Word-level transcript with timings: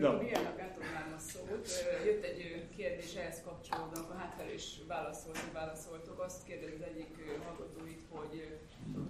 Jó. 0.00 0.10
Milyennek 0.10 0.58
átadnám 0.60 1.12
a 1.16 1.18
szót. 1.18 1.68
Jött 2.04 2.24
egy 2.24 2.40
kérdés 2.76 3.14
ehhez 3.14 3.42
kapcsolódóan, 3.44 4.18
hát 4.18 4.34
fel 4.38 4.50
is 4.52 4.66
válaszolni, 4.88 5.50
válaszoltok. 5.52 6.20
Azt 6.20 6.44
kérdezi 6.44 6.74
az 6.74 6.82
egyik 6.90 7.12
hallgató 7.44 7.80
itt, 7.86 8.04
hogy 8.10 8.34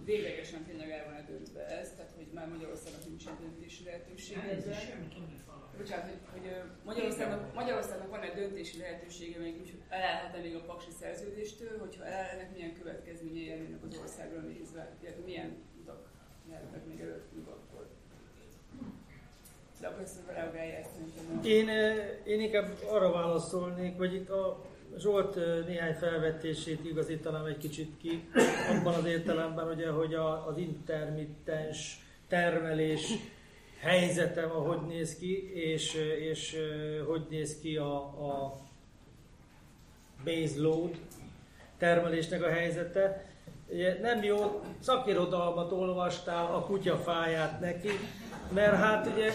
véglegesen 0.04 0.64
tényleg 0.64 0.90
el 0.90 1.04
van 1.04 1.24
döntve 1.26 1.62
ez, 1.78 1.88
tehát 1.96 2.12
hogy 2.16 2.26
már 2.32 2.48
Magyarországnak 2.48 3.04
nincsen 3.08 3.36
döntési 3.40 3.84
lehetősége. 3.84 4.40
Bocsánat, 5.76 6.06
hogy, 6.06 6.20
hogy 6.32 6.46
Magyarországnak, 6.84 7.54
Magyarországnak 7.54 8.10
van 8.10 8.22
egy 8.22 8.34
döntési 8.34 8.78
lehetősége 8.78 9.38
még 9.38 9.60
úgy, 9.60 9.72
elállhat 9.88 10.42
még 10.42 10.54
a 10.54 10.60
paksi 10.60 10.90
szerződéstől, 11.00 11.78
hogyha 11.78 12.04
elállnak, 12.04 12.52
milyen 12.52 12.74
következményei 12.74 13.46
jönnek 13.46 13.84
az 13.88 13.98
országra 13.98 14.40
nézve, 14.40 14.96
tehát 15.00 15.24
milyen 15.24 15.50
utak 15.80 16.10
lehetnek 16.48 16.86
még 16.86 17.00
előttünk 17.00 17.48
akkor. 17.48 17.75
Én, 21.44 21.68
én 22.24 22.40
inkább 22.40 22.68
arra 22.90 23.12
válaszolnék, 23.12 23.96
vagy 23.96 24.14
itt 24.14 24.30
a 24.30 24.64
Zsolt 24.98 25.34
néhány 25.66 25.94
felvetését 25.94 26.84
igazítanám 26.84 27.44
egy 27.44 27.58
kicsit 27.58 27.96
ki, 28.00 28.28
abban 28.70 28.94
az 28.94 29.04
értelemben, 29.04 29.68
ugye, 29.68 29.90
hogy 29.90 30.14
a, 30.14 30.46
az 30.46 30.58
intermittens 30.58 31.98
termelés 32.28 33.12
helyzetem, 33.80 34.50
ahogy 34.50 34.80
néz 34.86 35.16
ki, 35.16 35.54
és, 35.54 35.94
és 36.30 36.56
hogy 37.06 37.26
néz 37.30 37.58
ki 37.60 37.76
a, 37.76 37.96
a 37.96 38.56
base 40.24 40.60
load 40.60 40.96
termelésnek 41.78 42.42
a 42.42 42.48
helyzete. 42.48 43.24
Nem 44.02 44.22
jó, 44.22 44.60
szakirodalmat 44.80 45.72
olvastál 45.72 46.54
a 46.54 46.60
kutyafáját 46.60 47.60
neki, 47.60 47.90
mert 48.52 48.76
hát 48.76 49.06
ugye 49.06 49.30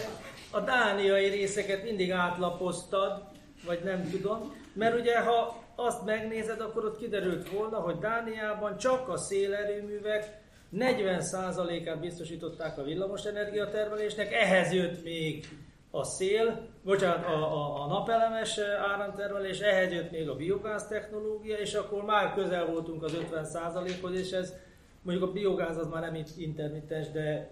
a 0.52 0.60
dániai 0.60 1.28
részeket 1.28 1.82
mindig 1.82 2.10
átlapoztad, 2.10 3.22
vagy 3.66 3.80
nem 3.84 4.10
tudom, 4.10 4.54
mert 4.72 5.00
ugye 5.00 5.20
ha 5.20 5.62
azt 5.74 6.04
megnézed, 6.04 6.60
akkor 6.60 6.84
ott 6.84 6.98
kiderült 6.98 7.50
volna, 7.50 7.76
hogy 7.76 7.98
Dániában 7.98 8.76
csak 8.76 9.08
a 9.08 9.16
szélerőművek 9.16 10.40
40%-át 10.76 12.00
biztosították 12.00 12.78
a 12.78 12.82
villamos 12.82 13.24
energiatermelésnek, 13.24 14.32
ehhez 14.32 14.72
jött 14.72 15.04
még 15.04 15.48
a 15.90 16.04
szél, 16.04 16.68
bocsánat, 16.84 17.26
a, 17.26 17.52
a, 17.52 17.82
a 17.82 17.86
napelemes 17.86 18.58
áramtermelés, 18.58 19.60
ehhez 19.60 19.92
jött 19.92 20.10
még 20.10 20.28
a 20.28 20.36
biogáz 20.36 20.86
technológia, 20.86 21.56
és 21.56 21.74
akkor 21.74 22.04
már 22.04 22.34
közel 22.34 22.66
voltunk 22.66 23.02
az 23.02 23.16
50%-hoz, 23.32 24.14
és 24.14 24.30
ez 24.30 24.54
mondjuk 25.02 25.28
a 25.28 25.32
biogáz 25.32 25.76
az 25.76 25.86
már 25.86 26.00
nem 26.02 26.24
intermittens, 26.36 27.10
de 27.10 27.50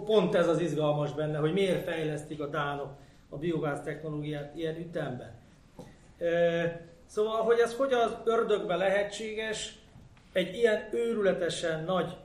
pont 0.00 0.34
ez 0.34 0.48
az 0.48 0.60
izgalmas 0.60 1.12
benne, 1.12 1.38
hogy 1.38 1.52
miért 1.52 1.84
fejlesztik 1.84 2.40
a 2.40 2.46
dánok 2.46 2.90
a 3.28 3.36
biogáz 3.36 3.82
technológiát 3.82 4.56
ilyen 4.56 4.76
ütemben. 4.76 5.34
Szóval, 7.06 7.42
hogy 7.42 7.58
ez 7.58 7.74
hogy 7.74 7.92
az 7.92 8.16
ördögbe 8.24 8.76
lehetséges, 8.76 9.74
egy 10.32 10.54
ilyen 10.54 10.88
őrületesen 10.92 11.84
nagy 11.84 12.16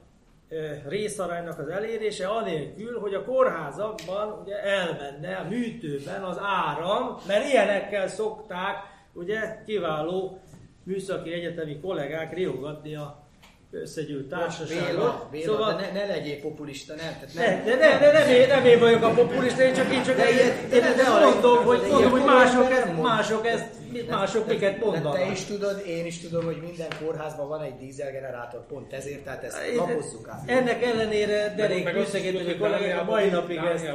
részaránynak 0.87 1.59
az 1.59 1.67
elérése, 1.67 2.27
anélkül, 2.27 2.99
hogy 2.99 3.13
a 3.13 3.23
kórházakban 3.23 4.41
ugye 4.43 4.63
elmenne 4.63 5.35
a 5.35 5.47
műtőben 5.49 6.23
az 6.23 6.37
áram, 6.41 7.17
mert 7.27 7.49
ilyenekkel 7.49 8.07
szokták 8.07 8.75
ugye 9.13 9.63
kiváló 9.65 10.39
műszaki 10.83 11.33
egyetemi 11.33 11.79
kollégák 11.79 12.33
riogatni 12.33 12.95
a 12.95 13.26
összegyűlt 13.71 14.27
társaságot. 14.27 15.29
Béla, 15.31 15.45
szóval... 15.45 15.73
ne, 15.73 15.91
ne 15.91 16.05
legyél 16.05 16.39
populista, 16.39 16.93
nem? 16.95 17.13
Tehát 17.19 17.63
nem, 17.65 17.65
ne, 17.65 17.87
ne, 17.87 17.99
ne, 17.99 18.19
nem, 18.19 18.29
én, 18.29 18.47
nem 18.47 18.65
én 18.65 18.79
vagyok 18.79 19.03
a 19.03 19.09
populista, 19.09 19.63
én 19.63 19.73
csak 19.73 19.93
én 19.93 20.03
csak 20.03 20.15
de, 20.15 20.31
ilyet, 20.31 20.61
én, 20.61 20.69
de, 20.69 20.79
de, 20.79 20.93
de 20.95 21.09
mondom, 21.09 21.63
hogy, 21.65 21.79
de 21.79 21.87
mondom, 21.87 22.11
hogy 22.11 22.23
mások, 22.23 22.71
ezt, 22.71 23.01
mások 23.01 23.47
ezt, 23.47 23.65
mások 24.09 24.47
miket 24.47 24.79
mondanak. 24.79 25.15
Te 25.15 25.31
is 25.31 25.43
tudod, 25.43 25.83
én 25.87 26.05
is 26.05 26.19
tudom, 26.19 26.45
hogy 26.45 26.57
minden 26.61 26.87
kórházban 27.03 27.47
van 27.47 27.61
egy 27.61 27.77
dízelgenerátor, 27.77 28.65
pont 28.65 28.93
ezért, 28.93 29.23
tehát 29.23 29.43
ezt 29.43 29.57
lapozzuk 29.75 30.27
át. 30.27 30.49
Ennek 30.49 30.83
ellenére 30.83 31.53
derék 31.57 31.89
hogy 31.89 32.57
kollégák 32.57 32.99
a 32.99 33.03
mai 33.03 33.29
napig 33.29 33.57
ezt 33.57 33.85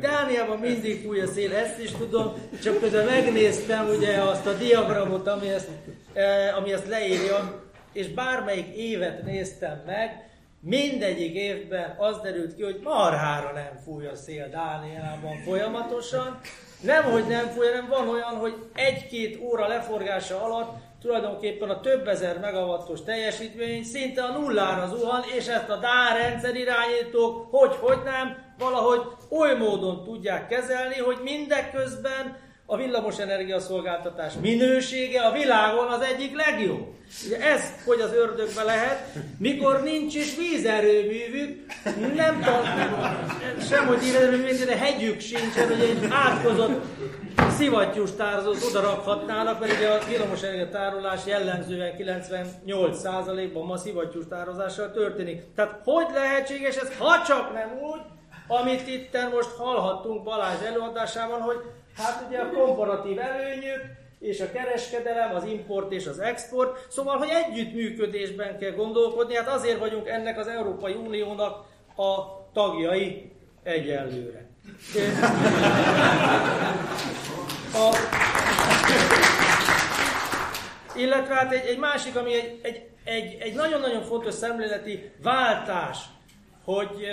Dániában 0.00 0.58
mindig 0.58 1.02
fúj 1.02 1.20
a 1.20 1.26
szél, 1.26 1.54
ezt 1.54 1.78
is 1.78 1.90
tudom, 1.90 2.32
csak 2.62 2.80
közben 2.80 3.04
megnéztem 3.04 3.88
ugye 3.96 4.22
azt 4.22 4.46
a 4.46 4.52
diagramot, 4.52 5.26
ami 5.26 5.48
ezt, 5.48 5.68
eh, 6.12 6.56
ami 6.56 6.72
ezt 6.72 6.88
leírja, 6.88 7.66
és 7.92 8.08
bármelyik 8.08 8.76
évet 8.76 9.22
néztem 9.22 9.82
meg, 9.86 10.28
mindegyik 10.60 11.34
évben 11.34 11.96
az 11.98 12.20
derült 12.20 12.54
ki, 12.54 12.62
hogy 12.62 12.80
marhára 12.82 13.52
nem 13.52 13.78
fúj 13.84 14.06
a 14.06 14.14
szél 14.14 14.48
Dániában 14.48 15.36
folyamatosan. 15.44 16.40
Nem, 16.80 17.04
hogy 17.04 17.26
nem 17.26 17.46
fúj, 17.46 17.66
hanem 17.66 17.88
van 17.88 18.08
olyan, 18.08 18.36
hogy 18.36 18.54
egy-két 18.74 19.40
óra 19.40 19.66
leforgása 19.66 20.44
alatt 20.44 20.76
tulajdonképpen 21.00 21.70
a 21.70 21.80
több 21.80 22.08
ezer 22.08 22.38
megawattos 22.38 23.02
teljesítmény 23.02 23.84
szinte 23.84 24.22
a 24.22 24.38
nullára 24.38 24.96
zuhan, 24.96 25.22
és 25.36 25.46
ezt 25.46 25.68
a 25.68 25.76
DÁ 25.76 26.12
rendszer 26.16 26.54
irányítók, 26.54 27.50
hogy, 27.50 27.74
hogy 27.80 27.98
nem, 28.04 28.36
valahogy 28.58 29.00
oly 29.28 29.56
módon 29.56 30.04
tudják 30.04 30.48
kezelni, 30.48 30.96
hogy 30.96 31.18
mindeközben 31.22 32.36
a 32.70 32.76
villamos 32.76 33.18
energiaszolgáltatás 33.18 34.32
minősége 34.40 35.20
a 35.20 35.32
világon 35.32 35.88
az 35.88 36.00
egyik 36.00 36.36
legjobb. 36.36 36.86
Ugye 37.26 37.40
ez, 37.40 37.60
hogy 37.84 38.00
az 38.00 38.12
ördögbe 38.12 38.62
lehet, 38.62 39.14
mikor 39.38 39.82
nincs 39.82 40.14
is 40.14 40.36
vízerőművük, 40.36 41.66
nem 42.14 42.40
tart, 42.40 42.66
sem 43.68 43.86
hogy 43.86 43.98
vízerőművük, 43.98 44.66
de 44.66 44.76
hegyük 44.76 45.20
sincsen, 45.20 45.66
hogy 45.66 45.80
egy 45.80 46.08
átkozott 46.10 46.80
szivattyús 47.56 48.10
tározót 48.16 48.64
oda 48.68 48.80
rakhatnának, 48.80 49.60
mert 49.60 49.72
ugye 49.72 49.88
a 49.88 49.98
villamos 50.08 50.40
tárolás 50.70 51.20
jellemzően 51.26 51.94
98%-ban 51.98 53.66
ma 53.66 53.76
szivattyús 53.76 54.24
tározással 54.28 54.92
történik. 54.92 55.42
Tehát 55.54 55.80
hogy 55.84 56.06
lehetséges 56.14 56.76
ez, 56.76 56.96
ha 56.98 57.22
csak 57.26 57.52
nem 57.52 57.78
úgy, 57.82 58.00
amit 58.48 58.88
itt 58.88 59.16
most 59.32 59.50
hallhattunk 59.58 60.24
Balázs 60.24 60.62
előadásában, 60.62 61.40
hogy 61.40 61.56
Hát 61.98 62.24
ugye 62.28 62.38
a 62.38 62.50
komparatív 62.50 63.18
előnyök, 63.18 63.80
és 64.18 64.40
a 64.40 64.50
kereskedelem, 64.50 65.34
az 65.34 65.44
import 65.44 65.92
és 65.92 66.06
az 66.06 66.18
export, 66.18 66.86
szóval, 66.90 67.16
hogy 67.16 67.28
együttműködésben 67.28 68.58
kell 68.58 68.70
gondolkodni, 68.70 69.34
hát 69.34 69.48
azért 69.48 69.78
vagyunk 69.78 70.08
ennek 70.08 70.38
az 70.38 70.46
Európai 70.46 70.92
Uniónak 70.92 71.64
a 71.96 72.38
tagjai 72.52 73.32
egyenlőre. 73.62 74.46
A, 77.74 77.96
illetve 80.96 81.34
hát 81.34 81.52
egy, 81.52 81.66
egy 81.66 81.78
másik, 81.78 82.16
ami 82.16 82.34
egy, 82.34 82.60
egy, 82.62 82.88
egy, 83.04 83.36
egy 83.40 83.54
nagyon-nagyon 83.54 84.02
fontos 84.02 84.34
szemléleti 84.34 85.10
váltás, 85.22 85.98
hogy 86.64 87.06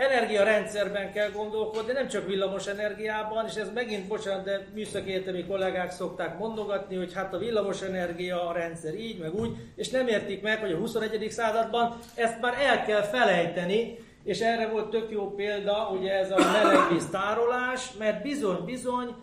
energiarendszerben 0.00 1.12
kell 1.12 1.30
gondolkodni, 1.30 1.92
nem 1.92 2.08
csak 2.08 2.26
villamos 2.26 2.66
energiában, 2.66 3.46
és 3.46 3.54
ez 3.54 3.72
megint, 3.74 4.06
bocsánat, 4.06 4.44
de 4.44 4.66
műszaki 4.74 5.12
egyetemi 5.12 5.44
kollégák 5.44 5.90
szokták 5.90 6.38
mondogatni, 6.38 6.96
hogy 6.96 7.12
hát 7.14 7.34
a 7.34 7.38
villamos 7.38 7.82
energia 7.82 8.48
a 8.48 8.52
rendszer 8.52 8.94
így, 8.94 9.18
meg 9.18 9.34
úgy, 9.34 9.56
és 9.76 9.88
nem 9.88 10.08
értik 10.08 10.42
meg, 10.42 10.58
hogy 10.58 10.72
a 10.72 10.76
21. 10.76 11.30
században 11.30 11.98
ezt 12.14 12.40
már 12.40 12.54
el 12.60 12.84
kell 12.84 13.02
felejteni, 13.02 13.98
és 14.24 14.40
erre 14.40 14.68
volt 14.68 14.90
tök 14.90 15.10
jó 15.10 15.34
példa, 15.34 15.90
ugye 15.92 16.12
ez 16.12 16.30
a 16.30 16.50
melegvíz 16.52 17.06
tárolás, 17.10 17.92
mert 17.98 18.22
bizony-bizony 18.22 19.14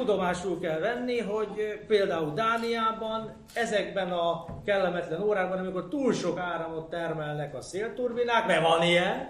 tudomásul 0.00 0.60
kell 0.60 0.78
venni, 0.78 1.18
hogy 1.18 1.80
például 1.86 2.34
Dániában 2.34 3.32
ezekben 3.54 4.10
a 4.10 4.44
kellemetlen 4.64 5.22
órákban, 5.22 5.58
amikor 5.58 5.88
túl 5.88 6.12
sok 6.12 6.38
áramot 6.38 6.90
termelnek 6.90 7.54
a 7.54 7.60
szélturbinák, 7.60 8.46
mert 8.46 8.62
van 8.62 8.82
ilyen, 8.82 9.28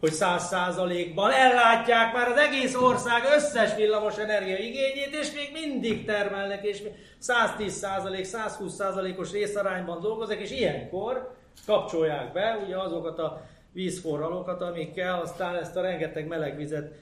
hogy 0.00 0.12
száz 0.12 0.46
százalékban 0.46 1.30
ellátják 1.30 2.12
már 2.12 2.28
az 2.28 2.36
egész 2.36 2.74
ország 2.74 3.22
összes 3.36 3.74
villamos 3.74 4.18
energia 4.18 4.56
igényét, 4.56 5.14
és 5.20 5.32
még 5.32 5.50
mindig 5.52 6.04
termelnek, 6.04 6.64
és 6.64 6.82
110 7.18 7.72
százalék, 7.72 8.24
120 8.24 8.74
százalékos 8.74 9.32
részarányban 9.32 10.00
dolgoznak, 10.00 10.40
és 10.40 10.50
ilyenkor 10.50 11.34
kapcsolják 11.66 12.32
be 12.32 12.58
ugye 12.64 12.76
azokat 12.76 13.18
a 13.18 13.42
vízforralokat, 13.72 14.62
amikkel 14.62 15.20
aztán 15.20 15.56
ezt 15.56 15.76
a 15.76 15.80
rengeteg 15.80 16.26
meleg 16.26 16.56
vizet 16.56 16.92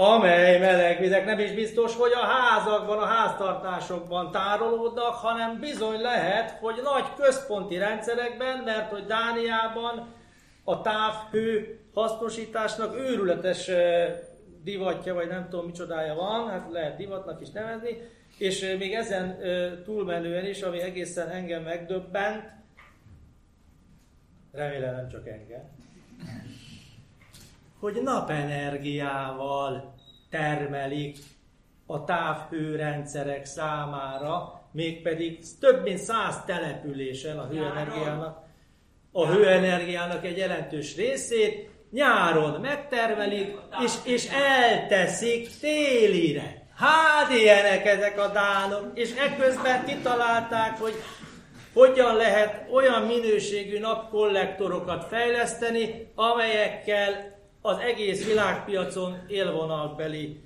amely 0.00 0.58
meleg 0.58 1.00
vizek 1.00 1.24
nem 1.24 1.38
is 1.38 1.52
biztos, 1.52 1.96
hogy 1.96 2.12
a 2.12 2.26
házakban, 2.26 2.98
a 2.98 3.04
háztartásokban 3.04 4.30
tárolódnak, 4.30 5.14
hanem 5.14 5.60
bizony 5.60 6.00
lehet, 6.00 6.50
hogy 6.50 6.80
nagy 6.82 7.04
központi 7.16 7.78
rendszerekben, 7.78 8.62
mert 8.64 8.90
hogy 8.90 9.06
Dániában 9.06 10.14
a 10.64 10.80
távhő 10.80 11.78
hasznosításnak 11.94 12.96
őrületes 12.96 13.70
divatja, 14.62 15.14
vagy 15.14 15.28
nem 15.28 15.48
tudom 15.48 15.66
micsodája 15.66 16.14
van, 16.14 16.48
hát 16.48 16.66
lehet 16.70 16.96
divatnak 16.96 17.40
is 17.40 17.50
nevezni, 17.50 17.96
és 18.38 18.76
még 18.78 18.94
ezen 18.94 19.38
túlmenően 19.84 20.46
is, 20.46 20.62
ami 20.62 20.80
egészen 20.80 21.28
engem 21.28 21.62
megdöbbent, 21.62 22.44
remélem 24.52 24.94
nem 24.94 25.08
csak 25.08 25.28
engem, 25.28 25.68
hogy 27.80 28.00
napenergiával 28.02 29.94
termelik 30.30 31.16
a 31.86 32.04
távhőrendszerek 32.04 33.44
számára, 33.44 34.62
mégpedig 34.72 35.38
több 35.60 35.82
mint 35.82 35.98
száz 35.98 36.44
településen 36.46 37.38
a 37.38 37.46
hőenergiának, 37.46 38.46
a 39.12 39.26
hőenergiának 39.26 40.24
egy 40.24 40.36
jelentős 40.36 40.96
részét 40.96 41.70
nyáron 41.90 42.60
megtermelik, 42.60 43.56
és, 43.84 43.92
és 44.04 44.28
elteszik 44.30 45.58
télire. 45.60 46.66
Hát 46.76 47.30
ilyenek 47.30 47.86
ezek 47.86 48.20
a 48.20 48.28
dánok, 48.28 48.90
és 48.94 49.14
ekközben 49.14 49.84
kitalálták, 49.84 50.78
hogy 50.78 50.94
hogyan 51.72 52.16
lehet 52.16 52.66
olyan 52.72 53.02
minőségű 53.02 53.78
napkollektorokat 53.78 55.04
fejleszteni, 55.04 56.10
amelyekkel 56.14 57.37
az 57.60 57.78
egész 57.78 58.26
világpiacon 58.26 59.18
élvonalbeli 59.28 60.40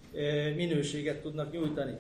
minőséget 0.57 1.23
tudnak 1.23 1.53
nyújtani. 1.53 1.99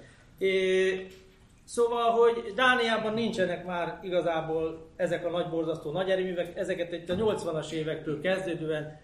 Szóval, 1.64 2.10
hogy 2.10 2.52
Dániában 2.54 3.14
nincsenek 3.14 3.66
már 3.66 3.98
igazából 4.02 4.90
ezek 4.96 5.26
a 5.26 5.30
nagy 5.30 5.48
borzasztó 5.48 5.90
nagy 5.90 6.10
erőművek, 6.10 6.56
ezeket 6.56 6.92
itt 6.92 7.10
a 7.10 7.14
80-as 7.14 7.70
évektől 7.70 8.20
kezdődően 8.20 9.00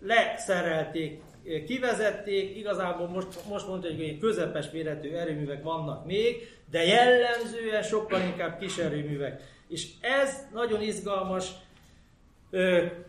leszerelték, 0.00 1.22
kivezették, 1.66 2.56
igazából 2.56 3.08
most, 3.08 3.26
most 3.48 3.68
mondta, 3.68 3.88
hogy 3.88 4.18
közepes 4.18 4.70
méretű 4.70 5.12
erőművek 5.12 5.62
vannak 5.62 6.06
még, 6.06 6.48
de 6.70 6.84
jellemzően 6.84 7.82
sokkal 7.82 8.20
inkább 8.20 8.58
kis 8.58 8.78
erőművek. 8.78 9.42
És 9.68 9.88
ez 10.00 10.46
nagyon 10.52 10.82
izgalmas 10.82 11.50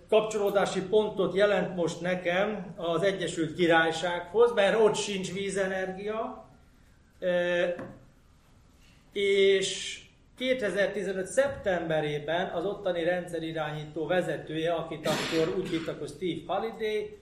kapcsolódási 0.10 0.81
pontot 0.81 1.36
jelent 1.36 1.75
most 1.75 2.02
nekem 2.02 2.74
az 2.75 3.04
Egyesült 3.04 3.56
Királysághoz, 3.56 4.54
mert 4.54 4.80
ott 4.80 4.96
sincs 4.96 5.34
vízenergia, 5.34 6.50
és 9.13 10.00
2015. 10.38 11.25
szeptemberében 11.25 12.50
az 12.50 12.66
ottani 12.66 13.04
rendszerirányító 13.04 14.06
vezetője, 14.06 14.74
akit 14.74 15.07
akkor 15.07 15.56
úgy 15.57 15.69
hívtak, 15.69 16.00
hogy 16.00 16.10
Steve 16.10 16.42
Halliday, 16.54 17.18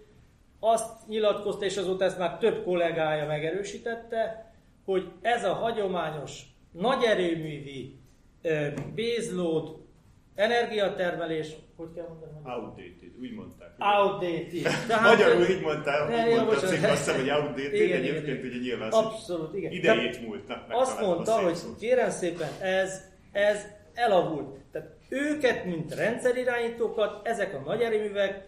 azt 0.59 1.07
nyilatkozta, 1.07 1.65
és 1.65 1.77
azóta 1.77 2.03
ezt 2.05 2.17
már 2.17 2.37
több 2.37 2.63
kollégája 2.63 3.25
megerősítette, 3.25 4.51
hogy 4.85 5.11
ez 5.21 5.43
a 5.43 5.53
hagyományos 5.53 6.41
nagy 6.71 7.03
erőművi 7.03 7.99
baseload 8.95 9.75
energiatermelés, 10.35 11.47
hogy 11.75 11.87
kell 11.95 12.07
mondani? 12.07 12.31
Outdated, 12.43 13.11
úgy 13.21 13.33
mondták. 13.33 13.69
Outdated. 13.79 14.61
Tehát, 14.87 15.17
Magyarul 15.17 15.45
így 15.45 15.61
mondták, 15.61 16.09
úgy 16.09 16.31
ja, 16.31 16.43
mondta, 16.43 16.55
azt 16.55 16.97
hiszem, 16.97 17.15
hogy 17.15 17.29
outdated, 17.29 17.73
igen, 17.73 18.01
egyébként 18.01 18.43
ugye 18.43 18.57
nyilván 18.57 18.91
Abszolút, 18.91 19.55
igen. 19.55 19.71
idejét 19.71 20.27
múltnak. 20.27 20.65
Azt 20.69 21.01
mondta, 21.01 21.31
hogy 21.31 21.57
kérem 21.79 22.09
szépen, 22.09 22.49
ez, 22.61 23.01
ez 23.31 23.65
elavult. 23.93 24.57
Tehát 24.71 24.89
őket, 25.09 25.65
mint 25.65 25.95
rendszerirányítókat, 25.95 27.27
ezek 27.27 27.53
a 27.53 27.59
nagy 27.65 27.81
erőművek 27.81 28.47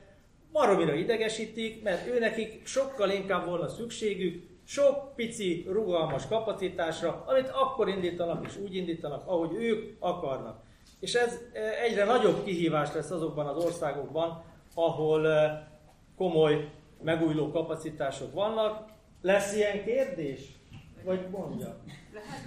maromira 0.51 0.93
idegesítik, 0.93 1.83
mert 1.83 2.07
őnekik 2.07 2.67
sokkal 2.67 3.09
inkább 3.09 3.45
volna 3.45 3.67
szükségük 3.67 4.43
sok 4.65 5.15
pici, 5.15 5.65
rugalmas 5.67 6.27
kapacitásra, 6.27 7.23
amit 7.27 7.49
akkor 7.49 7.89
indítanak 7.89 8.45
és 8.45 8.57
úgy 8.57 8.75
indítanak, 8.75 9.27
ahogy 9.27 9.53
ők 9.53 9.95
akarnak. 9.99 10.63
És 11.05 11.13
ez 11.13 11.39
e, 11.53 11.59
egyre 11.81 12.05
nagyobb 12.05 12.43
kihívás 12.43 12.93
lesz 12.93 13.11
azokban 13.11 13.47
az 13.47 13.65
országokban, 13.65 14.43
ahol 14.73 15.27
e, 15.27 15.67
komoly 16.17 16.69
megújuló 17.03 17.51
kapacitások 17.51 18.33
vannak. 18.33 18.89
Lesz 19.21 19.55
ilyen 19.55 19.83
kérdés? 19.83 20.41
Vagy 21.03 21.29
mondja? 21.29 21.77
Lehet, 22.13 22.41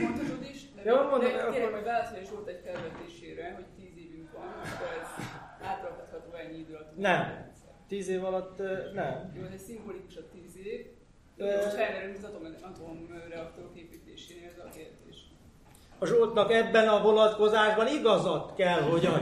mondhatod 0.00 0.42
is. 0.52 0.72
De 0.74 0.82
ja, 0.84 1.08
mondom, 1.10 1.32
de 1.32 1.48
kérem, 1.50 1.72
hogy 1.72 1.84
válaszolj 1.84 2.22
is 2.22 2.30
volt 2.30 2.48
egy 2.48 2.60
felvetésére, 2.64 3.52
hogy 3.54 3.66
tíz 3.76 3.96
évünk 4.04 4.32
van, 4.32 4.48
akkor 4.48 4.90
ez 5.02 5.24
átrakható 5.62 6.34
ennyi 6.34 6.58
idő 6.58 6.74
alatt. 6.74 6.96
Nem. 6.96 7.50
Tíz 7.88 8.08
év 8.08 8.24
alatt 8.24 8.58
nem. 8.94 9.32
Jó, 9.36 9.42
ez 9.54 9.62
szimbolikus 9.62 10.16
a 10.16 10.22
tíz 10.32 10.56
év. 10.66 10.86
Most 11.36 11.74
felmerül 11.74 12.14
az 12.16 12.24
atom, 12.24 12.42
atomreaktorok 12.62 13.76
építésénél 13.76 14.48
ez 14.48 14.58
a 14.58 14.68
kérdés. 14.68 15.09
A 16.02 16.06
Zsoltnak 16.06 16.52
ebben 16.52 16.88
a 16.88 17.02
vonatkozásban 17.02 17.86
igazat 17.86 18.54
kell, 18.56 18.80
hogy 18.80 19.06
a... 19.06 19.20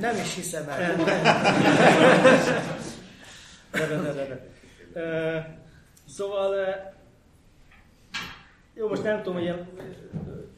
Nem 0.00 0.16
is 0.16 0.34
hiszem 0.34 0.68
el. 0.68 0.96
Szóval, 6.08 6.54
jó, 8.74 8.88
most 8.88 9.02
nem 9.02 9.22
tudom, 9.22 9.38
hogy 9.38 9.54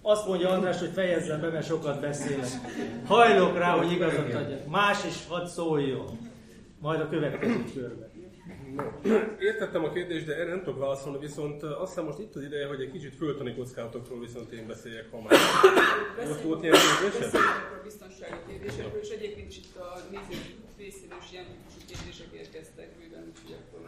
azt 0.03 0.27
mondja 0.27 0.49
András, 0.51 0.79
hogy 0.79 0.93
fejezzem 0.95 1.41
be, 1.41 1.49
mert 1.49 1.67
sokat 1.67 2.01
beszélek. 2.01 2.49
Hajlok 3.07 3.59
rá, 3.59 3.71
hogy 3.71 3.93
igazat 3.93 4.35
adjak. 4.35 4.67
Más 4.69 5.05
is 5.05 5.27
hadd 5.29 5.47
szóljon. 5.47 6.19
Majd 6.81 7.01
a 7.01 7.09
következő 7.09 7.65
körben. 7.75 8.06
Értettem 9.41 9.85
a 9.85 9.93
kérdést, 9.93 10.27
de 10.27 10.35
erre 10.35 10.51
nem 10.51 10.63
tudok 10.63 10.79
válaszolni, 10.79 11.19
viszont 11.19 11.63
azt 11.63 11.89
hiszem 11.89 12.05
most 12.05 12.19
itt 12.19 12.35
az 12.35 12.43
ideje, 12.43 12.67
hogy 12.67 12.81
egy 12.81 12.91
kicsit 12.91 13.15
földtani 13.15 13.55
kockázatokról 13.55 14.21
viszont 14.21 14.53
én 14.53 14.67
beszéljek, 14.67 15.11
ha 15.11 15.21
már. 15.21 15.39
Most 16.29 16.41
volt 16.41 16.63
ilyen 16.63 16.75
kérdésed? 17.01 17.35
a 17.35 17.83
biztonsági 17.85 18.41
kérdésekről, 18.49 19.01
és 19.03 19.09
egyébként 19.09 19.49
is 19.49 19.57
itt 19.57 19.77
a 19.77 19.99
nézők 20.11 20.45
részéről 20.79 21.19
is 21.25 21.33
ilyen 21.33 21.45
típusú 21.53 21.81
kérdések 21.91 22.27
érkeztek 22.43 22.89
bőven, 22.99 23.25
úgyhogy 23.31 23.57
akkor... 23.61 23.81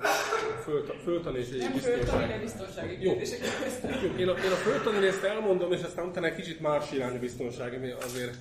Föld, 0.63 0.87
földtani 1.05 1.39
és 1.39 1.51
egyéb 1.51 1.73
biztonsági. 1.73 2.31
Nem 2.33 2.41
biztonsági 2.41 2.99
kérdések 2.99 3.39
érkeztek. 3.39 4.03
Jó, 4.03 4.09
én 4.23 4.29
a, 4.29 4.35
én 4.47 4.53
a 4.59 4.61
földtani 4.67 4.99
részt 4.99 5.23
elmondom, 5.23 5.73
és 5.73 5.83
aztán 5.83 6.07
utána 6.07 6.27
egy 6.27 6.35
kicsit 6.35 6.61
más 6.61 6.93
irányú 6.93 7.19
biztonsági, 7.19 7.77
ami 7.77 7.91
azért 7.91 8.37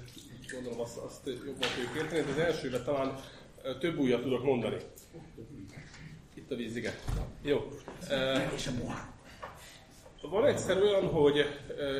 gondolom 0.51 0.79
azt, 0.79 0.97
azt 0.97 1.21
jobban 1.25 1.69
tudjuk 1.75 1.95
érteni, 1.97 2.21
de 2.21 2.31
az 2.31 2.37
elsőre 2.37 2.79
talán 2.81 3.19
több 3.79 3.97
újat 3.97 4.21
tudok 4.21 4.43
mondani. 4.43 4.77
Itt 6.47 6.53
a 6.53 6.55
víz, 6.55 6.75
igen. 6.75 6.93
Jó. 7.41 7.67
Van 10.21 10.45
egyszer 10.45 10.81
olyan, 10.81 11.07
hogy 11.07 11.39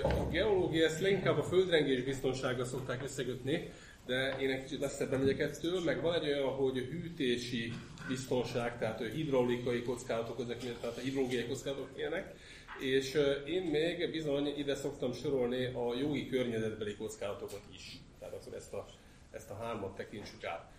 a 0.03 0.29
geológia 0.31 0.85
ezt 0.85 1.01
leginkább 1.01 1.37
a 1.37 1.43
földrengés 1.43 2.03
biztonsággal 2.03 2.65
szokták 2.65 3.03
összekötni, 3.03 3.71
de 4.05 4.37
én 4.39 4.49
egy 4.49 4.63
kicsit 4.63 4.79
messzebben 4.79 5.19
megyek 5.19 5.39
ettől, 5.39 5.83
meg 5.83 6.01
van 6.01 6.13
egy 6.13 6.27
olyan, 6.27 6.49
hogy 6.49 6.77
hűtési 6.77 7.73
biztonság, 8.07 8.77
tehát 8.79 9.03
hidraulikai 9.13 9.83
kockázatok, 9.83 10.39
ezek, 10.39 10.57
tehát 10.57 10.97
a 10.97 11.01
hidrológiai 11.01 11.45
kockázatok 11.47 11.89
ilyenek, 11.97 12.35
és 12.79 13.19
én 13.45 13.63
még 13.63 14.11
bizony 14.11 14.53
ide 14.57 14.75
szoktam 14.75 15.13
sorolni 15.13 15.65
a 15.65 15.95
jogi 15.99 16.27
környezetbeli 16.27 16.95
kockázatokat 16.95 17.61
is. 17.73 17.99
Tehát 18.19 18.35
akkor 18.35 18.53
ezt 18.53 18.73
a, 18.73 18.85
ezt 19.31 19.49
a 19.49 19.55
hármat 19.55 19.95
tekintsük 19.95 20.43
át. 20.43 20.75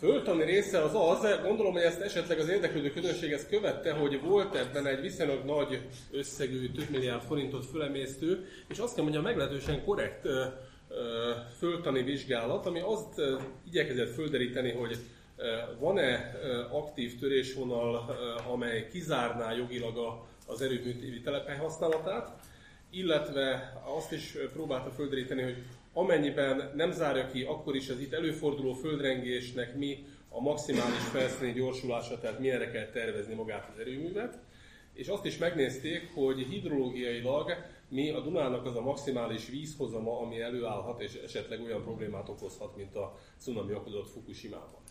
Föltani 0.00 0.44
része 0.44 0.82
az 0.82 0.94
az, 0.94 1.42
gondolom, 1.42 1.72
hogy 1.72 1.82
ezt 1.82 2.00
esetleg 2.00 2.38
az 2.38 2.48
érdeklődő 2.48 2.90
közönség 2.90 3.32
ezt 3.32 3.48
követte, 3.48 3.92
hogy 3.92 4.20
volt 4.20 4.54
ebben 4.54 4.86
egy 4.86 5.00
viszonylag 5.00 5.44
nagy 5.44 5.80
összegű, 6.10 6.70
több 6.70 6.90
milliárd 6.90 7.22
forintot 7.22 7.66
fölemésztő, 7.66 8.48
és 8.68 8.78
azt 8.78 8.94
kell 8.94 9.02
mondjam, 9.02 9.24
meglehetősen 9.24 9.84
korrekt 9.84 10.26
föltani 11.58 12.02
vizsgálat, 12.02 12.66
ami 12.66 12.80
azt 12.80 13.20
igyekezett 13.66 14.14
földeríteni, 14.14 14.72
hogy 14.72 14.96
van-e 15.78 16.32
aktív 16.70 17.18
törésvonal, 17.18 18.16
amely 18.52 18.88
kizárná 18.88 19.52
jogilag 19.52 20.22
az 20.46 20.62
erőműtévi 20.62 21.20
telephely 21.20 21.56
használatát, 21.56 22.30
illetve 22.90 23.72
azt 23.98 24.12
is 24.12 24.36
próbálta 24.52 24.90
földeríteni, 24.90 25.42
hogy 25.42 25.56
amennyiben 25.92 26.72
nem 26.74 26.90
zárja 26.90 27.26
ki 27.26 27.42
akkor 27.42 27.76
is 27.76 27.88
az 27.88 28.00
itt 28.00 28.12
előforduló 28.12 28.72
földrengésnek 28.72 29.76
mi 29.76 30.06
a 30.28 30.40
maximális 30.40 31.02
felszíni 31.12 31.52
gyorsulása, 31.52 32.18
tehát 32.18 32.38
milyenre 32.38 32.70
kell 32.70 32.86
tervezni 32.86 33.34
magát 33.34 33.70
az 33.72 33.78
erőművet, 33.78 34.38
és 34.92 35.08
azt 35.08 35.24
is 35.24 35.38
megnézték, 35.38 36.10
hogy 36.14 36.38
hidrológiailag 36.38 37.54
mi 37.88 38.10
a 38.10 38.20
Dunának 38.20 38.66
az 38.66 38.76
a 38.76 38.80
maximális 38.80 39.48
vízhozama, 39.48 40.20
ami 40.20 40.40
előállhat, 40.40 41.00
és 41.00 41.14
esetleg 41.14 41.62
olyan 41.62 41.82
problémát 41.82 42.28
okozhat, 42.28 42.76
mint 42.76 42.96
a 42.96 43.18
cunami 43.38 43.74
okozott 43.74 44.10
Fukushima-ban. 44.10 44.82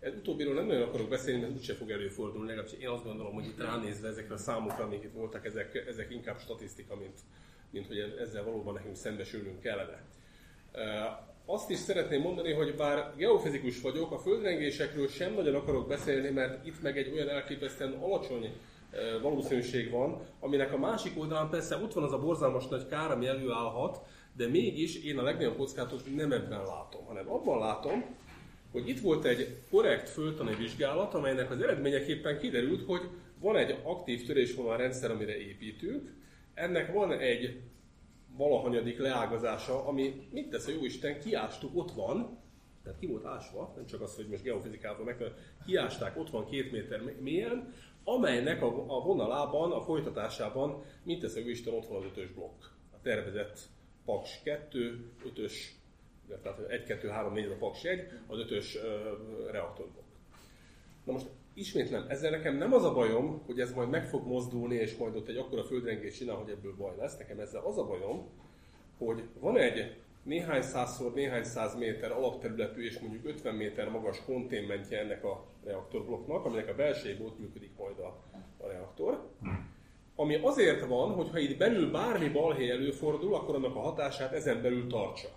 Ez 0.00 0.14
utóbbiról 0.14 0.54
nem 0.54 0.66
nagyon 0.66 0.88
akarok 0.88 1.08
beszélni, 1.08 1.40
mert 1.40 1.52
úgyse 1.52 1.74
fog 1.74 1.90
előfordulni, 1.90 2.46
legalábbis 2.46 2.78
én 2.78 2.88
azt 2.88 3.04
gondolom, 3.04 3.32
hogy 3.32 3.44
itt 3.44 3.60
ránézve 3.60 4.08
ezekre 4.08 4.34
a 4.34 4.38
számokra, 4.38 4.84
amik 4.84 5.02
itt 5.02 5.12
voltak, 5.12 5.44
ezek, 5.44 5.84
ezek 5.88 6.10
inkább 6.10 6.40
statisztika, 6.40 6.96
mint, 6.96 7.18
mint 7.70 7.86
hogy 7.86 7.98
ezzel 7.98 8.44
valóban 8.44 8.74
nekünk 8.74 8.96
szembesülnünk 8.96 9.60
kellene. 9.60 10.02
Azt 11.46 11.70
is 11.70 11.78
szeretném 11.78 12.20
mondani, 12.20 12.52
hogy 12.52 12.74
bár 12.74 13.12
geofizikus 13.16 13.80
vagyok, 13.80 14.12
a 14.12 14.18
földrengésekről 14.18 15.08
sem 15.08 15.34
nagyon 15.34 15.54
akarok 15.54 15.88
beszélni, 15.88 16.30
mert 16.30 16.66
itt 16.66 16.82
meg 16.82 16.98
egy 16.98 17.12
olyan 17.12 17.28
elképesztően 17.28 17.92
alacsony 17.92 18.52
valószínűség 19.22 19.90
van, 19.90 20.20
aminek 20.40 20.72
a 20.72 20.78
másik 20.78 21.18
oldalán 21.18 21.50
persze 21.50 21.76
ott 21.76 21.92
van 21.92 22.04
az 22.04 22.12
a 22.12 22.18
borzalmas 22.18 22.66
nagy 22.66 22.86
kár, 22.86 23.10
ami 23.10 23.26
előállhat, 23.26 24.00
de 24.36 24.46
mégis 24.46 25.04
én 25.04 25.18
a 25.18 25.22
legnagyobb 25.22 25.56
kockázatot 25.56 26.16
nem 26.16 26.32
ebben 26.32 26.62
látom, 26.62 27.04
hanem 27.06 27.30
abban 27.30 27.58
látom, 27.58 28.04
hogy 28.72 28.88
itt 28.88 29.00
volt 29.00 29.24
egy 29.24 29.56
korrekt 29.70 30.08
földtani 30.08 30.54
vizsgálat, 30.54 31.14
amelynek 31.14 31.50
az 31.50 31.60
eredményeképpen 31.60 32.38
kiderült, 32.38 32.86
hogy 32.86 33.02
van 33.40 33.56
egy 33.56 33.78
aktív 33.82 34.26
törésvonal 34.26 34.76
rendszer, 34.76 35.10
amire 35.10 35.36
építünk, 35.36 36.12
ennek 36.54 36.92
van 36.92 37.12
egy 37.12 37.60
valahanyadik 38.40 38.98
leágazása, 38.98 39.86
ami 39.86 40.28
mit 40.30 40.48
tesz 40.50 40.66
a 40.66 40.70
Jóisten, 40.70 41.20
kiástuk, 41.20 41.76
ott 41.76 41.90
van, 41.90 42.38
tehát 42.82 42.98
ki 42.98 43.06
volt 43.06 43.24
ásva, 43.24 43.72
nem 43.76 43.86
csak 43.86 44.00
az, 44.00 44.16
hogy 44.16 44.28
most 44.28 44.42
geofizikával 44.42 45.04
meg, 45.04 45.16
kiásták, 45.66 46.16
ott 46.18 46.30
van 46.30 46.46
két 46.46 46.72
méter 46.72 47.02
mélyen, 47.20 47.74
amelynek 48.04 48.62
a, 48.62 48.66
a 48.66 49.04
vonalában, 49.04 49.72
a 49.72 49.80
folytatásában, 49.80 50.82
mint 51.02 51.20
tesz 51.20 51.36
a 51.36 51.38
Jóisten, 51.38 51.74
ott 51.74 51.86
van 51.86 51.96
az 51.96 52.04
ötös 52.04 52.30
blokk. 52.32 52.64
A 52.92 53.00
tervezett 53.02 53.58
Paks 54.04 54.42
2, 54.42 55.10
5-ös, 55.24 55.52
tehát 56.42 56.58
1, 56.58 56.84
2, 56.84 57.08
3, 57.08 57.32
4 57.32 57.50
a 57.50 57.56
Paks 57.56 57.84
1, 57.84 58.08
az 58.26 58.38
5-ös 58.38 58.78
reaktorblokk. 59.50 60.06
Na 61.04 61.12
most 61.12 61.26
ismétlem, 61.60 62.04
ezzel 62.08 62.30
nekem 62.30 62.56
nem 62.56 62.72
az 62.72 62.84
a 62.84 62.92
bajom, 62.92 63.42
hogy 63.46 63.60
ez 63.60 63.72
majd 63.72 63.88
meg 63.88 64.06
fog 64.06 64.26
mozdulni, 64.26 64.74
és 64.74 64.96
majd 64.96 65.16
ott 65.16 65.28
egy 65.28 65.36
akkora 65.36 65.64
földrengés 65.64 66.16
csinál, 66.16 66.36
hogy 66.36 66.50
ebből 66.50 66.74
baj 66.76 66.96
lesz. 66.98 67.18
Nekem 67.18 67.40
ezzel 67.40 67.62
az 67.62 67.78
a 67.78 67.86
bajom, 67.86 68.28
hogy 68.98 69.22
van 69.40 69.56
egy 69.56 69.96
néhány 70.22 70.62
százszor 70.62 71.14
néhány 71.14 71.44
száz 71.44 71.76
méter 71.76 72.12
alapterületű 72.12 72.84
és 72.84 72.98
mondjuk 72.98 73.26
50 73.26 73.54
méter 73.54 73.88
magas 73.88 74.24
konténmentje 74.24 74.98
ennek 74.98 75.24
a 75.24 75.46
reaktorblokknak, 75.64 76.44
aminek 76.44 76.68
a 76.68 76.74
belsejében 76.74 77.26
ott 77.26 77.38
működik 77.38 77.76
majd 77.76 77.98
a, 77.98 78.24
a 78.64 78.66
reaktor. 78.66 79.30
Ami 80.14 80.34
azért 80.34 80.86
van, 80.86 81.12
hogy 81.12 81.30
ha 81.30 81.38
itt 81.38 81.58
belül 81.58 81.90
bármi 81.90 82.28
balhely 82.28 82.70
előfordul, 82.70 83.34
akkor 83.34 83.54
annak 83.54 83.76
a 83.76 83.80
hatását 83.80 84.32
ezen 84.32 84.62
belül 84.62 84.86
tartsa. 84.86 85.28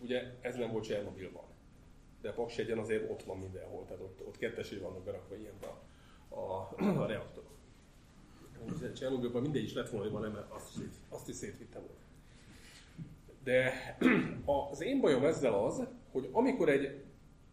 Ugye 0.00 0.22
ez 0.40 0.56
nem 0.56 0.72
volt 0.72 0.84
Csernobilban 0.84 1.45
de 2.26 2.32
Paks 2.32 2.58
egyen 2.58 2.78
azért 2.78 3.10
ott 3.10 3.22
van 3.22 3.38
mindenhol, 3.38 3.84
tehát 3.84 4.02
ott, 4.02 4.22
ott 4.26 4.36
kettesé 4.36 4.76
vannak 4.76 5.04
berakva 5.04 5.36
ilyen 5.36 5.54
a, 5.60 6.34
a, 6.34 6.74
a 7.02 7.06
reaktorok. 7.06 7.50
Csernobylban 8.94 9.42
mindegy 9.42 9.62
is 9.62 9.74
lett 9.74 9.88
volna, 9.88 10.18
nem, 10.18 10.46
azt, 10.48 10.78
azt 11.08 11.28
is 11.28 11.34
szétvittem 11.34 11.82
volna. 11.82 12.04
De 13.44 13.72
az 14.70 14.80
én 14.82 15.00
bajom 15.00 15.24
ezzel 15.24 15.64
az, 15.64 15.86
hogy 16.12 16.28
amikor 16.32 16.68
egy 16.68 17.04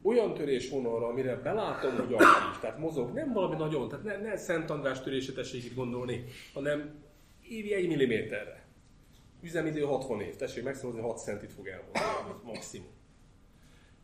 olyan 0.03 0.33
törésvonalra, 0.33 1.07
amire 1.07 1.35
belátom, 1.35 1.95
hogy 1.95 2.13
aktív, 2.13 2.59
tehát 2.61 2.79
mozog, 2.79 3.13
nem 3.13 3.33
valami 3.33 3.55
nagyon, 3.55 3.89
tehát 3.89 4.03
ne, 4.03 4.17
ne 4.17 4.37
Szent 4.37 4.69
András 4.69 5.05
itt 5.53 5.75
gondolni, 5.75 6.23
hanem 6.53 7.03
évi 7.41 7.73
egy 7.73 7.87
milliméterre. 7.87 8.65
Üzemidő 9.41 9.81
60 9.81 10.21
év, 10.21 10.35
tessék 10.35 10.63
megszavazni, 10.63 11.01
6 11.01 11.17
centit 11.17 11.53
fog 11.53 11.67
elmondani, 11.67 12.05
maximum. 12.43 13.01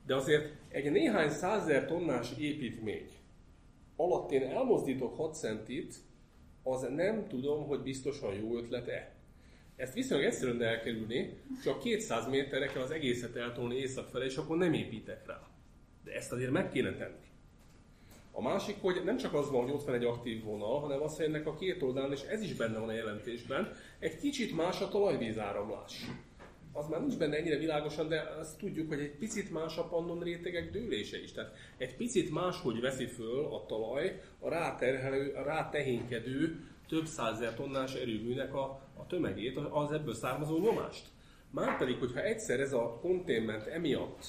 De 0.10 0.16
azért 0.16 0.52
egy 0.70 0.92
néhány 0.92 1.30
százer 1.30 1.86
tonnás 1.86 2.32
építmény 2.38 3.10
alatt 3.96 4.32
én 4.32 4.42
elmozdítok 4.42 5.16
6 5.16 5.36
centit, 5.36 5.96
az 6.64 6.88
nem 6.96 7.28
tudom, 7.28 7.68
hogy 7.68 7.80
biztosan 7.80 8.34
jó 8.34 8.58
ötlet-e. 8.58 9.12
Ezt 9.76 9.94
viszonylag 9.94 10.28
egyszerűen 10.28 10.62
elkerülni, 10.62 11.38
csak 11.64 11.80
200 11.80 12.28
méterre 12.28 12.68
kell 12.68 12.82
az 12.82 12.92
egészet 12.92 13.36
eltolni 13.36 13.76
észak 13.76 14.10
felé, 14.10 14.26
és 14.26 14.38
akkor 14.38 14.58
nem 14.58 14.74
építek 14.74 15.28
rá. 15.28 15.48
De 16.04 16.12
ezt 16.12 16.32
azért 16.32 16.52
meg 16.52 16.72
kéne 16.72 16.96
tenni. 16.96 17.28
A 18.32 18.42
másik, 18.42 18.76
hogy 18.82 19.02
nem 19.06 19.18
csak 19.18 19.34
az 19.34 19.52
van, 19.52 19.62
hogy 19.62 19.72
ott 19.72 19.86
van 19.86 19.96
egy 19.96 20.04
aktív 20.04 20.44
vonal, 20.44 20.80
hanem 20.80 21.02
az, 21.02 21.16
hogy 21.16 21.26
ennek 21.26 21.48
a 21.48 21.56
két 21.56 21.82
oldalán, 21.82 22.12
és 22.12 22.22
ez 22.22 22.42
is 22.42 22.54
benne 22.54 22.78
van 22.78 22.90
a 22.90 22.94
jelentésben, 22.94 23.72
egy 24.00 24.18
kicsit 24.18 24.56
más 24.56 24.82
a 24.82 24.90
talajvízáramlás 24.90 26.06
az 26.74 26.88
már 26.88 27.00
nincs 27.00 27.18
benne 27.18 27.38
ennyire 27.38 27.58
világosan, 27.58 28.08
de 28.08 28.36
azt 28.40 28.58
tudjuk, 28.58 28.88
hogy 28.88 29.00
egy 29.00 29.16
picit 29.18 29.52
más 29.52 29.78
a 29.78 29.88
pannon 29.88 30.20
rétegek 30.20 30.72
dőlése 30.72 31.22
is. 31.22 31.32
Tehát 31.32 31.54
egy 31.78 31.96
picit 31.96 32.32
máshogy 32.32 32.82
veszi 32.82 33.06
föl 33.06 33.46
a 33.46 33.66
talaj 33.66 34.22
a 34.40 34.50
ráterhelő, 34.50 35.34
a 35.34 35.44
rátehénykedő 35.44 36.60
több 36.88 37.06
százezer 37.06 37.54
tonnás 37.54 37.94
erőműnek 37.94 38.54
a, 38.54 38.82
a 38.98 39.08
tömegét, 39.08 39.58
az 39.72 39.92
ebből 39.92 40.14
származó 40.14 40.58
nyomást. 40.58 41.08
Márpedig, 41.52 41.98
hogyha 41.98 42.22
egyszer 42.22 42.60
ez 42.60 42.74
a 42.74 42.98
konténment 43.02 43.68
emiatt 43.68 44.26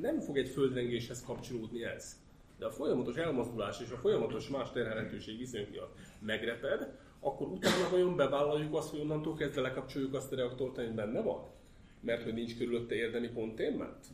nem 0.00 0.20
fog 0.20 0.38
egy 0.38 0.48
földrengéshez 0.48 1.24
kapcsolódni 1.24 1.84
ez, 1.84 2.16
de 2.58 2.66
a 2.66 2.70
folyamatos 2.70 3.16
elmozdulás 3.16 3.80
és 3.80 3.90
a 3.90 3.96
folyamatos 3.96 4.48
más 4.48 4.70
terhelhetőség 4.70 5.38
viszonyok 5.38 5.70
miatt 5.70 5.98
megreped, 6.18 6.98
akkor 7.24 7.46
utána 7.46 7.88
vajon 7.90 8.16
bevállaljuk 8.16 8.74
azt, 8.74 8.90
hogy 8.90 9.00
onnantól 9.00 9.34
kezdve 9.34 9.60
lekapcsoljuk 9.60 10.14
azt 10.14 10.32
a 10.32 10.36
reaktort, 10.36 10.78
ami 10.78 10.88
benne 10.88 11.20
van? 11.20 11.50
Mert 12.00 12.22
hogy 12.22 12.34
nincs 12.34 12.56
körülötte 12.56 12.94
érdemi 12.94 13.32
konténment? 13.32 14.06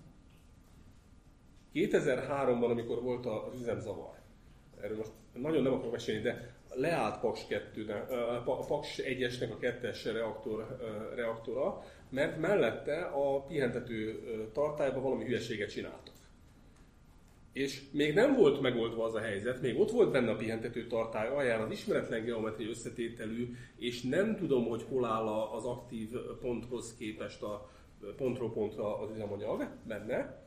2003-ban, 1.75 2.71
amikor 2.71 3.03
volt 3.03 3.27
az 3.27 3.61
üzemzavar, 3.61 4.15
erről 4.81 4.97
most 4.97 5.13
nagyon 5.33 5.63
nem 5.63 5.73
akarok 5.73 5.93
mesélni, 5.93 6.23
de 6.23 6.57
leállt 6.75 7.21
Paks 7.21 7.47
2 7.47 7.89
a 8.45 8.65
Paks 8.67 9.01
1-esnek 9.03 9.51
a 9.53 9.57
2-es 9.57 10.01
reaktor, 10.13 10.79
reaktora, 11.15 11.85
mert 12.09 12.39
mellette 12.39 13.01
a 13.01 13.41
pihentető 13.41 14.23
tartályban 14.53 15.03
valami 15.03 15.25
hülyeséget 15.25 15.71
csináltak 15.71 16.18
és 17.59 17.83
még 17.91 18.15
nem 18.15 18.35
volt 18.35 18.61
megoldva 18.61 19.05
az 19.05 19.15
a 19.15 19.21
helyzet, 19.21 19.61
még 19.61 19.81
ott 19.81 19.91
volt 19.91 20.11
benne 20.11 20.31
a 20.31 20.37
pihentető 20.37 20.87
tartály 20.87 21.29
alján 21.29 21.61
az 21.61 21.71
ismeretlen 21.71 22.25
geometriai 22.25 22.71
összetételű, 22.71 23.55
és 23.77 24.03
nem 24.03 24.37
tudom, 24.37 24.69
hogy 24.69 24.85
hol 24.89 25.05
áll 25.05 25.27
az 25.27 25.65
aktív 25.65 26.09
ponthoz 26.41 26.95
képest 26.99 27.43
a 27.43 27.71
pontról 28.17 28.53
pontra 28.53 28.99
az 28.99 29.11
üzemanyag 29.11 29.69
benne, 29.87 30.43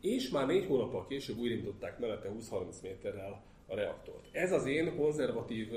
és 0.00 0.30
már 0.30 0.46
négy 0.46 0.66
hónappal 0.66 1.06
később 1.06 1.38
újraindították 1.38 1.98
mellette 1.98 2.32
20-30 2.50 2.82
méterrel 2.82 3.42
a 3.66 3.74
reaktort. 3.74 4.28
Ez 4.32 4.52
az 4.52 4.66
én 4.66 4.96
konzervatív 4.96 5.68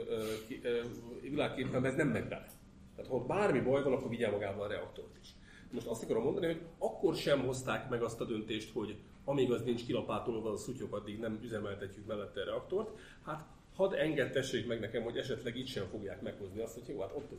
világképpen 1.22 1.86
ez 1.86 1.96
nem 1.96 2.08
megy 2.08 2.28
bele. 2.28 2.52
Tehát 2.96 3.12
ha 3.12 3.26
bármi 3.26 3.60
baj 3.60 3.84
van, 3.84 3.94
akkor 3.94 4.10
vigyel 4.10 4.32
magával 4.32 4.66
a 4.66 4.68
reaktort 4.68 5.18
is. 5.22 5.28
Most 5.72 5.88
azt 5.88 6.04
akarom 6.04 6.24
mondani, 6.24 6.46
hogy 6.46 6.62
akkor 6.78 7.16
sem 7.16 7.46
hozták 7.46 7.90
meg 7.90 8.04
azt 8.04 8.22
a 8.22 8.26
döntést, 8.26 8.74
hogy 8.74 8.96
amíg 9.24 9.52
az 9.52 9.64
nincs 9.64 9.86
kilapátolva 9.86 10.52
a 10.52 10.58
szutyok, 10.58 10.96
addig 10.96 11.20
nem 11.20 11.40
üzemeltetjük 11.44 12.06
mellette 12.06 12.42
a 12.42 12.46
reaktort. 12.46 13.00
Hát 13.26 13.46
hadd 13.76 13.94
engedtessék 13.94 14.68
meg 14.68 14.80
nekem, 14.80 15.04
hogy 15.04 15.18
esetleg 15.18 15.58
itt 15.58 15.68
sem 15.68 15.88
fogják 15.88 16.22
meghozni 16.22 16.62
azt, 16.62 16.74
hogy 16.74 16.88
jó, 16.88 17.00
hát 17.00 17.12
ott 17.16 17.32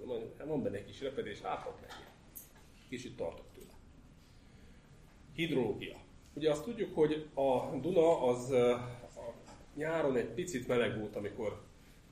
van 0.45 0.63
benne 0.63 0.77
egy 0.77 0.85
kis 0.85 1.01
repedés, 1.01 1.41
hát 1.41 1.81
neki. 1.81 1.95
Kicsit 2.89 3.17
tartok 3.17 3.47
tőle. 3.55 3.73
Hidrológia. 5.33 5.97
Ugye 6.35 6.51
azt 6.51 6.65
tudjuk, 6.65 6.95
hogy 6.95 7.29
a 7.35 7.79
Duna 7.81 8.23
az 8.23 8.51
a 8.51 9.35
nyáron 9.75 10.17
egy 10.17 10.29
picit 10.29 10.69
meleg 10.69 10.99
volt, 10.99 11.17
amikor 11.17 11.63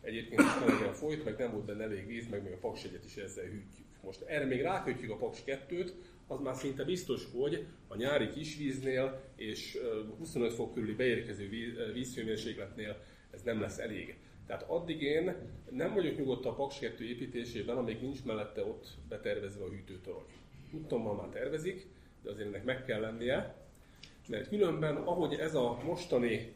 egyébként 0.00 0.40
is 0.40 0.58
melegen 0.66 0.92
folyt, 0.92 1.24
meg 1.24 1.38
nem 1.38 1.52
volt 1.52 1.64
benne 1.64 1.82
elég 1.82 2.06
víz, 2.06 2.28
meg 2.28 2.42
még 2.42 2.52
a 2.52 2.56
Paks 2.56 2.84
egyet 2.84 3.04
is 3.04 3.16
ezzel 3.16 3.44
hűtjük. 3.44 3.86
Most 4.02 4.22
erre 4.22 4.44
még 4.44 4.60
rákötjük 4.60 5.10
a 5.10 5.16
Paks 5.16 5.42
2-t, 5.46 5.90
az 6.32 6.40
már 6.40 6.54
szinte 6.54 6.84
biztos, 6.84 7.28
hogy 7.34 7.66
a 7.88 7.96
nyári 7.96 8.28
kisvíznél 8.28 9.20
és 9.36 9.78
25 10.18 10.52
fok 10.52 10.74
körüli 10.74 10.94
beérkező 10.94 11.48
vízhőmérsékletnél 11.92 12.96
ez 13.30 13.42
nem 13.42 13.60
lesz 13.60 13.78
elég. 13.78 14.16
Tehát 14.46 14.62
addig 14.68 15.02
én 15.02 15.34
nem 15.70 15.94
vagyok 15.94 16.16
nyugodt 16.16 16.46
a 16.46 16.54
Paks 16.54 16.78
2 16.78 17.04
építésében, 17.04 17.76
amíg 17.76 18.00
nincs 18.00 18.24
mellette 18.24 18.64
ott 18.64 18.88
betervezve 19.08 19.64
a 19.64 19.68
hűtőtorony. 19.68 20.24
Tudtam, 20.70 21.16
már 21.16 21.28
tervezik, 21.28 21.86
de 22.22 22.30
azért 22.30 22.46
ennek 22.46 22.64
meg 22.64 22.84
kell 22.84 23.00
lennie, 23.00 23.54
mert 24.28 24.48
különben, 24.48 24.96
ahogy 24.96 25.34
ez 25.34 25.54
a 25.54 25.78
mostani 25.84 26.54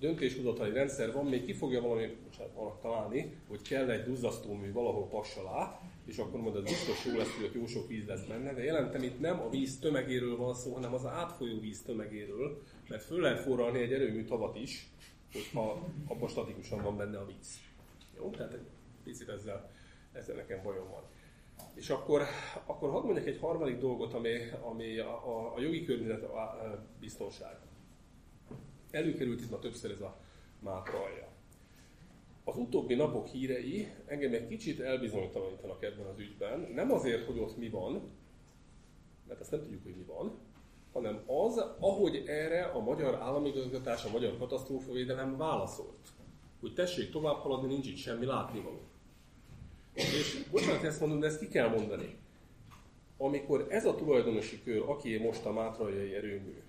döntéshozatali 0.00 0.72
rendszer 0.72 1.12
van, 1.12 1.26
még 1.26 1.44
ki 1.44 1.52
fogja 1.52 1.80
valami, 1.80 2.16
bocsánat, 2.24 2.80
találni, 2.80 3.36
hogy 3.48 3.62
kell 3.62 3.90
egy 3.90 4.04
duzzasztómű 4.04 4.72
valahol 4.72 5.08
pass 5.08 5.36
alá, 5.36 5.80
és 6.08 6.18
akkor 6.18 6.56
az 6.56 6.62
biztos 6.62 7.04
jó 7.04 7.16
lesz, 7.16 7.36
hogy 7.36 7.54
jó 7.54 7.66
sok 7.66 7.88
víz 7.88 8.06
lesz 8.06 8.24
benne, 8.24 8.54
de 8.54 8.64
jelentem 8.64 9.02
itt 9.02 9.20
nem 9.20 9.40
a 9.40 9.48
víz 9.48 9.78
tömegéről 9.78 10.36
van 10.36 10.54
szó, 10.54 10.72
hanem 10.72 10.94
az 10.94 11.06
átfolyó 11.06 11.60
víz 11.60 11.82
tömegéről, 11.82 12.62
mert 12.88 13.02
föl 13.02 13.20
lehet 13.20 13.40
forralni 13.40 13.78
egy 13.78 13.92
erőmű 13.92 14.24
tavat 14.24 14.56
is, 14.56 14.88
hogyha 15.32 15.88
abban 16.06 16.28
statikusan 16.28 16.82
van 16.82 16.96
benne 16.96 17.18
a 17.18 17.26
víz. 17.26 17.60
Jó, 18.16 18.30
tehát 18.30 18.52
egy 18.52 18.66
picit 19.04 19.28
ezzel, 19.28 19.70
ezzel 20.12 20.36
nekem 20.36 20.62
bajom 20.62 20.88
van. 20.90 21.02
És 21.74 21.90
akkor, 21.90 22.22
akkor 22.66 22.90
hadd 22.90 23.04
mondjak 23.04 23.26
egy 23.26 23.38
harmadik 23.38 23.78
dolgot, 23.78 24.12
ami, 24.12 24.30
ami 24.60 24.98
a, 24.98 25.28
a, 25.28 25.54
a 25.54 25.60
jogi 25.60 25.84
környezet 25.84 26.22
a, 26.22 26.40
a 26.40 26.86
biztonság. 27.00 27.56
Előkerült 28.90 29.40
itt 29.40 29.50
ma 29.50 29.58
többször 29.58 29.90
ez 29.90 30.00
a 30.00 30.20
mátra. 30.60 30.98
Az 32.48 32.56
utóbbi 32.56 32.94
napok 32.94 33.26
hírei 33.26 33.88
engem 34.06 34.32
egy 34.32 34.46
kicsit 34.46 34.80
elbizonytalanítanak 34.80 35.82
ebben 35.82 36.06
az 36.06 36.18
ügyben. 36.18 36.60
Nem 36.74 36.92
azért, 36.92 37.26
hogy 37.26 37.38
ott 37.38 37.56
mi 37.56 37.68
van, 37.68 38.02
mert 39.26 39.40
ezt 39.40 39.50
nem 39.50 39.60
tudjuk, 39.60 39.82
hogy 39.82 39.96
mi 39.96 40.04
van, 40.04 40.38
hanem 40.92 41.22
az, 41.26 41.58
ahogy 41.78 42.22
erre 42.26 42.64
a 42.64 42.80
magyar 42.80 43.14
államigazgatás, 43.14 44.04
a 44.04 44.10
magyar 44.10 44.38
katasztrófavédelem 44.38 45.36
válaszolt. 45.36 46.08
Hogy 46.60 46.74
tessék 46.74 47.10
tovább 47.10 47.36
haladni, 47.36 47.68
nincs 47.68 47.86
itt 47.86 47.96
semmi 47.96 48.24
látnivaló. 48.24 48.80
És 49.92 50.44
bocsánat, 50.50 50.82
ezt 50.82 51.00
mondom, 51.00 51.20
de 51.20 51.26
ezt 51.26 51.40
ki 51.40 51.48
kell 51.48 51.68
mondani. 51.68 52.16
Amikor 53.16 53.66
ez 53.68 53.86
a 53.86 53.94
tulajdonosi 53.94 54.62
kör, 54.62 54.88
aki 54.88 55.16
most 55.16 55.44
a 55.44 55.52
mátrajai 55.52 56.14
erőmű, 56.14 56.62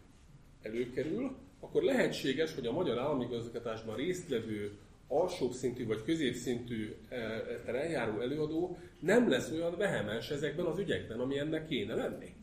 előkerül, 0.61 1.35
akkor 1.59 1.83
lehetséges, 1.83 2.55
hogy 2.55 2.65
a 2.65 2.71
magyar 2.71 2.97
államigazgatásban 2.97 3.95
résztvevő 3.95 4.77
alsóbb 5.11 5.51
szintű 5.51 5.85
vagy 5.85 6.03
középszintű 6.03 6.95
e, 7.09 7.17
eljáró 7.65 8.19
előadó 8.19 8.77
nem 8.99 9.29
lesz 9.29 9.51
olyan 9.51 9.77
vehemens 9.77 10.29
ezekben 10.29 10.65
az 10.65 10.79
ügyekben, 10.79 11.19
ami 11.19 11.37
ennek 11.37 11.67
kéne 11.67 11.95
lenni. 11.95 12.33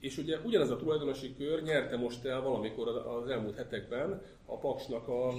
És 0.00 0.18
ugye 0.18 0.38
ugyanez 0.44 0.70
a 0.70 0.76
tulajdonosi 0.76 1.34
kör 1.36 1.62
nyerte 1.62 1.96
most 1.96 2.24
el 2.24 2.40
valamikor 2.40 2.88
az 2.88 3.28
elmúlt 3.28 3.56
hetekben 3.56 4.22
a 4.46 4.58
Paksnak 4.58 5.08
a 5.08 5.32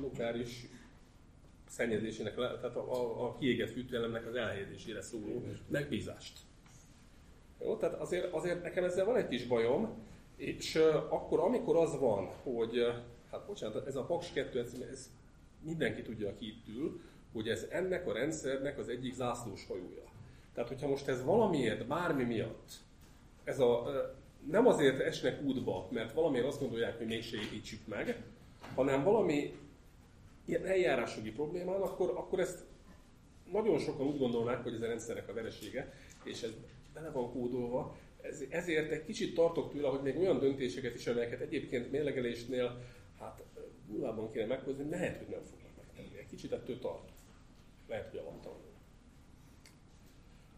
nukleáris 0.00 0.66
szennyezésének, 1.68 2.34
tehát 2.34 2.76
a, 2.76 2.92
a, 2.92 3.24
a 3.24 3.36
kiégett 3.38 3.70
fűtőelemnek 3.70 4.26
az 4.26 4.34
elhelyezésére 4.34 5.02
szóló 5.02 5.44
megbízást. 5.68 6.38
Jó, 7.64 7.76
tehát 7.76 8.00
azért, 8.00 8.32
azért 8.32 8.62
nekem 8.62 8.84
ezzel 8.84 9.04
van 9.04 9.16
egy 9.16 9.28
kis 9.28 9.46
bajom, 9.46 10.06
és 10.36 10.74
akkor, 11.08 11.40
amikor 11.40 11.76
az 11.76 11.98
van, 11.98 12.26
hogy, 12.42 12.86
hát 13.30 13.46
bocsánat, 13.46 13.86
ez 13.86 13.96
a 13.96 14.04
Paks 14.04 14.32
2, 14.32 14.60
ez, 14.60 14.74
ez 14.90 15.10
mindenki 15.62 16.02
tudja, 16.02 16.28
aki 16.28 16.46
itt 16.46 16.68
ül, 16.68 17.00
hogy 17.32 17.48
ez 17.48 17.66
ennek 17.70 18.06
a 18.06 18.12
rendszernek 18.12 18.78
az 18.78 18.88
egyik 18.88 19.14
zászlós 19.14 19.66
hajója. 19.66 20.02
Tehát, 20.54 20.68
hogyha 20.68 20.88
most 20.88 21.08
ez 21.08 21.24
valamiért, 21.24 21.86
bármi 21.86 22.24
miatt, 22.24 22.72
ez 23.44 23.60
a, 23.60 23.86
nem 24.46 24.66
azért 24.66 25.00
esnek 25.00 25.42
útba, 25.42 25.88
mert 25.90 26.12
valamiért 26.12 26.46
azt 26.46 26.60
gondolják, 26.60 26.98
hogy 26.98 27.06
mégse 27.06 27.36
építsük 27.36 27.86
meg, 27.86 28.22
hanem 28.74 29.02
valami 29.02 29.54
ilyen 30.44 30.66
eljárásjogi 30.66 31.30
problémán, 31.30 31.80
akkor, 31.80 32.12
akkor 32.16 32.40
ezt 32.40 32.64
nagyon 33.52 33.78
sokan 33.78 34.06
úgy 34.06 34.18
gondolnák, 34.18 34.62
hogy 34.62 34.74
ez 34.74 34.80
a 34.80 34.86
rendszernek 34.86 35.28
a 35.28 35.32
veresége, 35.32 35.92
és 36.24 36.42
ez 36.42 36.50
bele 36.94 37.10
van 37.10 37.32
kódolva, 37.32 37.96
ez, 38.20 38.42
ezért 38.48 38.90
egy 38.90 39.04
kicsit 39.04 39.34
tartok 39.34 39.72
tőle, 39.72 39.88
hogy 39.88 40.02
még 40.02 40.16
olyan 40.18 40.38
döntéseket 40.38 40.94
is, 40.94 41.06
amelyeket 41.06 41.40
egyébként 41.40 41.90
mérlegelésnél 41.90 42.82
hát 43.18 43.42
nullában 43.88 44.30
kéne 44.30 44.46
meghozni, 44.46 44.88
lehet, 44.90 45.18
hogy 45.18 45.28
nem 45.28 45.42
fognak 45.42 45.70
megtenni. 45.76 46.18
Egy 46.18 46.26
kicsit 46.26 46.52
ettől 46.52 46.78
tart. 46.78 47.10
Lehet, 47.88 48.10
hogy 48.10 48.18
alattam. 48.18 48.52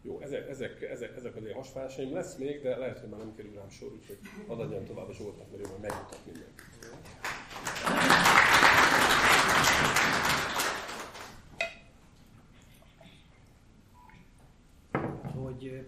Jó, 0.03 0.19
ezek, 0.19 0.49
ezek, 0.49 0.81
ezek, 0.81 1.15
ezek 1.15 1.35
azért 1.35 1.55
hasfásaim 1.55 2.13
lesz 2.13 2.37
még, 2.37 2.61
de 2.61 2.77
lehet, 2.77 2.99
hogy 2.99 3.09
már 3.09 3.19
nem 3.19 3.35
kerül 3.35 3.53
rám 3.53 3.69
sor, 3.69 3.91
úgyhogy 3.91 4.17
adjam 4.47 4.85
tovább 4.85 5.07
a 5.07 5.13
Zsoltnak, 5.13 5.51
mert 5.51 5.65
ő 5.65 5.69
majd 5.69 5.81
megmutat 5.81 6.19
mindent. 6.25 6.61
hogy 15.33 15.85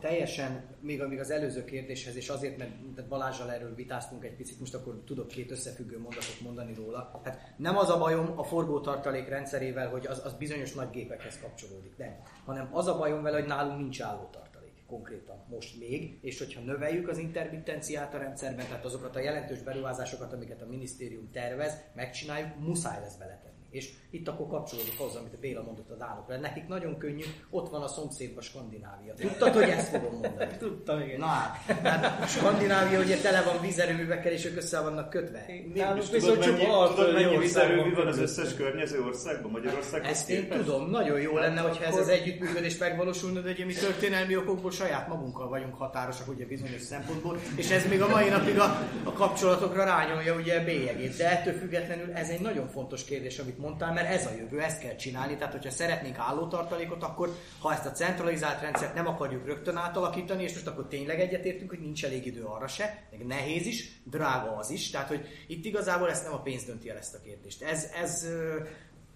teljesen, 0.00 0.64
még 0.80 1.02
amíg 1.02 1.18
az 1.18 1.30
előző 1.30 1.64
kérdéshez, 1.64 2.16
és 2.16 2.28
azért, 2.28 2.56
mert 2.56 3.08
Balázsral 3.08 3.52
erről 3.52 3.74
vitáztunk 3.74 4.24
egy 4.24 4.36
picit, 4.36 4.60
most 4.60 4.74
akkor 4.74 5.02
tudok 5.06 5.28
két 5.28 5.50
összefüggő 5.50 5.98
mondatot 5.98 6.40
mondani 6.40 6.74
róla. 6.74 7.20
Hát 7.24 7.54
nem 7.56 7.76
az 7.76 7.90
a 7.90 7.98
bajom 7.98 8.38
a 8.38 8.44
forgótartalék 8.44 9.28
rendszerével, 9.28 9.88
hogy 9.88 10.06
az, 10.06 10.22
az 10.24 10.34
bizonyos 10.34 10.72
nagy 10.72 10.90
gépekhez 10.90 11.40
kapcsolódik, 11.40 11.96
nem. 11.96 12.16
Hanem 12.44 12.68
az 12.72 12.86
a 12.86 12.98
bajom 12.98 13.22
vele, 13.22 13.38
hogy 13.38 13.48
nálunk 13.48 13.78
nincs 13.78 14.00
állótartalék 14.00 14.56
konkrétan 14.86 15.44
most 15.48 15.78
még, 15.78 16.18
és 16.22 16.38
hogyha 16.38 16.60
növeljük 16.60 17.08
az 17.08 17.18
intermittenciát 17.18 18.14
a 18.14 18.18
rendszerben, 18.18 18.66
tehát 18.66 18.84
azokat 18.84 19.16
a 19.16 19.20
jelentős 19.20 19.62
beruházásokat, 19.62 20.32
amiket 20.32 20.62
a 20.62 20.66
minisztérium 20.66 21.30
tervez, 21.30 21.72
megcsináljuk, 21.94 22.58
muszáj 22.58 23.00
lesz 23.00 23.16
beletenni. 23.16 23.55
És 23.76 23.88
itt 24.10 24.28
akkor 24.28 24.46
kapcsolódik 24.46 24.98
hozzá, 24.98 25.18
amit 25.18 25.34
a 25.34 25.38
Béla 25.40 25.62
mondott 25.62 25.90
a 25.90 25.94
dánokra. 25.94 26.36
Nekik 26.36 26.66
nagyon 26.66 26.98
könnyű, 26.98 27.24
ott 27.50 27.68
van 27.68 27.82
a 27.82 27.88
szomszédban 27.88 28.42
Skandinávia. 28.42 29.14
Tudtad, 29.14 29.54
hogy 29.54 29.68
ezt 29.68 29.88
fogom 29.88 30.12
mondani? 30.12 30.56
Tudtam, 30.64 31.00
igen. 31.00 31.18
Na 31.18 31.26
hát, 31.26 31.56
hát 31.82 32.28
Skandinávia 32.28 33.00
ugye 33.00 33.16
tele 33.16 33.42
van 33.42 33.60
vízerőművekkel, 33.60 34.32
és 34.32 34.44
ők 34.44 34.56
össze 34.56 34.80
vannak 34.80 35.10
kötve. 35.10 35.46
Nálunk 35.74 36.10
viszont 36.10 36.38
tudod, 36.38 36.58
mennyi, 36.58 36.94
tudod, 36.94 37.12
mennyi 37.12 37.38
vízerőmű 37.38 37.94
van 37.94 38.06
az 38.06 38.18
összes 38.18 38.54
környező 38.54 39.02
országban, 39.02 39.50
Magyarországban? 39.50 40.10
Ezt 40.10 40.30
én 40.30 40.48
tudom, 40.48 40.90
nagyon 40.90 41.20
jó 41.20 41.38
lenne, 41.38 41.60
hogyha 41.60 41.84
ez 41.84 41.96
az 41.96 42.08
együttműködés 42.08 42.78
megvalósulna, 42.78 43.40
de 43.40 43.50
ugye 43.50 43.64
mi 43.64 43.72
történelmi 43.72 44.36
okokból 44.36 44.70
saját 44.70 45.08
magunkkal 45.08 45.48
vagyunk 45.48 45.74
határosak 45.74 46.28
ugye 46.28 46.46
bizonyos 46.46 46.80
szempontból, 46.80 47.38
és 47.56 47.70
ez 47.70 47.88
még 47.88 48.02
a 48.02 48.08
mai 48.08 48.28
napig 48.28 48.58
a, 48.58 48.88
a 49.04 49.12
kapcsolatokra 49.12 49.84
rányolja 49.84 50.34
ugye 50.34 50.64
bélyegét. 50.64 51.16
De 51.16 51.30
ettől 51.30 51.54
függetlenül 51.54 52.12
ez 52.12 52.28
egy 52.28 52.40
nagyon 52.40 52.68
fontos 52.68 53.04
kérdés, 53.04 53.38
amit 53.38 53.58
mondtál, 53.66 53.92
mert 53.92 54.08
ez 54.08 54.26
a 54.26 54.34
jövő, 54.38 54.60
ezt 54.60 54.80
kell 54.80 54.96
csinálni. 54.96 55.36
Tehát, 55.36 55.52
hogyha 55.52 55.70
szeretnénk 55.70 56.18
állótartalékot, 56.18 57.02
akkor 57.02 57.36
ha 57.60 57.72
ezt 57.72 57.86
a 57.86 57.90
centralizált 57.90 58.60
rendszert 58.60 58.94
nem 58.94 59.06
akarjuk 59.06 59.46
rögtön 59.46 59.76
átalakítani, 59.76 60.42
és 60.42 60.52
most 60.52 60.66
akkor 60.66 60.86
tényleg 60.88 61.20
egyetértünk, 61.20 61.70
hogy 61.70 61.80
nincs 61.80 62.04
elég 62.04 62.26
idő 62.26 62.44
arra 62.44 62.66
se, 62.66 63.06
meg 63.10 63.26
nehéz 63.26 63.66
is, 63.66 64.00
drága 64.04 64.56
az 64.56 64.70
is. 64.70 64.90
Tehát, 64.90 65.08
hogy 65.08 65.26
itt 65.46 65.64
igazából 65.64 66.10
ezt 66.10 66.24
nem 66.24 66.32
a 66.32 66.42
pénz 66.42 66.64
dönti 66.64 66.90
el 66.90 66.96
ezt 66.96 67.14
a 67.14 67.20
kérdést. 67.20 67.62
Ez, 67.62 67.90
ez 68.02 68.26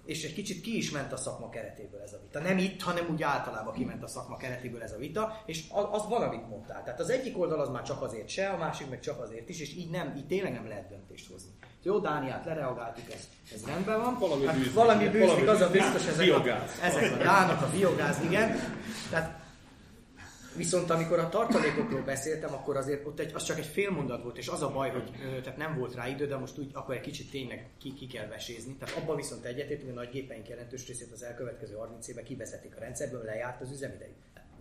és 0.04 0.24
egy 0.24 0.34
kicsit 0.34 0.60
ki 0.60 0.76
is 0.76 0.90
ment 0.90 1.12
a 1.12 1.16
szakma 1.16 1.48
keretéből 1.48 2.00
ez 2.00 2.12
a 2.12 2.20
vita. 2.22 2.40
Nem 2.40 2.58
itt, 2.58 2.82
hanem 2.82 3.06
úgy 3.10 3.22
általában 3.22 3.74
kiment 3.74 4.02
a 4.02 4.06
szakma 4.06 4.36
keretéből 4.36 4.82
ez 4.82 4.92
a 4.92 4.96
vita, 4.96 5.42
és 5.46 5.64
az, 5.70 5.84
az 5.90 6.08
van, 6.08 6.46
mondtál. 6.48 6.82
Tehát 6.82 7.00
az 7.00 7.10
egyik 7.10 7.38
oldal 7.38 7.60
az 7.60 7.68
már 7.68 7.82
csak 7.82 8.02
azért 8.02 8.28
se, 8.28 8.48
a 8.48 8.56
másik 8.56 8.88
meg 8.88 9.00
csak 9.00 9.20
azért 9.20 9.48
is, 9.48 9.60
és 9.60 9.74
így 9.74 9.90
nem, 9.90 10.16
így 10.16 10.26
tényleg 10.26 10.52
nem 10.52 10.68
lehet 10.68 10.88
döntést 10.88 11.30
hozni. 11.30 11.50
Jó, 11.82 11.98
Dániát 11.98 12.44
lereagáltuk, 12.44 13.12
ez, 13.12 13.28
ez 13.54 13.66
rendben 13.66 14.00
van. 14.00 14.18
Valami 14.18 14.46
hát, 14.46 14.56
bűzlik, 14.56 14.74
valami 14.74 15.08
bűzlik 15.08 15.48
az 15.48 15.60
a 15.60 15.70
biztos, 15.70 16.06
ezek 16.06 16.30
a, 16.30 16.64
ezek 16.82 17.12
a 17.12 17.16
dánok, 17.16 17.62
a 17.62 17.70
biogáz, 17.70 18.20
igen. 18.24 18.56
Tehát 19.10 19.38
Viszont 20.56 20.90
amikor 20.90 21.18
a 21.18 21.28
tartalékokról 21.28 22.02
beszéltem, 22.02 22.52
akkor 22.52 22.76
azért 22.76 23.06
ott 23.06 23.18
egy, 23.18 23.34
az 23.34 23.42
csak 23.42 23.58
egy 23.58 23.66
fél 23.66 23.90
mondat 23.90 24.22
volt, 24.22 24.38
és 24.38 24.48
az 24.48 24.62
a 24.62 24.70
baj, 24.70 24.90
hogy 24.90 25.10
tehát 25.42 25.56
nem 25.56 25.78
volt 25.78 25.94
rá 25.94 26.08
idő, 26.08 26.26
de 26.26 26.36
most 26.36 26.58
úgy 26.58 26.70
akkor 26.72 26.94
egy 26.94 27.00
kicsit 27.00 27.30
tényleg 27.30 27.68
ki, 27.78 27.94
ki 27.94 28.06
kell 28.06 28.26
vesézni. 28.26 28.76
Tehát 28.76 28.96
abban 28.96 29.16
viszont 29.16 29.44
egyetértünk, 29.44 29.88
hogy 29.88 29.98
a 29.98 30.02
nagy 30.02 30.10
gépeink 30.10 30.48
jelentős 30.48 30.86
részét 30.86 31.12
az 31.12 31.22
elkövetkező 31.22 31.74
30 31.74 32.08
évben 32.08 32.24
kivezetik 32.24 32.76
a 32.76 32.80
rendszerből, 32.80 33.24
lejárt 33.24 33.60
az 33.60 33.70
üzemidejük 33.70 34.14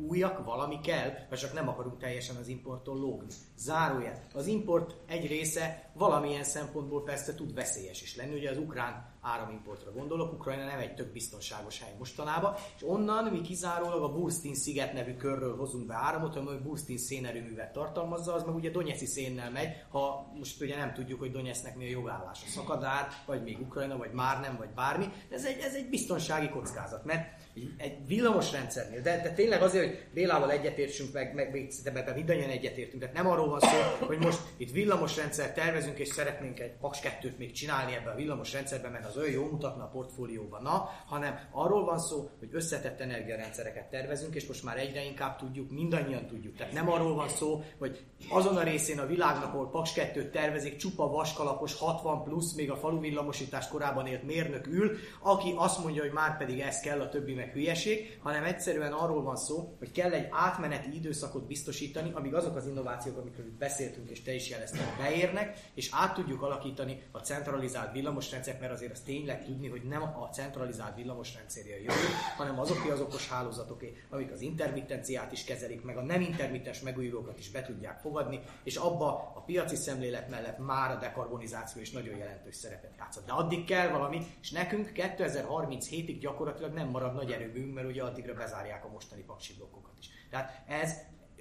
újak, 0.08 0.46
valami 0.46 0.80
kell, 0.80 1.10
mert 1.30 1.42
csak 1.42 1.54
nem 1.54 1.68
akarunk 1.68 1.98
teljesen 1.98 2.36
az 2.36 2.48
importtól 2.48 3.00
lógni. 3.00 3.34
Zárójel. 3.58 4.24
Az 4.34 4.48
import 4.48 4.96
egy 5.08 5.28
része 5.28 5.92
valamilyen 5.94 6.44
szempontból 6.44 7.04
persze 7.04 7.36
tud 7.36 7.54
veszélyes 7.54 8.02
is 8.02 8.16
lenni. 8.16 8.36
Ugye 8.36 8.50
az 8.50 8.58
ukrán 8.58 9.09
áramimportra 9.22 9.92
gondolok, 9.92 10.34
Ukrajna 10.34 10.66
nem 10.66 10.80
egy 10.80 10.96
tök 10.96 11.12
biztonságos 11.12 11.80
hely 11.80 11.96
mostanában, 11.98 12.54
és 12.76 12.84
onnan 12.84 13.26
mi 13.26 13.42
kizárólag 13.42 14.04
a 14.04 14.14
Burstin 14.14 14.56
sziget 14.56 14.94
nevű 14.94 15.16
körről 15.16 15.58
hozunk 15.58 15.86
be 15.86 15.94
áramot, 15.94 16.36
ami 16.36 16.58
Burstin 16.64 16.98
szénerőművet 16.98 17.72
tartalmazza, 17.72 18.34
az 18.34 18.44
meg 18.44 18.56
ugye 18.56 18.70
Donetsi 18.70 19.06
szénnel 19.06 19.52
megy, 19.52 19.70
ha 19.90 20.32
most 20.38 20.62
ugye 20.62 20.76
nem 20.76 20.94
tudjuk, 20.94 21.20
hogy 21.20 21.32
Donetsznek 21.32 21.76
mi 21.76 21.86
a 21.86 21.90
jogállása, 21.90 22.48
szakadár, 22.48 23.08
vagy 23.26 23.44
még 23.44 23.60
Ukrajna, 23.62 23.98
vagy 23.98 24.12
már 24.12 24.40
nem, 24.40 24.58
vagy 24.58 24.70
bármi. 24.70 25.06
Ez 25.30 25.46
egy, 25.46 25.60
ez 25.60 25.74
egy 25.74 25.90
biztonsági 25.90 26.50
kockázat, 26.50 27.06
mert 27.06 27.38
egy 27.78 28.08
villamos 28.08 28.52
rendszernél, 28.52 29.02
de, 29.02 29.22
de 29.22 29.32
tényleg 29.34 29.62
azért, 29.62 29.86
hogy 29.86 30.08
Bélával 30.14 30.52
egyetértsünk, 30.52 31.14
meg, 31.14 31.34
meg 31.34 31.52
még 31.52 31.72
ebben 31.84 32.14
mindannyian 32.16 32.50
egyetértünk, 32.50 33.02
tehát 33.02 33.16
nem 33.16 33.28
arról 33.28 33.50
van 33.50 33.60
szó, 33.60 34.06
hogy 34.06 34.18
most 34.18 34.40
itt 34.58 34.72
villamos 34.72 35.18
rendszer 35.18 35.54
tervezünk, 35.54 35.98
és 35.98 36.08
szeretnénk 36.08 36.60
egy 36.60 36.72
Paks 36.72 37.00
2-t 37.04 37.38
még 37.38 37.52
csinálni 37.52 37.96
ebben 37.96 38.14
a 38.14 38.16
villamos 38.16 38.54
rendszerben, 38.54 38.92
mert 38.92 39.06
az 39.10 39.18
olyan 39.18 39.32
jó 39.32 39.50
mutatna 39.50 39.84
a 39.84 39.88
portfólióban, 39.88 40.62
na, 40.62 40.90
hanem 41.06 41.40
arról 41.52 41.86
van 41.86 42.00
szó, 42.00 42.30
hogy 42.40 42.50
összetett 42.52 43.00
energiarendszereket 43.00 43.90
tervezünk, 43.90 44.36
és 44.36 44.48
most 44.48 44.64
már 44.64 44.78
egyre 44.78 45.06
inkább 45.06 45.38
tudjuk, 45.38 45.72
mindannyian 45.72 46.26
tudjuk. 46.26 46.56
Tehát 46.56 46.74
nem 46.74 46.90
arról 46.90 47.16
van 47.16 47.30
szó, 47.30 47.64
hogy 47.78 48.06
azon 48.30 48.58
a 48.58 48.64
részén 48.64 49.00
a 49.00 49.06
világnak, 49.06 49.54
ahol 49.54 49.70
Paks 49.70 49.94
2-t 49.96 50.30
tervezik, 50.30 50.76
csupa 50.76 51.08
vaskalapos 51.08 51.76
60 51.76 52.24
plusz, 52.24 52.54
még 52.54 52.72
a 52.72 52.76
falu 52.76 53.00
villamosítás 53.00 53.68
korában 53.68 54.06
élt 54.06 54.24
mérnök 54.24 54.68
ül, 54.68 54.98
aki 55.22 55.54
azt 55.56 55.84
mondja, 55.84 56.02
hogy 56.02 56.12
már 56.12 56.38
pedig 56.38 56.60
ez 56.60 56.80
kell, 56.80 57.02
a 57.02 57.10
többi 57.10 57.34
meg 57.34 57.52
hülyeség, 57.52 58.20
hanem 58.24 58.44
egyszerűen 58.44 58.94
arról 58.94 59.24
van 59.24 59.36
szó, 59.36 59.76
hogy 59.80 59.92
kell 59.92 60.12
egy 60.12 60.28
átmeneti 60.32 60.96
időszakot 60.96 61.48
biztosítani, 61.48 62.12
amíg 62.14 62.34
azok 62.34 62.56
az 62.56 62.68
innovációk, 62.68 63.18
amikről 63.18 63.46
beszéltünk, 63.60 64.10
és 64.10 64.22
te 64.22 64.34
is 64.34 64.50
jelezted, 64.50 64.96
beérnek, 64.98 65.58
és 65.74 65.90
át 65.92 66.14
tudjuk 66.14 66.42
alakítani 66.42 67.02
a 67.12 67.18
centralizált 67.18 67.92
villamosrendszert, 67.92 68.60
mert 68.60 68.74
azért 68.74 68.92
azt 69.00 69.08
tényleg 69.08 69.46
tudni, 69.46 69.68
hogy 69.68 69.84
nem 69.84 70.02
a 70.02 70.30
centralizált 70.32 70.96
villamosrendszerje 70.96 71.76
a 71.76 71.78
jövő, 71.78 72.08
hanem 72.38 72.60
azok 72.60 72.92
az 72.92 73.02
okos 73.02 73.30
hálózatoké, 73.30 73.98
amik 74.10 74.32
az 74.32 74.42
intermittenciát 74.42 75.32
is 75.32 75.44
kezelik, 75.44 75.84
meg 75.84 75.98
a 75.98 76.02
nem 76.02 76.22
intermittens 76.22 76.82
megújulókat 76.82 77.40
is 77.40 77.50
be 77.50 77.62
tudják 77.62 78.00
fogadni, 78.00 78.40
és 78.64 78.76
abba 78.76 79.32
a 79.36 79.42
piaci 79.42 79.76
szemlélet 79.76 80.30
mellett 80.30 80.58
már 80.58 80.92
a 80.92 81.00
dekarbonizáció 81.00 81.82
is 81.82 81.92
nagyon 81.92 82.18
jelentős 82.18 82.56
szerepet 82.56 82.96
játszott. 82.98 83.26
De 83.26 83.32
addig 83.32 83.66
kell 83.66 83.90
valami, 83.90 84.26
és 84.42 84.52
nekünk 84.52 84.92
2037-ig 84.96 86.18
gyakorlatilag 86.20 86.74
nem 86.74 86.88
marad 86.88 87.14
nagy 87.14 87.32
erőbünk, 87.32 87.74
mert 87.74 87.88
ugye 87.88 88.04
addigra 88.04 88.34
bezárják 88.34 88.86
a 88.86 88.90
mostani 88.90 89.22
paksi 89.22 89.54
blokkokat 89.54 89.94
is. 90.00 90.10
Tehát 90.30 90.64
ez 90.68 90.94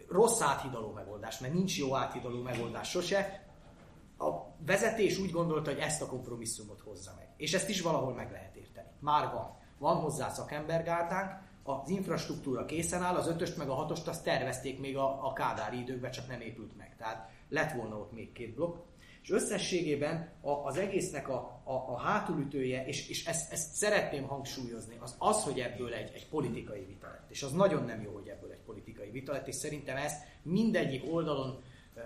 rossz 0.09 0.41
áthidaló 0.41 0.93
megoldás, 0.93 1.39
mert 1.39 1.55
nincs 1.55 1.79
jó 1.79 1.97
áthidaló 1.97 2.43
megoldás 2.43 2.91
sose. 2.91 3.47
A 4.19 4.31
vezetés 4.67 5.19
úgy 5.19 5.31
gondolta, 5.31 5.71
hogy 5.71 5.81
ezt 5.81 6.03
a 6.03 6.07
kompromisszumot 6.07 6.81
hozza. 6.81 7.18
És 7.39 7.55
ezt 7.55 7.69
is 7.69 7.81
valahol 7.81 8.15
meg 8.15 8.31
lehet 8.31 8.57
érteni. 8.57 8.89
Már 8.99 9.33
van. 9.33 9.57
Van 9.79 9.97
hozzá 9.97 10.29
szakembergárdánk, 10.29 11.47
az 11.63 11.89
infrastruktúra 11.89 12.65
készen 12.65 13.03
áll, 13.03 13.15
az 13.15 13.29
ötöst 13.29 13.57
meg 13.57 13.69
a 13.69 13.75
hatost 13.75 14.09
azt 14.09 14.25
tervezték 14.25 14.81
még 14.81 14.97
a, 14.97 15.27
a 15.27 15.33
kádári 15.33 15.79
időkben, 15.79 16.11
csak 16.11 16.29
nem 16.29 16.41
épült 16.41 16.77
meg. 16.77 16.97
Tehát 16.97 17.31
lett 17.49 17.73
volna 17.73 17.97
ott 17.97 18.13
még 18.13 18.33
két 18.33 18.55
blokk. 18.55 18.77
És 19.23 19.31
összességében 19.31 20.33
a, 20.41 20.51
az 20.51 20.77
egésznek 20.77 21.29
a, 21.29 21.61
a, 21.65 21.73
a 21.73 21.97
hátulütője, 21.99 22.87
és, 22.87 23.09
és 23.09 23.27
ezt, 23.27 23.53
ezt 23.53 23.75
szeretném 23.75 24.27
hangsúlyozni, 24.27 24.97
az 25.01 25.15
az, 25.19 25.43
hogy 25.45 25.61
ebből 25.61 25.93
egy, 25.93 26.11
egy 26.15 26.29
politikai 26.29 26.85
vita 26.85 27.07
lett. 27.07 27.31
És 27.31 27.43
az 27.43 27.53
nagyon 27.53 27.85
nem 27.85 28.03
jó, 28.03 28.13
hogy 28.13 28.29
ebből 28.29 28.51
egy 28.51 28.63
politikai 28.67 29.11
vita 29.11 29.33
lett, 29.33 29.47
és 29.47 29.55
szerintem 29.55 29.97
ezt 29.97 30.25
mindegyik 30.43 31.13
oldalon 31.13 31.63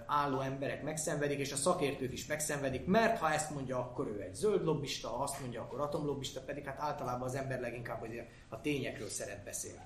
álló 0.07 0.41
emberek 0.41 0.83
megszenvedik, 0.83 1.39
és 1.39 1.53
a 1.53 1.57
szakértők 1.57 2.13
is 2.13 2.27
megszenvedik, 2.27 2.87
mert 2.87 3.19
ha 3.19 3.33
ezt 3.33 3.51
mondja, 3.51 3.79
akkor 3.79 4.07
ő 4.07 4.21
egy 4.21 4.35
zöld 4.35 4.65
lobbista, 4.65 5.09
ha 5.09 5.23
azt 5.23 5.41
mondja, 5.41 5.61
akkor 5.61 5.81
atomlobbista, 5.81 6.41
pedig 6.41 6.65
hát 6.65 6.81
általában 6.81 7.29
az 7.29 7.35
ember 7.35 7.61
leginkább 7.61 8.01
hogy 8.01 8.23
a 8.49 8.61
tényekről 8.61 9.09
szeret 9.09 9.45
beszélni. 9.45 9.81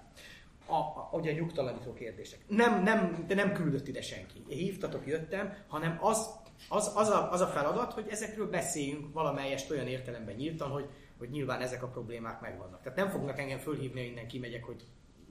A, 0.66 0.74
a, 0.74 1.08
ugye 1.12 1.32
nyugtalanító 1.32 1.92
kérdések. 1.92 2.38
Nem, 2.46 2.82
nem, 2.82 3.24
de 3.26 3.34
nem 3.34 3.52
küldött 3.52 3.88
ide 3.88 4.02
senki. 4.02 4.44
Én 4.48 4.58
hívtatok, 4.58 5.06
jöttem, 5.06 5.52
hanem 5.68 5.98
az, 6.00 6.30
az, 6.68 6.92
az, 6.94 7.08
a, 7.08 7.32
az 7.32 7.40
a 7.40 7.46
feladat, 7.46 7.92
hogy 7.92 8.06
ezekről 8.10 8.50
beszéljünk 8.50 9.12
valamelyest 9.12 9.70
olyan 9.70 9.86
értelemben 9.86 10.34
nyíltan, 10.34 10.70
hogy, 10.70 10.88
hogy 11.18 11.30
nyilván 11.30 11.60
ezek 11.60 11.82
a 11.82 11.88
problémák 11.88 12.40
megvannak. 12.40 12.82
Tehát 12.82 12.98
nem 12.98 13.08
fognak 13.08 13.38
engem 13.38 13.58
fölhívni, 13.58 14.00
hogy 14.00 14.10
innen 14.10 14.26
kimegyek, 14.26 14.64
hogy 14.64 14.84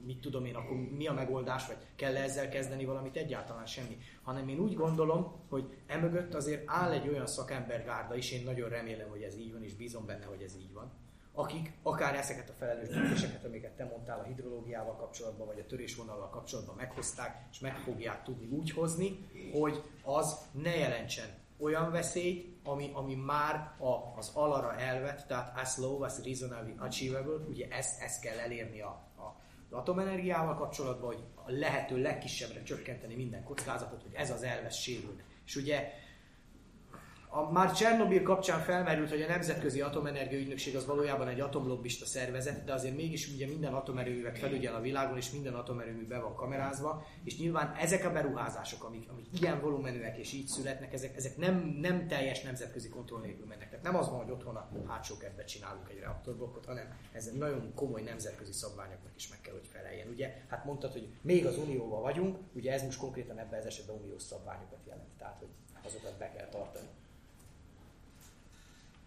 mit 0.04 0.20
tudom 0.20 0.44
én, 0.44 0.54
akkor 0.54 0.76
mi 0.76 1.06
a 1.06 1.12
megoldás, 1.12 1.66
vagy 1.66 1.76
kell 1.96 2.16
-e 2.16 2.22
ezzel 2.22 2.48
kezdeni 2.48 2.84
valamit, 2.84 3.16
egyáltalán 3.16 3.66
semmi. 3.66 3.98
Hanem 4.22 4.48
én 4.48 4.58
úgy 4.58 4.74
gondolom, 4.74 5.32
hogy 5.48 5.76
emögött 5.86 6.34
azért 6.34 6.62
áll 6.66 6.90
egy 6.90 7.08
olyan 7.08 7.26
szakembergárda 7.26 8.14
is, 8.14 8.32
én 8.32 8.44
nagyon 8.44 8.68
remélem, 8.68 9.08
hogy 9.08 9.22
ez 9.22 9.36
így 9.36 9.52
van, 9.52 9.64
és 9.64 9.74
bízom 9.74 10.06
benne, 10.06 10.24
hogy 10.24 10.42
ez 10.42 10.56
így 10.56 10.72
van, 10.72 10.92
akik 11.32 11.72
akár 11.82 12.14
ezeket 12.14 12.48
a 12.48 12.52
felelős 12.52 12.88
döntéseket, 12.88 13.44
amiket 13.44 13.76
te 13.76 13.84
mondtál 13.84 14.18
a 14.18 14.22
hidrológiával 14.22 14.96
kapcsolatban, 14.96 15.46
vagy 15.46 15.58
a 15.60 15.66
törésvonallal 15.66 16.28
kapcsolatban 16.28 16.74
meghozták, 16.74 17.46
és 17.50 17.58
meg 17.58 17.76
fogják 17.76 18.22
tudni 18.22 18.46
úgy 18.46 18.70
hozni, 18.70 19.28
hogy 19.52 19.82
az 20.02 20.36
ne 20.52 20.76
jelentsen 20.76 21.44
olyan 21.58 21.90
veszélyt, 21.90 22.56
ami, 22.64 22.90
ami 22.92 23.14
már 23.14 23.74
a, 23.78 24.16
az 24.16 24.30
alara 24.34 24.76
elvet, 24.76 25.26
tehát 25.26 25.58
as 25.58 25.76
low 25.76 26.02
as 26.02 26.12
reasonably 26.24 26.74
achievable, 26.78 27.46
ugye 27.48 27.68
ezt, 27.68 28.02
ezt 28.02 28.20
kell 28.20 28.38
elérni 28.38 28.80
a, 28.80 29.05
atomenergiával 29.76 30.54
kapcsolatban, 30.54 31.06
hogy 31.06 31.24
a 31.34 31.50
lehető 31.50 32.02
legkisebbre 32.02 32.62
csökkenteni 32.62 33.14
minden 33.14 33.44
kockázatot, 33.44 34.02
hogy 34.02 34.14
ez 34.14 34.30
az 34.30 34.42
elvesz 34.42 34.76
sérülne. 34.76 35.22
És 35.46 35.56
ugye 35.56 35.92
a, 37.36 37.52
már 37.52 37.72
Csernobyl 37.72 38.22
kapcsán 38.22 38.60
felmerült, 38.60 39.08
hogy 39.10 39.22
a 39.22 39.26
Nemzetközi 39.26 39.80
Atomenergia 39.80 40.38
Ügynökség 40.38 40.76
az 40.76 40.86
valójában 40.86 41.28
egy 41.28 41.40
atomlobbista 41.40 42.06
szervezet, 42.06 42.64
de 42.64 42.72
azért 42.72 42.96
mégis 42.96 43.28
ugye 43.34 43.46
minden 43.46 43.72
atomerőművet 43.72 44.38
felügyel 44.38 44.74
a 44.74 44.80
világon, 44.80 45.16
és 45.16 45.30
minden 45.30 45.54
atomerőmű 45.54 46.06
be 46.06 46.18
van 46.18 46.34
kamerázva, 46.34 47.06
és 47.24 47.38
nyilván 47.38 47.74
ezek 47.78 48.04
a 48.04 48.12
beruházások, 48.12 48.84
amik, 48.84 49.08
amik 49.10 49.26
ilyen 49.40 49.60
volumenűek 49.60 50.18
és 50.18 50.32
így 50.32 50.46
születnek, 50.46 50.92
ezek, 50.92 51.16
ezek 51.16 51.36
nem, 51.36 51.78
nem 51.80 52.06
teljes 52.06 52.42
nemzetközi 52.42 52.88
kontroll 52.88 53.20
nélkül 53.20 53.46
mennek. 53.46 53.75
Nem 53.86 53.96
az 53.96 54.08
van, 54.08 54.18
hogy 54.22 54.30
otthon 54.30 54.56
a 54.56 54.68
hátsó 54.86 55.16
kertbe 55.16 55.44
csinálunk 55.44 55.90
egy 55.90 55.98
reaktorblokkot, 55.98 56.64
hanem 56.64 56.98
ez 57.12 57.32
nagyon 57.32 57.74
komoly 57.74 58.02
nemzetközi 58.02 58.52
szabványoknak 58.52 59.12
is 59.16 59.28
meg 59.28 59.40
kell, 59.40 59.52
hogy 59.52 59.66
feleljen. 59.66 60.08
Ugye, 60.08 60.44
hát 60.48 60.64
mondtad, 60.64 60.92
hogy 60.92 61.08
még 61.20 61.46
az 61.46 61.58
Unióval 61.58 62.00
vagyunk, 62.00 62.38
ugye 62.52 62.72
ez 62.72 62.82
most 62.82 62.98
konkrétan 62.98 63.38
ebben 63.38 63.58
az 63.58 63.66
esetben 63.66 63.96
uniós 63.96 64.22
szabványokat 64.22 64.86
jelent, 64.86 65.08
tehát 65.18 65.38
hogy 65.38 65.48
azokat 65.84 66.18
be 66.18 66.30
kell 66.30 66.48
tartani. 66.48 66.86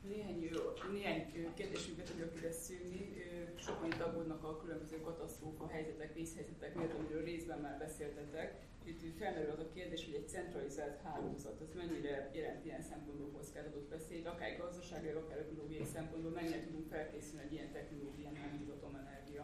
Néhány, 0.01 0.49
néhány 0.91 1.53
kérdésünket 1.53 2.05
tudjuk 2.05 2.35
ide 2.35 2.51
szűrni. 2.51 3.13
Sokan 3.55 3.85
itt 3.85 4.01
aggódnak 4.01 4.43
a 4.43 4.57
különböző 4.57 5.01
katasztrófa 5.01 5.67
helyzetek, 5.67 6.13
vízhelyzetek 6.13 6.75
miatt, 6.75 6.93
amiről 6.93 7.23
részben 7.23 7.59
már 7.59 7.77
beszéltetek. 7.77 8.68
Itt 8.89 9.17
felmerül 9.17 9.51
az 9.51 9.59
a 9.59 9.69
kérdés, 9.73 10.05
hogy 10.05 10.13
egy 10.13 10.29
centralizált 10.29 11.01
hálózat, 11.03 11.61
az 11.61 11.71
mennyire 11.75 12.29
jelent 12.33 12.65
ilyen 12.65 12.81
szempontból 12.81 13.29
kockázatokat 13.31 13.89
veszélyt, 13.89 14.27
akár 14.27 14.57
gazdasági, 14.57 15.07
akár 15.07 15.37
ökológiai 15.39 15.85
szempontból, 15.95 16.31
mennyire 16.31 16.63
tudunk 16.63 16.87
felkészülni 16.87 17.43
egy 17.45 17.53
ilyen 17.53 17.71
technológián, 17.71 18.33
mint 18.57 18.69
atomenergia. 18.69 19.43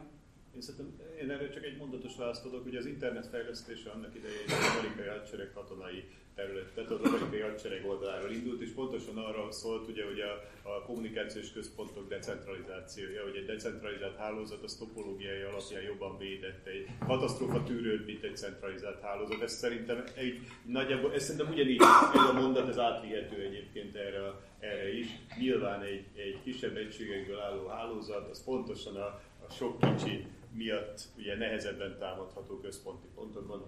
Én 0.56 0.62
szerintem 0.62 0.90
én 1.22 1.32
erre 1.32 1.50
csak 1.50 1.64
egy 1.64 1.78
mondatos 1.78 2.16
választ 2.16 2.46
adok, 2.46 2.64
hogy 2.64 2.76
az 2.76 2.86
internet 2.86 3.28
fejlesztése 3.28 3.90
annak 3.90 4.16
idején 4.16 4.48
az 4.48 4.78
amerikai 4.78 5.08
hadsereg 5.08 5.52
katonai 5.54 6.04
területet 6.36 6.92
az 6.92 7.00
amerikai 7.04 7.40
hadsereg 7.40 7.86
oldaláról 7.86 8.32
indult, 8.32 8.62
és 8.62 8.70
pontosan 8.70 9.18
arra 9.18 9.52
szólt, 9.52 9.88
ugye, 9.88 10.06
hogy 10.06 10.20
a, 10.20 10.34
a 10.70 10.82
kommunikációs 10.82 11.52
központok 11.52 12.08
decentralizációja, 12.08 13.24
hogy 13.24 13.36
egy 13.36 13.46
decentralizált 13.46 14.18
hálózat 14.18 14.64
az 14.64 14.76
topológiai 14.76 15.42
alapján 15.42 15.82
jobban 15.82 16.18
védett 16.18 16.66
egy 16.66 16.88
katasztrófa 17.08 17.64
tűrőt, 17.64 18.06
mint 18.06 18.24
egy 18.24 18.38
centralizált 18.38 19.02
hálózat. 19.02 19.42
Ez 19.42 19.54
szerintem 19.54 20.04
egy, 20.16 20.40
nagyjából, 20.66 21.14
ez 21.14 21.24
szerintem 21.24 21.52
ugyanígy 21.52 21.82
ez 22.14 22.30
a 22.30 22.34
mondat, 22.34 22.68
ez 22.68 22.80
átvihető 22.80 23.42
egyébként 23.42 23.96
erre, 23.96 24.20
erre 24.60 24.98
is. 24.98 25.08
Nyilván 25.40 25.82
egy, 25.82 26.06
egy 26.16 26.40
kisebb 26.44 26.78
egységekből 26.78 27.40
álló 27.40 27.68
hálózat, 27.68 28.30
az 28.30 28.44
pontosan 28.44 28.96
a, 28.96 29.22
a 29.48 29.52
sok 29.52 29.80
kicsi 29.80 30.26
miatt 30.52 31.02
ugye 31.18 31.38
nehezebben 31.38 31.98
támadható 32.00 32.60
központi 32.60 33.08
pontokban, 33.16 33.66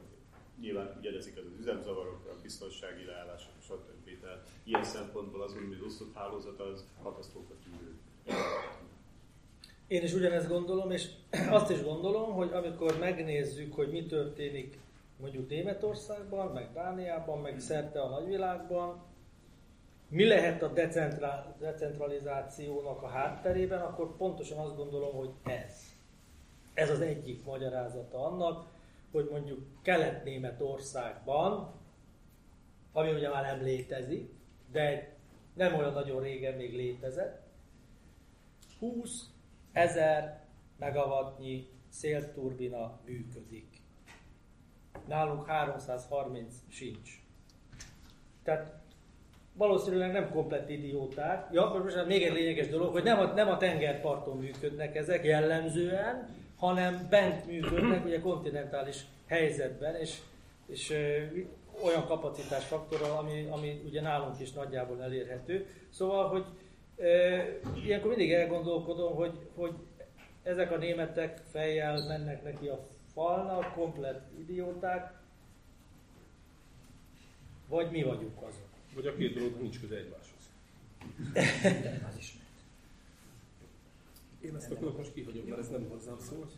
nyilván 0.62 0.96
ugyanezik 1.00 1.38
az, 1.38 1.44
az 1.46 1.60
üzemzavarokra, 1.60 2.32
a 2.32 2.42
biztonsági 2.42 3.06
leállások, 3.06 3.52
stb. 3.62 4.22
Tehát 4.22 4.50
ilyen 4.64 4.84
szempontból 4.84 5.42
az 5.42 5.54
új 5.54 5.82
osztott 5.86 6.14
hálózat 6.14 6.60
az 6.60 6.86
katasztrófa 7.04 7.54
tűrő. 7.64 7.96
Én 9.88 10.04
is 10.04 10.14
ugyanezt 10.14 10.48
gondolom, 10.48 10.92
és 10.92 11.10
azt 11.58 11.70
is 11.70 11.84
gondolom, 11.84 12.34
hogy 12.34 12.52
amikor 12.54 13.00
megnézzük, 13.00 13.74
hogy 13.74 13.92
mi 13.92 14.06
történik 14.06 14.78
mondjuk 15.20 15.50
Németországban, 15.50 16.52
meg 16.52 16.74
Dániában, 16.74 17.42
meg 17.42 17.60
szerte 17.60 18.02
a 18.02 18.10
nagyvilágban, 18.10 19.06
mi 20.10 20.28
lehet 20.28 20.64
a 20.64 20.74
decentralizációnak 21.60 23.02
a 23.02 23.08
hátterében, 23.08 23.82
akkor 23.82 24.16
pontosan 24.16 24.58
azt 24.58 24.76
gondolom, 24.76 25.16
hogy 25.16 25.30
ez. 25.44 25.86
Ez 26.74 26.90
az 26.90 27.02
egyik 27.02 27.46
magyarázata 27.46 28.26
annak, 28.26 28.66
hogy 29.18 29.30
mondjuk 29.32 29.66
Kelet-Németországban, 29.82 31.74
ami 32.94 33.12
ugye 33.12 33.30
már 33.30 33.44
nem 33.44 33.64
létezik, 33.64 34.30
de 34.72 35.16
nem 35.54 35.76
olyan 35.76 35.94
nagyon 35.94 36.22
régen 36.22 36.54
még 36.54 36.76
létezett, 36.76 37.42
20 38.80 39.30
ezer 39.72 40.44
megawattnyi 40.80 41.70
szélturbina 41.90 43.00
működik. 43.06 43.68
Nálunk 45.08 45.46
330 45.46 46.56
sincs. 46.70 47.10
Tehát 48.44 48.74
valószínűleg 49.54 50.12
nem 50.12 50.32
komplet 50.32 50.70
idióták. 50.70 51.48
Ja, 51.52 51.82
most 51.84 52.06
még 52.06 52.24
egy 52.24 52.34
lényeges 52.34 52.68
dolog, 52.68 52.92
hogy 52.92 53.04
nem 53.04 53.20
a, 53.20 53.26
nem 53.26 53.50
a 53.50 53.58
tengerparton 53.58 54.38
működnek 54.38 54.96
ezek 54.96 55.24
jellemzően, 55.26 56.37
hanem 56.58 57.08
bent 57.10 57.46
működnek, 57.46 58.06
ugye 58.06 58.20
kontinentális 58.20 59.06
helyzetben, 59.26 59.96
és, 59.96 60.18
és 60.68 60.94
olyan 61.84 62.06
kapacitásfaktorral, 62.06 63.18
ami, 63.18 63.48
ami 63.50 63.82
ugye 63.86 64.02
nálunk 64.02 64.40
is 64.40 64.52
nagyjából 64.52 65.02
elérhető. 65.02 65.66
Szóval, 65.90 66.28
hogy 66.28 66.46
e, 67.06 67.44
ilyenkor 67.86 68.10
mindig 68.10 68.32
elgondolkodom, 68.32 69.16
hogy, 69.16 69.40
hogy 69.56 69.74
ezek 70.44 70.72
a 70.72 70.78
németek 70.78 71.42
fejjel 71.52 72.08
mennek 72.08 72.44
neki 72.44 72.68
a 72.68 72.88
falnak, 73.14 73.74
komplet 73.74 74.22
idióták, 74.40 75.14
vagy 77.68 77.92
mi 77.92 78.04
vagyunk 78.04 78.42
azok. 78.42 78.68
Vagy 78.94 79.08
a 79.08 79.16
két 79.16 79.34
dolog 79.34 79.62
nincs 79.62 79.80
köze 79.80 79.96
egymáshoz. 79.96 80.50
az 82.10 82.18
is 82.18 82.38
én 84.48 84.56
ezt 84.56 84.72
akkor 84.72 84.96
most 84.98 85.14
kihagyom, 85.14 85.46
mert 85.46 85.60
ez 85.62 85.70
nem 85.70 85.90
hozzám 85.90 86.20
szól. 86.20 86.50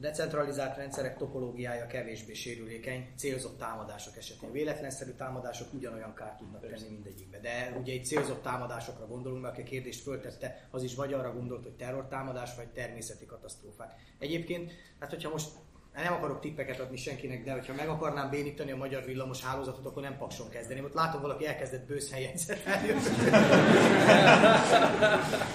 Decentralizált 0.00 0.76
rendszerek 0.76 1.16
topológiája 1.16 1.86
kevésbé 1.86 2.34
sérülékeny, 2.34 3.08
célzott 3.16 3.58
támadások 3.58 4.16
esetén. 4.16 4.52
Véletlenszerű 4.52 5.10
támadások 5.10 5.72
ugyanolyan 5.72 6.14
kárt 6.14 6.36
tudnak 6.36 6.66
tenni 6.66 6.88
mindegyikbe. 6.88 7.40
De 7.40 7.76
ugye 7.80 7.92
egy 7.92 8.04
célzott 8.04 8.42
támadásokra 8.42 9.06
gondolunk, 9.06 9.42
mert 9.42 9.54
aki 9.54 9.62
a 9.62 9.70
kérdést 9.70 10.02
föltette, 10.02 10.68
az 10.70 10.82
is 10.82 10.94
vagy 10.94 11.12
arra 11.12 11.32
gondolt, 11.32 11.62
hogy 11.62 11.76
terrortámadás, 11.76 12.54
vagy 12.56 12.68
természeti 12.68 13.26
katasztrófák. 13.26 13.94
Egyébként, 14.18 14.72
hát 14.98 15.10
hogyha 15.10 15.30
most 15.30 15.48
nem 15.94 16.12
akarok 16.12 16.40
tippeket 16.40 16.80
adni 16.80 16.96
senkinek, 16.96 17.44
de 17.44 17.52
hogyha 17.52 17.74
meg 17.74 17.88
akarnám 17.88 18.30
bénítani 18.30 18.70
a 18.70 18.76
magyar 18.76 19.04
villamos 19.04 19.42
hálózatot, 19.44 19.86
akkor 19.86 20.02
nem 20.02 20.18
pakson 20.18 20.48
kezdeném. 20.48 20.84
Ott 20.84 20.94
látom, 20.94 21.20
valaki 21.20 21.46
elkezdett 21.46 21.86
bőszhelyen 21.86 22.34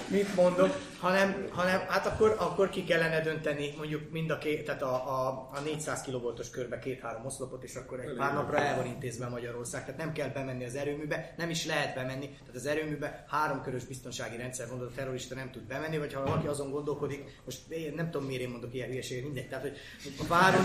Mit 0.08 0.34
mondok? 0.34 0.76
Hanem, 1.04 1.48
hanem 1.50 1.80
hát 1.88 2.06
akkor, 2.06 2.36
akkor 2.38 2.70
ki 2.70 2.84
kellene 2.84 3.20
dönteni 3.20 3.74
mondjuk 3.76 4.10
mind 4.10 4.30
a, 4.30 4.38
két, 4.38 4.64
tehát 4.64 4.82
a, 4.82 4.94
a, 4.94 5.48
a 5.52 5.60
400 5.60 6.02
kV-os 6.02 6.50
körbe 6.50 6.78
két-három 6.78 7.26
oszlopot, 7.26 7.62
és 7.62 7.74
akkor 7.74 8.00
egy 8.00 8.16
pár 8.16 8.34
napra 8.34 8.58
el 8.58 8.76
van 8.76 8.86
intézve 8.86 9.28
Magyarország. 9.28 9.84
Tehát 9.84 10.00
nem 10.00 10.12
kell 10.12 10.28
bemenni 10.28 10.64
az 10.64 10.74
erőműbe, 10.74 11.34
nem 11.36 11.50
is 11.50 11.66
lehet 11.66 11.94
bemenni. 11.94 12.28
Tehát 12.28 12.54
az 12.54 12.66
erőműbe 12.66 13.24
három 13.28 13.62
körös 13.62 13.84
biztonsági 13.84 14.36
rendszer 14.36 14.68
van, 14.68 14.80
a 14.80 14.90
terrorista 14.94 15.34
nem 15.34 15.50
tud 15.50 15.62
bemenni, 15.62 15.98
vagy 15.98 16.12
ha 16.12 16.22
valaki 16.22 16.46
azon 16.46 16.70
gondolkodik, 16.70 17.40
most 17.44 17.68
én 17.68 17.92
nem 17.96 18.10
tudom 18.10 18.26
miért 18.26 18.42
én 18.42 18.48
mondok 18.48 18.74
ilyen 18.74 18.88
hülyeséget, 18.88 19.24
mindegy. 19.24 19.48
Tehát, 19.48 19.64
hogy 19.64 19.76
a 20.18 20.26
váron 20.28 20.64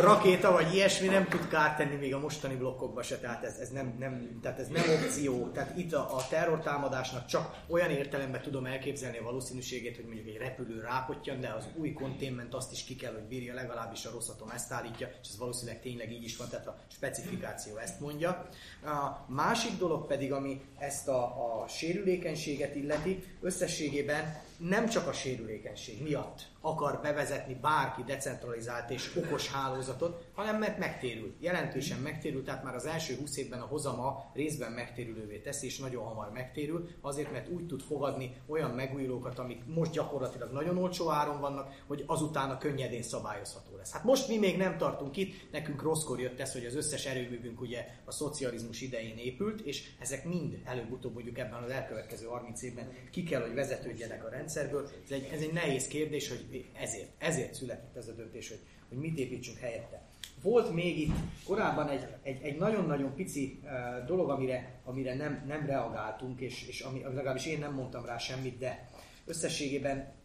rakéta 0.00 0.52
vagy 0.52 0.74
ilyesmi 0.74 1.06
nem 1.06 1.28
tud 1.28 1.48
kárt 1.48 1.76
tenni 1.76 1.94
még 1.94 2.14
a 2.14 2.18
mostani 2.18 2.54
blokkokba 2.54 3.02
se, 3.02 3.18
tehát 3.18 3.44
ez, 3.44 3.56
ez, 3.56 3.68
nem, 3.68 3.96
nem, 3.98 4.38
tehát 4.42 4.58
ez 4.58 4.68
nem 4.68 4.84
opció. 5.02 5.50
Tehát 5.50 5.76
itt 5.78 5.92
a, 5.92 6.16
a 6.16 6.26
terrortámadásnak 6.28 7.26
csak 7.26 7.56
olyan 7.68 7.90
értelemben 7.90 8.42
tudom 8.42 8.66
elképzelni 8.66 9.18
a 9.18 9.22
valószínűségét, 9.22 9.96
hogy 9.96 10.04
mondjuk 10.04 10.26
egy 10.26 10.36
repülő 10.36 10.80
rápottyan, 10.80 11.40
de 11.40 11.48
az 11.48 11.64
új 11.74 11.92
konténment 11.92 12.54
azt 12.54 12.72
is 12.72 12.84
ki 12.84 12.96
kell, 12.96 13.12
hogy 13.12 13.22
bírja, 13.22 13.54
legalábbis 13.54 14.04
a 14.04 14.10
rosszatom 14.10 14.50
ezt 14.50 14.72
állítja, 14.72 15.08
és 15.22 15.28
ez 15.28 15.38
valószínűleg 15.38 15.80
tényleg 15.80 16.12
így 16.12 16.24
is 16.24 16.36
van, 16.36 16.48
tehát 16.48 16.66
a 16.66 16.78
specifikáció 16.88 17.76
ezt 17.76 18.00
mondja. 18.00 18.48
A 18.84 19.24
másik 19.26 19.78
dolog 19.78 20.06
pedig, 20.06 20.32
ami 20.32 20.60
ezt 20.78 21.08
a, 21.08 21.22
a 21.22 21.68
sérülékenységet 21.68 22.74
illeti, 22.74 23.24
összességében 23.40 24.46
nem 24.58 24.88
csak 24.88 25.06
a 25.06 25.12
sérülékenység 25.12 26.02
miatt 26.02 26.46
akar 26.60 27.00
bevezetni 27.02 27.54
bárki 27.54 28.02
decentralizált 28.02 28.90
és 28.90 29.16
okos 29.16 29.48
hálózatot, 29.88 30.26
hanem 30.34 30.58
mert 30.58 30.78
megtérül. 30.78 31.34
Jelentősen 31.40 31.98
megtérül, 32.00 32.44
tehát 32.44 32.64
már 32.64 32.74
az 32.74 32.86
első 32.86 33.16
20 33.16 33.36
évben 33.36 33.60
a 33.60 33.66
hozama 33.66 34.30
részben 34.34 34.72
megtérülővé 34.72 35.38
teszi, 35.38 35.66
és 35.66 35.78
nagyon 35.78 36.04
hamar 36.04 36.30
megtérül, 36.32 36.88
azért 37.00 37.32
mert 37.32 37.48
úgy 37.48 37.66
tud 37.66 37.82
fogadni 37.82 38.36
olyan 38.46 38.70
megújulókat, 38.70 39.38
amik 39.38 39.62
most 39.66 39.92
gyakorlatilag 39.92 40.52
nagyon 40.52 40.78
olcsó 40.78 41.10
áron 41.10 41.40
vannak, 41.40 41.82
hogy 41.86 42.04
azután 42.06 42.50
a 42.50 42.58
könnyedén 42.58 43.02
szabályozható 43.02 43.76
lesz. 43.76 43.92
Hát 43.92 44.04
most 44.04 44.28
mi 44.28 44.38
még 44.38 44.56
nem 44.56 44.76
tartunk 44.76 45.16
itt, 45.16 45.52
nekünk 45.52 45.82
rosszkor 45.82 46.20
jött 46.20 46.40
ez, 46.40 46.52
hogy 46.52 46.64
az 46.64 46.76
összes 46.76 47.06
erőművünk 47.06 47.60
ugye 47.60 47.86
a 48.04 48.10
szocializmus 48.10 48.80
idején 48.80 49.16
épült, 49.16 49.60
és 49.60 49.90
ezek 49.98 50.24
mind 50.24 50.58
előbb-utóbb 50.64 51.14
mondjuk 51.14 51.38
ebben 51.38 51.62
az 51.62 51.70
elkövetkező 51.70 52.26
30 52.26 52.62
évben 52.62 52.92
ki 53.10 53.22
kell, 53.22 53.40
hogy 53.40 53.54
vezetődjenek 53.54 54.24
a 54.24 54.28
rendszerből. 54.28 54.90
Ez 55.04 55.10
egy, 55.10 55.28
ez 55.32 55.40
egy 55.40 55.52
nehéz 55.52 55.86
kérdés, 55.86 56.28
hogy 56.28 56.66
ezért, 56.72 57.10
ezért 57.18 57.54
született 57.54 57.96
ez 57.96 58.08
a 58.08 58.12
döntés, 58.12 58.48
hogy, 58.48 58.60
hogy 58.88 58.98
mit 58.98 59.18
építsünk 59.18 59.58
helyette. 59.58 60.02
Volt 60.42 60.72
még 60.72 60.98
itt 60.98 61.14
korábban 61.44 61.88
egy, 61.88 62.06
egy, 62.22 62.42
egy 62.42 62.56
nagyon-nagyon 62.56 63.14
pici 63.14 63.60
dolog, 64.06 64.30
amire, 64.30 64.80
amire 64.84 65.14
nem, 65.14 65.44
nem 65.46 65.66
reagáltunk, 65.66 66.40
és, 66.40 66.68
és 66.68 66.80
ami, 66.80 67.02
legalábbis 67.02 67.46
én 67.46 67.58
nem 67.58 67.74
mondtam 67.74 68.04
rá 68.04 68.18
semmit, 68.18 68.58
de 68.58 68.88
összességében 69.26 70.16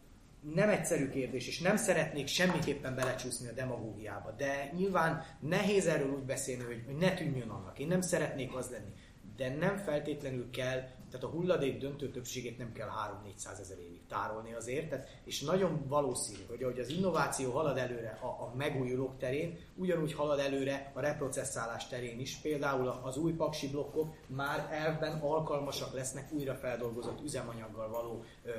nem 0.54 0.68
egyszerű 0.68 1.08
kérdés, 1.08 1.46
és 1.46 1.60
nem 1.60 1.76
szeretnék 1.76 2.26
semmiképpen 2.26 2.94
belecsúszni 2.94 3.48
a 3.48 3.52
demagógiába, 3.52 4.30
de 4.30 4.72
nyilván 4.76 5.24
nehéz 5.40 5.86
erről 5.86 6.10
úgy 6.10 6.24
beszélni, 6.24 6.62
hogy 6.62 6.96
ne 6.98 7.14
tűnjön 7.14 7.48
annak. 7.48 7.78
Én 7.78 7.86
nem 7.86 8.00
szeretnék 8.00 8.54
az 8.54 8.70
lenni, 8.70 8.92
de 9.36 9.54
nem 9.54 9.76
feltétlenül 9.76 10.50
kell 10.50 10.88
tehát 11.14 11.28
a 11.28 11.36
hulladék 11.36 11.78
döntő 11.78 12.10
többségét 12.10 12.58
nem 12.58 12.72
kell 12.72 12.88
3-400 12.88 13.60
ezer 13.60 13.78
évig 13.78 14.06
tárolni 14.08 14.52
azért, 14.54 14.88
tehát, 14.88 15.20
és 15.24 15.40
nagyon 15.40 15.84
valószínű, 15.88 16.38
hogy 16.48 16.62
ahogy 16.62 16.78
az 16.78 16.88
innováció 16.88 17.50
halad 17.52 17.76
előre 17.76 18.18
a, 18.22 18.26
a 18.26 18.52
megújulók 18.56 19.18
terén, 19.18 19.58
ugyanúgy 19.76 20.12
halad 20.12 20.38
előre 20.38 20.90
a 20.94 21.00
reprocesszálás 21.00 21.88
terén 21.88 22.20
is. 22.20 22.36
Például 22.36 22.88
az 23.02 23.16
új 23.16 23.32
paksi 23.32 23.70
blokkok 23.70 24.14
már 24.26 24.68
elvben 24.70 25.20
alkalmasak 25.20 25.92
lesznek 25.92 26.32
újra 26.32 26.54
feldolgozott 26.54 27.22
üzemanyaggal 27.24 27.88
való 27.88 28.24
ö, 28.44 28.50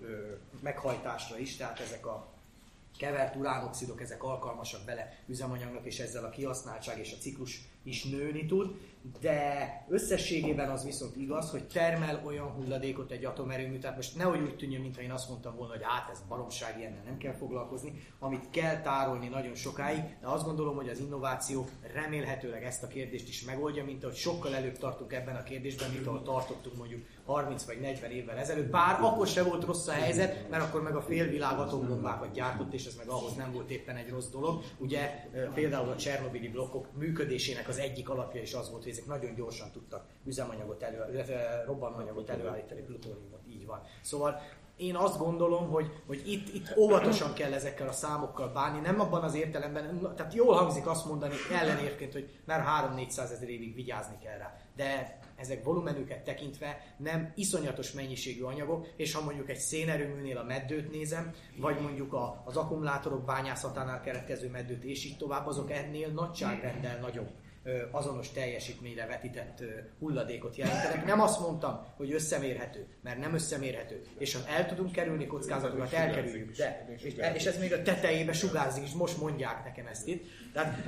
ö, 0.00 0.32
meghajtásra 0.60 1.38
is, 1.38 1.56
tehát 1.56 1.80
ezek 1.80 2.06
a 2.06 2.26
kevert 2.98 3.36
uránoxidok, 3.36 4.00
ezek 4.00 4.22
alkalmasak 4.22 4.84
bele 4.84 5.18
üzemanyagnak, 5.26 5.84
és 5.84 5.98
ezzel 5.98 6.24
a 6.24 6.30
kihasználtság 6.30 6.98
és 6.98 7.12
a 7.12 7.20
ciklus 7.20 7.60
is 7.82 8.04
nőni 8.04 8.46
tud 8.46 8.76
de 9.20 9.84
összességében 9.88 10.70
az 10.70 10.84
viszont 10.84 11.16
igaz, 11.16 11.50
hogy 11.50 11.64
termel 11.64 12.22
olyan 12.24 12.46
hulladékot 12.46 13.10
egy 13.10 13.24
atomerőmű, 13.24 13.78
tehát 13.78 13.96
most 13.96 14.16
nehogy 14.16 14.40
úgy 14.40 14.56
tűnjön, 14.56 14.80
mintha 14.80 15.02
én 15.02 15.10
azt 15.10 15.28
mondtam 15.28 15.56
volna, 15.56 15.72
hogy 15.72 15.82
hát 15.82 16.10
ez 16.10 16.22
baromság, 16.28 16.78
ilyennel 16.78 17.02
nem 17.04 17.18
kell 17.18 17.32
foglalkozni, 17.32 17.92
amit 18.18 18.50
kell 18.50 18.80
tárolni 18.80 19.28
nagyon 19.28 19.54
sokáig, 19.54 20.02
de 20.20 20.26
azt 20.26 20.44
gondolom, 20.44 20.76
hogy 20.76 20.88
az 20.88 20.98
innováció 20.98 21.66
remélhetőleg 21.94 22.64
ezt 22.64 22.82
a 22.82 22.86
kérdést 22.86 23.28
is 23.28 23.44
megoldja, 23.44 23.84
mint 23.84 24.04
ahogy 24.04 24.16
sokkal 24.16 24.54
előbb 24.54 24.78
tartunk 24.78 25.12
ebben 25.12 25.36
a 25.36 25.42
kérdésben, 25.42 25.90
mint 25.90 26.06
ahol 26.06 26.22
tartottunk 26.22 26.76
mondjuk 26.76 27.06
30 27.24 27.64
vagy 27.64 27.80
40 27.80 28.10
évvel 28.10 28.36
ezelőtt, 28.36 28.70
bár 28.70 28.98
akkor 29.00 29.26
se 29.26 29.42
volt 29.42 29.64
rossz 29.64 29.86
a 29.86 29.92
helyzet, 29.92 30.50
mert 30.50 30.62
akkor 30.62 30.82
meg 30.82 30.96
a 30.96 31.02
félvilág 31.02 31.58
atombombákat 31.58 32.32
gyártott, 32.32 32.72
és 32.72 32.86
ez 32.86 32.94
meg 32.94 33.08
ahhoz 33.08 33.34
nem 33.34 33.52
volt 33.52 33.70
éppen 33.70 33.96
egy 33.96 34.08
rossz 34.08 34.28
dolog. 34.28 34.62
Ugye 34.78 35.28
például 35.54 35.88
a 35.88 35.96
Csernobili 35.96 36.48
blokkok 36.48 36.88
működésének 36.98 37.68
az 37.68 37.78
egyik 37.78 38.08
alapja 38.08 38.42
is 38.42 38.54
az 38.54 38.70
volt, 38.70 38.82
hogy 38.82 38.92
ezek 38.94 39.06
nagyon 39.06 39.34
gyorsan 39.34 39.70
tudtak 39.70 40.06
üzemanyagot 40.24 40.82
elő, 40.82 41.22
robbanóanyagot 41.66 42.30
előállítani, 42.30 42.80
plutóniumot, 42.80 43.40
így 43.48 43.66
van. 43.66 43.82
Szóval 44.02 44.40
én 44.76 44.96
azt 44.96 45.18
gondolom, 45.18 45.68
hogy, 45.70 45.90
hogy 46.06 46.22
itt, 46.32 46.54
itt 46.54 46.76
óvatosan 46.76 47.34
kell 47.34 47.52
ezekkel 47.52 47.88
a 47.88 47.92
számokkal 47.92 48.48
bánni, 48.48 48.80
nem 48.80 49.00
abban 49.00 49.22
az 49.22 49.34
értelemben, 49.34 50.14
tehát 50.16 50.34
jól 50.34 50.54
hangzik 50.54 50.86
azt 50.86 51.06
mondani 51.06 51.34
ellenérként, 51.52 52.12
hogy 52.12 52.40
már 52.44 52.92
3-400 52.96 53.18
ezer 53.18 53.48
évig 53.48 53.74
vigyázni 53.74 54.18
kell 54.18 54.38
rá, 54.38 54.56
de 54.76 55.18
ezek 55.36 55.64
volumenüket 55.64 56.24
tekintve 56.24 56.94
nem 56.96 57.32
iszonyatos 57.34 57.92
mennyiségű 57.92 58.42
anyagok, 58.42 58.86
és 58.96 59.14
ha 59.14 59.24
mondjuk 59.24 59.50
egy 59.50 59.58
szénerőműnél 59.58 60.38
a 60.38 60.44
meddőt 60.44 60.90
nézem, 60.90 61.32
vagy 61.56 61.80
mondjuk 61.80 62.12
a, 62.12 62.42
az 62.44 62.56
akkumulátorok 62.56 63.24
bányászatánál 63.24 64.00
keretkező 64.00 64.50
meddőt, 64.50 64.84
és 64.84 65.04
így 65.04 65.16
tovább, 65.16 65.46
azok 65.46 65.70
ennél 65.70 66.08
nagyságrendel 66.08 66.98
nagyobb 66.98 67.30
azonos 67.90 68.30
teljesítményre 68.30 69.06
vetített 69.06 69.62
hulladékot 69.98 70.56
jelentenek. 70.56 71.06
Nem 71.06 71.20
azt 71.20 71.40
mondtam, 71.40 71.86
hogy 71.96 72.12
összemérhető, 72.12 72.86
mert 73.02 73.18
nem 73.18 73.34
összemérhető. 73.34 74.02
És 74.18 74.34
ha 74.34 74.40
el 74.48 74.66
tudunk 74.66 74.92
kerülni 74.92 75.26
kockázatokat, 75.26 75.92
elkerüljük. 75.92 76.56
De, 76.56 76.86
és, 76.96 77.14
és 77.34 77.44
ez 77.44 77.58
még 77.58 77.72
a 77.72 77.82
tetejébe 77.82 78.32
sugárzik, 78.32 78.84
és 78.84 78.92
most 78.92 79.20
mondják 79.20 79.64
nekem 79.64 79.86
ezt 79.86 80.06
itt. 80.06 80.24
de, 80.52 80.84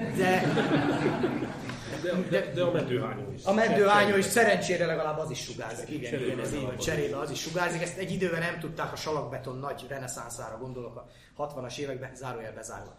de, 2.03 2.13
de, 2.31 2.53
de 2.53 2.63
a 2.63 2.73
meddőhányó 2.73 3.33
is. 3.33 3.45
A 3.45 3.53
meddőhányó 3.53 4.17
is 4.17 4.25
szerencsére 4.25 4.87
legalább 4.87 5.19
az 5.19 5.31
is 5.31 5.43
sugárzik. 5.43 5.91
Igen, 5.91 6.23
igen 6.23 6.41
ez 6.41 6.55
így 6.55 6.63
van, 6.63 6.77
cserébe 6.77 7.19
az 7.19 7.31
is 7.31 7.41
sugárzik. 7.41 7.83
Ezt 7.83 7.99
egy 7.99 8.13
időben 8.13 8.41
nem 8.41 8.59
tudták 8.59 8.93
a 8.93 8.97
salakbeton 8.97 9.59
nagy 9.59 9.87
reneszánszára 9.89 10.59
gondolok 10.59 10.97
a 10.97 11.09
60-as 11.47 11.79
években, 11.79 12.15
zárójel 12.15 12.53
bezárva 12.53 12.99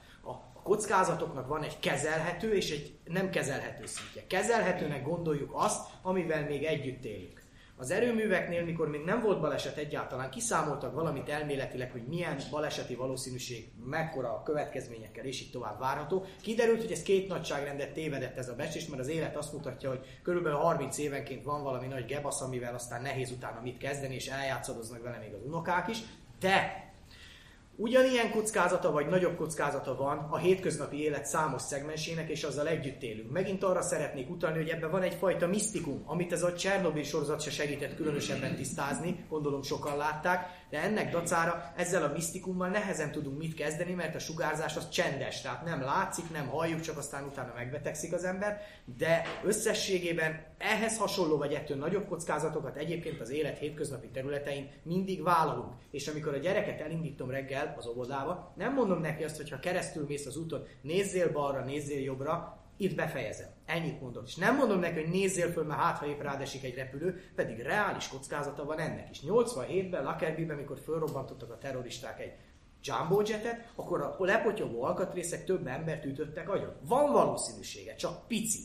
kockázatoknak 0.67 1.47
van 1.47 1.63
egy 1.63 1.79
kezelhető 1.79 2.53
és 2.53 2.71
egy 2.71 2.97
nem 3.05 3.29
kezelhető 3.29 3.85
szintje. 3.85 4.27
Kezelhetőnek 4.27 5.03
gondoljuk 5.03 5.51
azt, 5.53 5.89
amivel 6.01 6.45
még 6.45 6.63
együtt 6.63 7.03
élünk. 7.03 7.41
Az 7.79 7.91
erőműveknél, 7.91 8.63
mikor 8.63 8.89
még 8.89 9.03
nem 9.03 9.21
volt 9.21 9.41
baleset 9.41 9.77
egyáltalán, 9.77 10.29
kiszámoltak 10.29 10.93
valamit 10.93 11.29
elméletileg, 11.29 11.91
hogy 11.91 12.03
milyen 12.07 12.37
baleseti 12.51 12.95
valószínűség, 12.95 13.71
mekkora 13.85 14.29
a 14.29 14.43
következményekkel, 14.43 15.25
és 15.25 15.41
így 15.41 15.51
tovább 15.51 15.79
várható. 15.79 16.25
Kiderült, 16.41 16.81
hogy 16.81 16.91
ez 16.91 17.01
két 17.03 17.27
nagyságrendet 17.27 17.93
tévedett 17.93 18.37
ez 18.37 18.49
a 18.49 18.55
becsés, 18.55 18.87
mert 18.87 19.01
az 19.01 19.07
élet 19.07 19.35
azt 19.35 19.53
mutatja, 19.53 19.89
hogy 19.89 20.19
körülbelül 20.23 20.57
30 20.57 20.97
évenként 20.97 21.43
van 21.43 21.63
valami 21.63 21.87
nagy 21.87 22.05
gebasz, 22.05 22.41
amivel 22.41 22.73
aztán 22.73 23.01
nehéz 23.01 23.31
utána 23.31 23.61
mit 23.61 23.77
kezdeni, 23.77 24.15
és 24.15 24.27
eljátszadoznak 24.27 25.03
vele 25.03 25.17
még 25.17 25.33
az 25.33 25.45
unokák 25.45 25.87
is. 25.87 25.97
De 26.39 26.86
Ugyanilyen 27.79 28.31
kockázata 28.31 28.91
vagy 28.91 29.07
nagyobb 29.07 29.35
kockázata 29.35 29.95
van 29.95 30.27
a 30.29 30.37
hétköznapi 30.37 31.01
élet 31.01 31.25
számos 31.25 31.61
szegmensének, 31.61 32.29
és 32.29 32.43
azzal 32.43 32.67
együtt 32.67 33.01
élünk. 33.01 33.31
Megint 33.31 33.63
arra 33.63 33.81
szeretnék 33.81 34.29
utalni, 34.29 34.57
hogy 34.57 34.69
ebben 34.69 34.91
van 34.91 35.01
egyfajta 35.01 35.47
misztikum, 35.47 36.03
amit 36.05 36.31
ez 36.31 36.43
a 36.43 36.53
Csernobyl 36.53 37.03
sorozat 37.03 37.41
se 37.41 37.51
segített 37.51 37.95
különösebben 37.95 38.55
tisztázni, 38.55 39.25
gondolom 39.29 39.61
sokan 39.63 39.97
látták, 39.97 40.65
de 40.69 40.81
ennek 40.81 41.11
dacára 41.11 41.73
ezzel 41.75 42.03
a 42.03 42.11
misztikummal 42.11 42.67
nehezen 42.67 43.11
tudunk 43.11 43.37
mit 43.37 43.53
kezdeni, 43.53 43.93
mert 43.93 44.15
a 44.15 44.19
sugárzás 44.19 44.75
az 44.75 44.89
csendes, 44.89 45.41
tehát 45.41 45.65
nem 45.65 45.81
látszik, 45.81 46.31
nem 46.31 46.47
halljuk, 46.47 46.81
csak 46.81 46.97
aztán 46.97 47.23
utána 47.23 47.53
megbetegszik 47.55 48.13
az 48.13 48.23
ember, 48.23 48.61
de 48.97 49.21
összességében 49.43 50.45
ehhez 50.57 50.97
hasonló 50.97 51.37
vagy 51.37 51.53
ettől 51.53 51.77
nagyobb 51.77 52.07
kockázatokat 52.07 52.75
egyébként 52.75 53.21
az 53.21 53.29
élet 53.29 53.57
hétköznapi 53.57 54.07
területein 54.07 54.69
mindig 54.83 55.23
vállalunk. 55.23 55.73
És 55.91 56.07
amikor 56.07 56.33
a 56.33 56.37
gyereket 56.37 56.81
elindítom 56.81 57.29
reggel 57.29 57.66
az 57.75 57.87
óvodába, 57.87 58.53
nem 58.55 58.73
mondom 58.73 58.99
neki 58.99 59.23
azt, 59.23 59.37
hogy 59.37 59.49
ha 59.49 59.59
keresztül 59.59 60.05
mész 60.07 60.25
az 60.25 60.37
úton, 60.37 60.65
nézzél 60.81 61.31
balra, 61.31 61.63
nézzél 61.63 62.01
jobbra, 62.01 62.61
itt 62.77 62.95
befejezem. 62.95 63.49
Ennyit 63.65 64.01
mondom. 64.01 64.23
És 64.25 64.35
nem 64.35 64.55
mondom 64.55 64.79
neki, 64.79 65.01
hogy 65.01 65.11
nézzél 65.11 65.51
föl, 65.51 65.63
mert 65.63 65.79
hát 65.79 65.97
ha 65.97 66.05
épp 66.05 66.21
rádesik 66.21 66.63
egy 66.63 66.75
repülő, 66.75 67.21
pedig 67.35 67.59
reális 67.59 68.07
kockázata 68.07 68.65
van 68.65 68.79
ennek 68.79 69.09
is. 69.09 69.21
87-ben, 69.25 70.03
Lockerbie-ben, 70.03 70.55
amikor 70.55 70.79
fölrobbantottak 70.79 71.51
a 71.51 71.57
terroristák 71.57 72.19
egy 72.19 72.33
jumbo 72.81 73.21
jetet, 73.25 73.71
akkor 73.75 74.01
a 74.01 74.15
lepotyogó 74.19 74.83
alkatrészek 74.83 75.45
több 75.45 75.67
embert 75.67 76.05
ütöttek 76.05 76.49
agyon. 76.49 76.73
Van 76.81 77.11
valószínűsége, 77.11 77.95
csak 77.95 78.27
pici, 78.27 78.63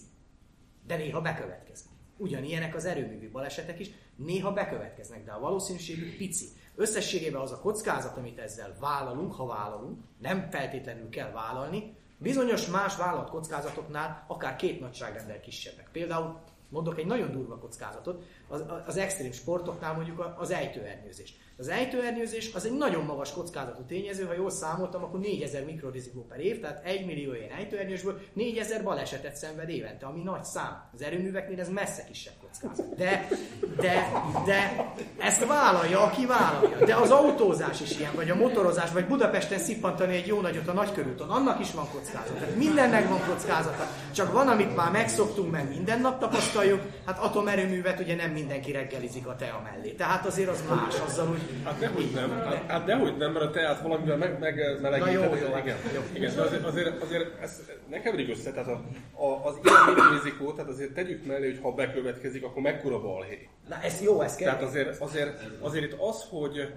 de 0.87 0.97
néha 0.97 1.21
bekövetkezik. 1.21 1.91
Ugyanilyenek 2.17 2.75
az 2.75 2.85
erőművi 2.85 3.29
balesetek 3.29 3.81
is, 3.81 3.91
néha 4.17 4.53
bekövetkeznek, 4.53 5.25
de 5.25 5.33
a 5.33 5.41
valószínűségük 5.41 6.17
pici. 6.17 6.47
Összességében 6.75 7.41
az 7.41 7.53
a 7.53 7.61
kockázat, 7.61 8.17
amit 8.17 8.39
ezzel 8.39 8.77
vállalunk, 8.81 9.33
ha 9.33 9.47
vállalunk, 9.47 9.99
nem 10.19 10.49
feltétlenül 10.51 11.09
kell 11.09 11.31
vállalni, 11.31 11.97
bizonyos 12.19 12.67
más 12.67 12.97
vállalt 12.97 13.31
kockázatoknál 13.31 14.25
akár 14.27 14.57
két 14.57 14.81
nagyságrendel 14.81 15.41
kisebbek. 15.41 15.89
Például 15.93 16.41
mondok 16.69 16.99
egy 16.99 17.07
nagyon 17.07 17.33
durva 17.33 17.59
kockázatot, 17.59 18.23
az, 18.53 18.65
az 18.87 18.97
extrém 18.97 19.33
sportoknál 19.33 19.95
mondjuk 19.95 20.35
az 20.39 20.51
ejtőernyőzés. 20.51 21.35
Az 21.59 21.69
ejtőernyőzés 21.69 22.51
az 22.55 22.67
egy 22.67 22.77
nagyon 22.77 23.05
magas 23.05 23.33
kockázatú 23.33 23.83
tényező, 23.83 24.25
ha 24.25 24.33
jól 24.33 24.51
számoltam, 24.51 25.03
akkor 25.03 25.21
4000 25.21 25.65
mikrorizikó 25.65 26.27
per 26.29 26.41
év, 26.41 26.61
tehát 26.61 26.85
1 26.85 27.07
millió 27.07 27.35
ilyen 27.35 27.51
ejtőernyősből 27.51 28.21
4000 28.33 28.83
balesetet 28.83 29.37
szenved 29.37 29.69
évente, 29.69 30.07
ami 30.07 30.23
nagy 30.23 30.45
szám. 30.45 30.91
Az 30.95 31.03
erőműveknél 31.03 31.61
ez 31.61 31.69
messze 31.69 32.05
kisebb 32.05 32.33
kockázat. 32.41 32.95
De, 32.95 33.29
de, 33.77 34.13
de 34.45 34.87
ezt 35.19 35.47
vállalja, 35.47 36.01
aki 36.01 36.27
vállalja. 36.27 36.85
De 36.85 36.95
az 36.95 37.11
autózás 37.11 37.81
is 37.81 37.99
ilyen, 37.99 38.15
vagy 38.15 38.31
a 38.31 38.35
motorozás, 38.35 38.93
vagy 38.93 39.07
Budapesten 39.07 39.59
szippantani 39.59 40.17
egy 40.17 40.27
jó 40.27 40.41
nagyot 40.41 40.69
a 40.69 40.73
nagykörúton, 40.73 41.31
annak 41.31 41.61
is 41.61 41.73
van 41.73 41.89
kockázat. 41.91 42.39
Tehát 42.39 42.57
mindennek 42.57 43.09
van 43.09 43.21
kockázata. 43.27 43.87
Csak 44.15 44.33
van, 44.33 44.49
amit 44.49 44.77
már 44.77 44.91
megszoktunk, 44.91 45.51
mert 45.51 45.69
minden 45.69 46.01
nap 46.01 46.19
tapasztaljuk, 46.19 46.81
hát 47.07 47.19
atomerőművet 47.19 48.01
ugye 48.01 48.15
nem 48.15 48.31
mindenki 48.43 48.73
reggelizik 48.73 49.27
a 49.27 49.37
tea 49.37 49.61
mellé. 49.73 49.91
Tehát 49.91 50.27
azért 50.27 50.49
az 50.49 50.65
más, 50.69 51.01
azzal 51.01 51.29
úgy 51.29 51.65
Hát 51.65 51.79
dehogy 51.79 52.11
nem, 52.15 52.31
hát, 52.31 52.71
hát 52.71 52.85
dehogy 52.85 53.17
nem, 53.17 53.33
mert 53.33 53.45
a 53.45 53.51
teát 53.51 53.81
valamivel 53.81 54.17
meg, 54.17 54.39
megmelegíted. 54.39 55.13
jó, 55.13 55.21
jó, 55.21 55.57
igen. 55.59 55.77
jó. 55.95 56.01
igen, 56.13 56.35
de 56.35 56.43
azért, 56.43 56.65
azért, 56.65 57.03
azért 57.03 57.43
ez 57.43 57.63
ne 57.91 58.01
keverjük 58.01 58.29
össze, 58.29 58.53
tehát 58.53 58.69
a, 58.69 58.83
a, 59.25 59.47
az 59.47 59.59
ilyen 59.63 60.09
rizikó, 60.11 60.53
tehát 60.53 60.71
azért 60.71 60.93
tegyük 60.93 61.27
mellé, 61.27 61.51
hogy 61.51 61.59
ha 61.63 61.73
bekövetkezik, 61.73 62.45
akkor 62.45 62.63
mekkora 62.63 63.01
balhé. 63.01 63.49
Na 63.69 63.83
ez 63.83 64.03
jó, 64.03 64.21
ez 64.21 64.37
kell. 64.37 64.49
Tehát 64.49 64.69
azért, 64.69 65.01
azért, 65.01 65.41
azért 65.61 65.85
itt 65.85 66.01
az, 66.01 66.27
hogy 66.31 66.73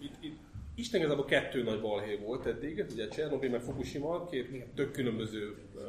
itt, 0.00 0.14
itt 0.20 0.38
Isten 0.74 1.00
igazából 1.00 1.24
kettő 1.24 1.62
nagy 1.62 1.80
balhé 1.80 2.16
volt 2.16 2.46
eddig, 2.46 2.84
ugye 2.92 3.08
Csernobyl 3.08 3.50
meg 3.50 3.60
Fukushima, 3.60 4.26
két 4.26 4.64
tök 4.74 4.92
különböző 4.92 5.56
uh, 5.74 5.82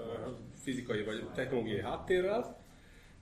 fizikai 0.64 1.04
vagy 1.04 1.24
technológiai 1.36 1.82
háttérrel, 1.82 2.61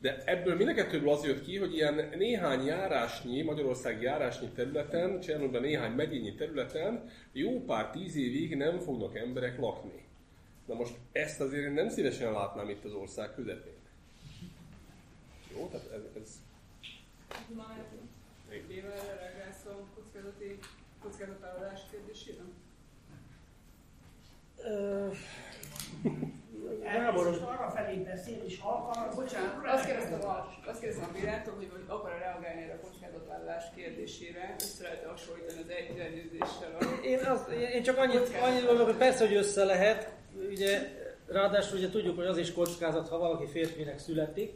de 0.01 0.23
ebből 0.25 0.55
mind 0.55 0.69
a 0.69 0.73
kettőből 0.73 1.09
az 1.09 1.25
jött 1.25 1.45
ki, 1.45 1.57
hogy 1.57 1.73
ilyen 1.73 2.09
néhány 2.17 2.65
járásnyi, 2.65 3.41
Magyarország 3.41 4.01
járásnyi 4.01 4.47
területen, 4.47 5.19
Csernobylben 5.19 5.61
néhány 5.61 5.91
megyényi 5.91 6.35
területen 6.35 7.09
jó 7.31 7.63
pár 7.63 7.89
tíz 7.89 8.15
évig 8.15 8.55
nem 8.55 8.79
fognak 8.79 9.17
emberek 9.17 9.59
lakni. 9.59 10.03
Na 10.65 10.73
most 10.73 10.93
ezt 11.11 11.41
azért 11.41 11.63
én 11.63 11.71
nem 11.71 11.89
szívesen 11.89 12.31
látnám 12.31 12.69
itt 12.69 12.85
az 12.85 12.93
ország 12.93 13.33
közepén. 13.33 13.77
Jó, 15.53 15.67
tehát 15.67 15.91
ez... 15.91 16.21
ez... 16.21 16.29
Már 17.55 17.85
éve 18.69 19.17
reagálsz 19.19 19.65
a 19.65 19.85
kockázati 19.95 20.59
kockázatállalás 21.01 21.81
kérdésére? 21.91 22.43
Gáboros 26.93 27.37
arra 27.37 27.69
felé 27.75 27.95
beszél, 27.95 28.41
és 28.45 28.59
ha 28.59 28.69
akar... 28.69 29.15
Bocsánat, 29.15 29.53
azt 29.75 29.85
kérdeztem 29.85 30.21
a, 30.29 30.47
azt 30.69 30.79
kérdeztem 30.79 31.09
a 31.09 31.17
Pirától, 31.17 31.53
hogy, 31.55 31.69
hogy 31.71 31.83
akar 31.87 32.11
reagálni 32.19 32.61
erre 32.61 32.73
a 32.73 32.85
kockázatállalás 32.85 33.63
kérdésére, 33.75 34.55
össze 34.59 34.83
lehet 34.83 35.05
hasonlítani 35.05 35.59
az 35.61 35.69
egyszerűzéssel. 35.79 36.71
Én, 37.03 37.19
azt, 37.33 37.49
én 37.75 37.83
csak 37.83 37.97
annyit, 37.97 38.35
annyit 38.41 38.65
gondolok, 38.65 38.87
hogy 38.87 38.97
persze, 38.97 39.27
hogy 39.27 39.35
össze 39.35 39.63
lehet. 39.63 40.11
Ugye, 40.49 40.79
ráadásul 41.27 41.77
ugye 41.77 41.89
tudjuk, 41.89 42.15
hogy 42.15 42.25
az 42.25 42.37
is 42.37 42.53
kockázat, 42.53 43.09
ha 43.09 43.17
valaki 43.17 43.45
férfinek 43.45 43.99
születik. 43.99 44.53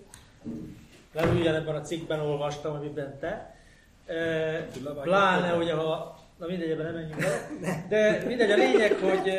Mert 1.13 1.33
ugyanebben 1.33 1.75
a 1.75 1.81
cikkben 1.81 2.19
olvastam, 2.19 2.75
amiben 2.75 3.19
te. 3.19 3.55
E, 4.05 4.67
pláne, 5.01 5.55
ugye, 5.55 5.73
ha... 5.73 6.21
Na 6.37 6.47
mindegy, 6.47 6.69
ebben 6.69 6.85
nem 6.85 6.93
menjünk 6.93 7.19
be. 7.19 7.85
De 7.89 8.23
mindegy, 8.27 8.51
a 8.51 8.55
lényeg, 8.55 8.93
hogy 8.93 9.31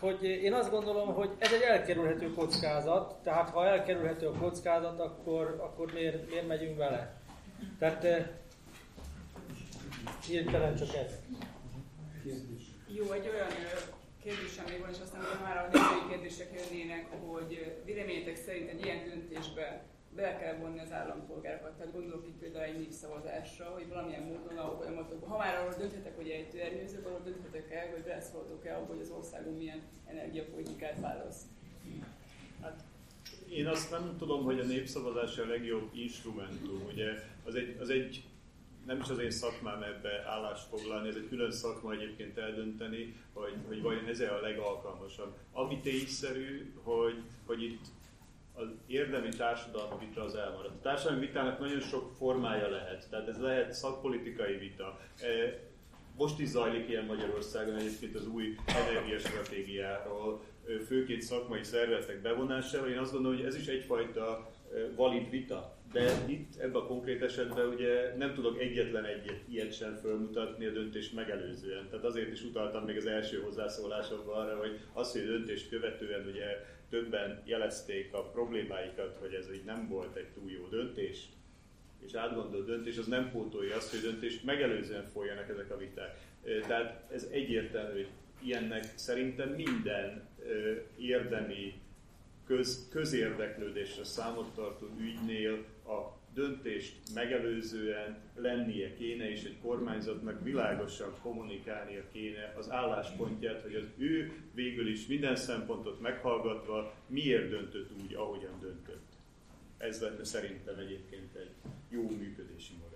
hogy 0.00 0.24
én 0.24 0.52
azt 0.52 0.70
gondolom, 0.70 1.14
hogy 1.14 1.30
ez 1.38 1.52
egy 1.52 1.60
elkerülhető 1.60 2.32
kockázat, 2.32 3.22
tehát 3.22 3.50
ha 3.50 3.66
elkerülhető 3.66 4.26
a 4.26 4.38
kockázat, 4.38 5.00
akkor, 5.00 5.56
akkor 5.60 5.92
miért, 5.92 6.28
miért 6.28 6.46
megyünk 6.46 6.76
vele? 6.76 7.20
Tehát 7.78 8.04
eh, 8.04 8.26
hirtelen 10.26 10.76
csak 10.76 10.94
ez. 10.94 11.12
Jó, 12.86 13.12
egy 13.12 13.28
olyan 13.34 13.48
kérdésem 14.22 14.64
még 14.68 14.80
van, 14.80 14.90
és 14.90 15.00
aztán 15.02 15.22
már 15.42 15.68
a 15.72 16.08
kérdések 16.08 16.48
jönnének, 16.52 17.06
hogy 17.26 17.80
véleményetek 17.84 18.36
szerint 18.36 18.70
egy 18.70 18.84
ilyen 18.84 19.04
döntésbe 19.04 19.84
be 20.16 20.36
kell 20.36 20.56
vonni 20.56 20.80
az 20.80 20.92
állampolgárokat. 20.92 21.72
Tehát 21.76 21.92
gondolok 21.92 22.26
itt 22.26 22.38
például 22.38 22.64
egy 22.64 22.78
népszavazásra, 22.78 23.64
hogy 23.64 23.88
valamilyen 23.88 24.22
módon 24.22 24.58
a 24.58 24.76
folyamatokban, 24.76 25.28
ha 25.28 25.36
már 25.36 25.54
arról 25.54 25.74
dönthetek, 25.78 26.16
hogy 26.16 26.28
egy 26.28 26.56
ernyőzők, 26.56 27.06
arról 27.06 27.20
dönthetek 27.24 27.70
el, 27.70 27.90
hogy 27.90 28.02
beleszóltok 28.02 28.66
el 28.66 28.84
hogy 28.84 29.00
az 29.00 29.10
országon 29.10 29.54
milyen 29.54 29.82
energiapolitikát 30.06 31.00
válasz. 31.00 31.42
Hát, 32.62 32.84
én 33.48 33.66
azt 33.66 33.90
nem 33.90 34.14
tudom, 34.18 34.44
hogy 34.44 34.60
a 34.60 34.64
népszavazás 34.64 35.38
a 35.38 35.46
legjobb 35.46 35.90
instrumentum. 35.92 36.82
Ugye 36.92 37.12
az 37.44 37.54
egy, 37.54 37.76
az 37.80 37.90
egy 37.90 38.24
nem 38.86 39.00
is 39.00 39.08
az 39.08 39.18
én 39.18 39.30
szakmám 39.30 39.82
ebbe 39.82 40.24
állást 40.26 40.68
foglalni, 40.68 41.08
ez 41.08 41.14
egy 41.14 41.28
külön 41.28 41.50
szakma 41.50 41.92
egyébként 41.92 42.38
eldönteni, 42.38 43.16
hogy, 43.32 43.54
hogy 43.66 43.82
vajon 43.82 44.06
ez 44.06 44.20
a 44.20 44.40
legalkalmasabb. 44.40 45.36
Ami 45.52 45.80
tényszerű, 45.80 46.72
hogy, 46.82 47.22
hogy 47.46 47.62
itt 47.62 47.84
az 48.56 48.68
érdemi 48.86 49.28
társadalmi 49.28 50.06
vita 50.06 50.22
az 50.22 50.34
elmaradt. 50.34 50.74
A 50.74 50.82
társadalmi 50.82 51.26
vitának 51.26 51.58
nagyon 51.58 51.80
sok 51.80 52.12
formája 52.18 52.68
lehet, 52.68 53.06
tehát 53.10 53.28
ez 53.28 53.40
lehet 53.40 53.72
szakpolitikai 53.72 54.56
vita. 54.56 55.00
E, 55.20 55.26
most 56.16 56.40
is 56.40 56.48
zajlik 56.48 56.88
ilyen 56.88 57.04
Magyarországon 57.04 57.76
egyébként 57.76 58.14
az 58.14 58.26
új 58.26 58.54
energiastratégiáról, 58.66 60.42
főként 60.86 61.22
szakmai 61.22 61.62
szervezetek 61.62 62.22
bevonásával. 62.22 62.88
Én 62.88 62.98
azt 62.98 63.12
gondolom, 63.12 63.36
hogy 63.36 63.46
ez 63.46 63.56
is 63.56 63.66
egyfajta 63.66 64.50
valid 64.96 65.30
vita. 65.30 65.74
De 65.92 66.24
itt 66.26 66.56
ebben 66.56 66.82
a 66.82 66.86
konkrét 66.86 67.22
esetben 67.22 67.66
ugye 67.66 68.16
nem 68.16 68.34
tudok 68.34 68.60
egyetlen 68.60 69.04
egyet 69.04 69.40
ilyet 69.48 69.72
sem 69.72 69.94
fölmutatni 69.94 70.66
a 70.66 70.70
döntést 70.70 71.14
megelőzően. 71.14 71.88
Tehát 71.90 72.04
azért 72.04 72.32
is 72.32 72.42
utaltam 72.42 72.84
még 72.84 72.96
az 72.96 73.06
első 73.06 73.40
hozzászólásomban 73.40 74.46
arra, 74.46 74.58
hogy 74.58 74.80
az, 74.92 75.12
hogy 75.12 75.20
a 75.20 75.26
döntést 75.26 75.68
követően 75.68 76.26
ugye 76.26 76.64
többen 76.90 77.42
jelezték 77.44 78.12
a 78.12 78.22
problémáikat, 78.22 79.16
hogy 79.20 79.34
ez 79.34 79.52
így 79.54 79.64
nem 79.64 79.88
volt 79.88 80.16
egy 80.16 80.28
túl 80.28 80.50
jó 80.50 80.66
döntés, 80.66 81.28
és 82.06 82.14
átgondolt 82.14 82.66
döntés, 82.66 82.96
az 82.98 83.06
nem 83.06 83.30
pótolja 83.30 83.76
azt, 83.76 83.90
hogy 83.90 84.00
döntést 84.00 84.44
megelőzően 84.44 85.04
folyjanak 85.04 85.48
ezek 85.48 85.70
a 85.70 85.76
viták. 85.76 86.18
Tehát 86.66 87.12
ez 87.12 87.28
egyértelmű, 87.30 87.92
hogy 87.92 88.08
ilyennek 88.42 88.92
szerintem 88.94 89.48
minden 89.48 90.28
érdemi 90.98 91.80
köz, 92.46 92.88
közérdeklődésre 92.90 94.04
számot 94.04 94.54
tartó 94.54 94.86
ügynél 94.98 95.64
a 95.86 96.15
döntést 96.36 96.96
megelőzően 97.14 98.18
lennie 98.34 98.94
kéne, 98.94 99.30
és 99.30 99.44
egy 99.44 99.56
kormányzatnak 99.62 100.42
világosan 100.42 101.14
kommunikálnia 101.22 102.02
kéne 102.12 102.54
az 102.58 102.70
álláspontját, 102.70 103.62
hogy 103.62 103.74
az 103.74 103.86
ő 103.96 104.32
végül 104.54 104.88
is 104.88 105.06
minden 105.06 105.36
szempontot 105.36 106.00
meghallgatva 106.00 106.94
miért 107.06 107.48
döntött 107.48 107.90
úgy, 108.02 108.14
ahogyan 108.14 108.60
döntött. 108.60 109.06
Ez 109.78 110.00
lenne 110.00 110.24
szerintem 110.24 110.78
egyébként 110.78 111.34
egy 111.34 111.50
jó 111.88 112.02
működési 112.02 112.72
modell. 112.82 112.95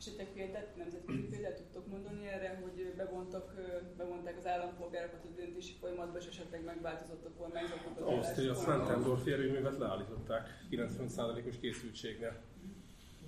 És 0.00 0.06
egy 0.16 0.32
példát, 0.32 0.76
nemzetközi 0.76 1.22
példát 1.30 1.56
tudtok 1.56 1.86
mondani 1.86 2.26
erre, 2.26 2.60
hogy 2.62 2.94
bevontak, 2.96 3.54
bevonták 3.96 4.36
az 4.36 4.46
állampolgárokat 4.46 5.24
a 5.24 5.34
döntési 5.36 5.72
folyamatba, 5.80 6.18
és 6.18 6.26
esetleg 6.26 6.64
megváltozott 6.64 7.24
a 7.24 7.30
kormányzatnak 7.38 7.96
az 7.96 8.02
Ausztria 8.02 8.54
Szentendorf 8.54 9.26
erőművet 9.26 9.78
leállították 9.78 10.48
90%-os 10.70 11.58
készültségnél 11.60 12.42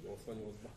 88-ban. 0.05 0.71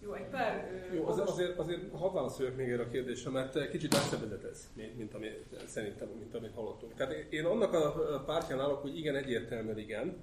Jó, 0.00 0.12
egy 0.12 0.28
pár... 0.28 0.70
Jó, 0.94 1.06
az, 1.06 1.18
azért, 1.18 1.58
azért 1.58 1.92
hadd 1.92 2.12
válaszoljak 2.12 2.56
még 2.56 2.70
erre 2.70 2.82
a 2.82 2.88
kérdésre, 2.88 3.30
mert 3.30 3.68
kicsit 3.70 3.92
megszebbedett 3.92 4.44
ez, 4.44 4.70
mint, 4.76 4.96
mint 4.96 5.14
ami, 5.14 5.28
szerintem, 5.66 6.08
mint 6.08 6.34
amit 6.34 6.54
hallottunk. 6.54 6.94
Tehát 6.94 7.12
én 7.12 7.44
annak 7.44 7.72
a 7.72 8.22
pártján 8.26 8.60
állok, 8.60 8.80
hogy 8.80 8.96
igen, 8.98 9.16
egyértelműen 9.16 9.78
igen, 9.78 10.22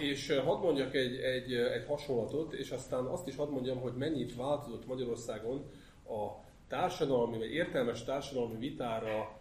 és 0.00 0.36
hadd 0.44 0.62
mondjak 0.62 0.94
egy, 0.94 1.16
egy, 1.16 1.52
egy 1.54 1.84
hasonlatot, 1.86 2.52
és 2.52 2.70
aztán 2.70 3.04
azt 3.04 3.26
is 3.26 3.36
hadd 3.36 3.50
mondjam, 3.50 3.80
hogy 3.80 3.92
mennyit 3.92 4.36
változott 4.36 4.86
Magyarországon 4.86 5.64
a 6.08 6.48
társadalmi, 6.68 7.38
vagy 7.38 7.52
értelmes 7.52 8.04
társadalmi 8.04 8.58
vitára 8.58 9.40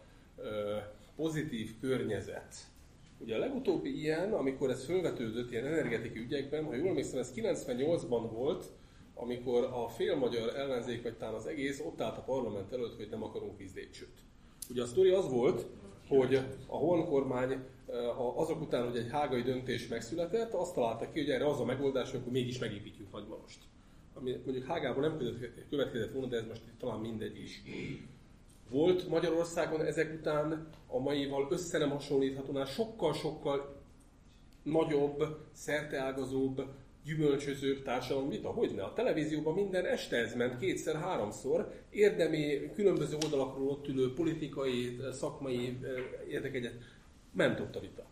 pozitív 1.16 1.80
környezet. 1.80 2.56
Ugye 3.20 3.36
a 3.36 3.40
legutóbbi 3.40 4.00
ilyen, 4.00 4.34
amikor 4.34 4.70
ez 4.70 4.86
fölvetődött 4.86 5.52
ilyen 5.52 5.66
energetikai 5.66 6.22
ügyekben, 6.22 6.66
ha 6.66 6.76
jól 6.76 6.88
emlékszem, 6.88 7.20
ez 7.20 7.34
98-ban 7.36 8.30
volt, 8.32 8.66
amikor 9.16 9.64
a 9.64 9.88
félmagyar 9.88 10.56
ellenzék, 10.56 11.04
vagy 11.04 11.18
talán 11.18 11.34
az 11.34 11.48
egész 11.48 11.82
ott 11.86 12.02
állt 12.02 12.18
a 12.18 12.22
parlament 12.22 12.74
előtt, 12.74 12.96
hogy 12.96 13.08
nem 13.10 13.24
akarunk 13.24 13.58
vízlépcsőt. 13.58 14.18
Ugye 14.70 14.82
a 14.82 14.86
sztori 14.86 15.10
az 15.10 15.30
volt, 15.30 15.66
hogy 16.08 16.36
a 16.68 16.78
Horn 16.78 17.06
kormány 17.06 17.64
azok 18.36 18.62
után, 18.62 18.88
hogy 18.88 18.98
egy 18.98 19.10
hágai 19.12 19.42
döntés 19.42 19.88
megszületett, 19.88 20.54
azt 20.54 20.74
találta 20.74 21.12
ki, 21.12 21.20
hogy 21.20 21.30
erre 21.30 21.48
az 21.48 21.60
a 21.60 21.66
megoldás, 21.66 22.12
hogy 22.12 22.22
mégis 22.30 22.60
megépítjük 22.60 23.12
Nagymarost. 23.12 23.60
Ami 24.14 24.42
mondjuk 24.46 24.66
Hágában 24.66 25.02
nem 25.02 25.18
következett 25.70 26.12
volna, 26.12 26.28
de 26.28 26.38
ez 26.38 26.46
most 26.48 26.62
talán 26.80 27.00
mindegy 27.00 27.38
is. 27.38 27.62
Volt 28.70 29.08
Magyarországon 29.08 29.86
ezek 29.86 30.14
után 30.20 30.70
a 30.88 31.00
maival 31.00 31.48
össze 31.50 31.78
nem 31.78 31.90
hasonlíthatónál 31.90 32.66
sokkal-sokkal 32.66 33.84
nagyobb, 34.64 35.24
szerteágazóbb, 35.52 36.62
gyümölcsözőbb 37.06 37.84
társadalom 37.84 38.30
vita. 38.30 38.50
Hogyne? 38.50 38.84
A 38.84 38.94
televízióban 38.94 39.54
minden 39.54 39.86
este 39.86 40.18
ez 40.18 40.36
ment 40.36 40.58
kétszer-háromszor. 40.58 41.74
Érdemi, 41.90 42.72
különböző 42.76 43.18
oldalakról 43.24 43.70
ott 43.70 43.88
ülő 43.88 44.14
politikai, 44.14 45.00
szakmai 45.12 45.78
érdekegyet 46.30 46.74
ment 47.32 47.76
a 47.76 47.80
vita. 47.80 48.06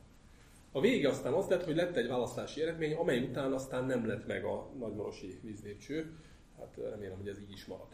A 0.72 0.82
vége 0.82 1.10
aztán 1.10 1.34
az 1.34 1.48
lett, 1.48 1.64
hogy 1.64 1.76
lett 1.76 1.96
egy 1.96 2.08
választási 2.08 2.62
eredmény, 2.62 2.94
amely 2.94 3.20
után 3.20 3.54
aztán 3.54 3.86
nem 3.86 4.08
lett 4.08 4.28
meg 4.28 4.44
a 4.44 4.70
nagymarosi 4.80 5.40
vízlépcső. 5.42 6.12
Hát 6.58 6.78
remélem, 6.90 7.18
hogy 7.18 7.28
ez 7.28 7.40
így 7.40 7.52
is 7.52 7.66
marad. 7.66 7.88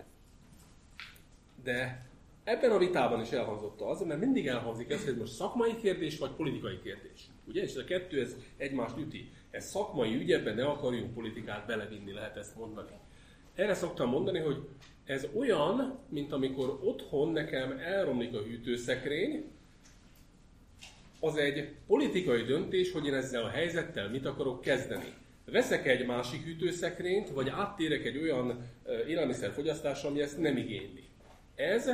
De 1.63 2.05
ebben 2.43 2.71
a 2.71 2.78
vitában 2.78 3.21
is 3.21 3.32
elhangzott 3.32 3.82
az, 3.82 4.01
mert 4.01 4.19
mindig 4.19 4.47
elhangzik 4.47 4.89
ez, 4.89 5.05
hogy 5.05 5.17
most 5.17 5.34
szakmai 5.34 5.76
kérdés 5.76 6.17
vagy 6.17 6.32
politikai 6.32 6.80
kérdés. 6.82 7.28
Ugye? 7.47 7.61
És 7.61 7.76
a 7.76 7.84
kettő 7.84 8.21
ez 8.21 8.36
egymást 8.57 8.97
üti. 8.97 9.32
Ez 9.51 9.65
szakmai 9.65 10.15
ügyebben 10.15 10.55
ne 10.55 10.65
akarjunk 10.65 11.13
politikát 11.13 11.65
belevinni, 11.65 12.13
lehet 12.13 12.38
ezt 12.38 12.55
mondani. 12.55 12.99
Erre 13.55 13.74
szoktam 13.74 14.09
mondani, 14.09 14.39
hogy 14.39 14.67
ez 15.05 15.28
olyan, 15.36 15.99
mint 16.09 16.32
amikor 16.32 16.80
otthon 16.84 17.32
nekem 17.32 17.71
elromlik 17.71 18.34
a 18.34 18.41
hűtőszekrény, 18.41 19.51
az 21.24 21.38
egy 21.38 21.69
politikai 21.88 22.43
döntés, 22.43 22.91
hogy 22.91 23.05
én 23.05 23.13
ezzel 23.13 23.43
a 23.43 23.49
helyzettel 23.49 24.09
mit 24.09 24.26
akarok 24.26 24.61
kezdeni. 24.61 25.13
Veszek 25.45 25.88
egy 25.88 26.05
másik 26.05 26.43
hűtőszekrényt, 26.43 27.30
vagy 27.30 27.49
áttérek 27.49 28.05
egy 28.05 28.17
olyan 28.17 28.69
élelmiszerfogyasztásra, 29.07 30.09
ami 30.09 30.21
ezt 30.21 30.39
nem 30.39 30.57
igényli. 30.57 31.03
Ez 31.55 31.89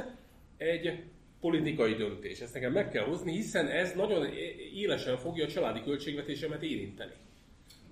egy 0.58 1.04
politikai 1.40 1.94
döntés. 1.94 2.40
Ezt 2.40 2.54
nekem 2.54 2.72
meg 2.72 2.90
kell 2.90 3.04
hozni, 3.04 3.32
hiszen 3.32 3.68
ez 3.68 3.94
nagyon 3.94 4.28
élesen 4.74 5.18
fogja 5.18 5.46
a 5.46 5.48
családi 5.48 5.82
költségvetésemet 5.84 6.64
érinteni. 6.64 7.14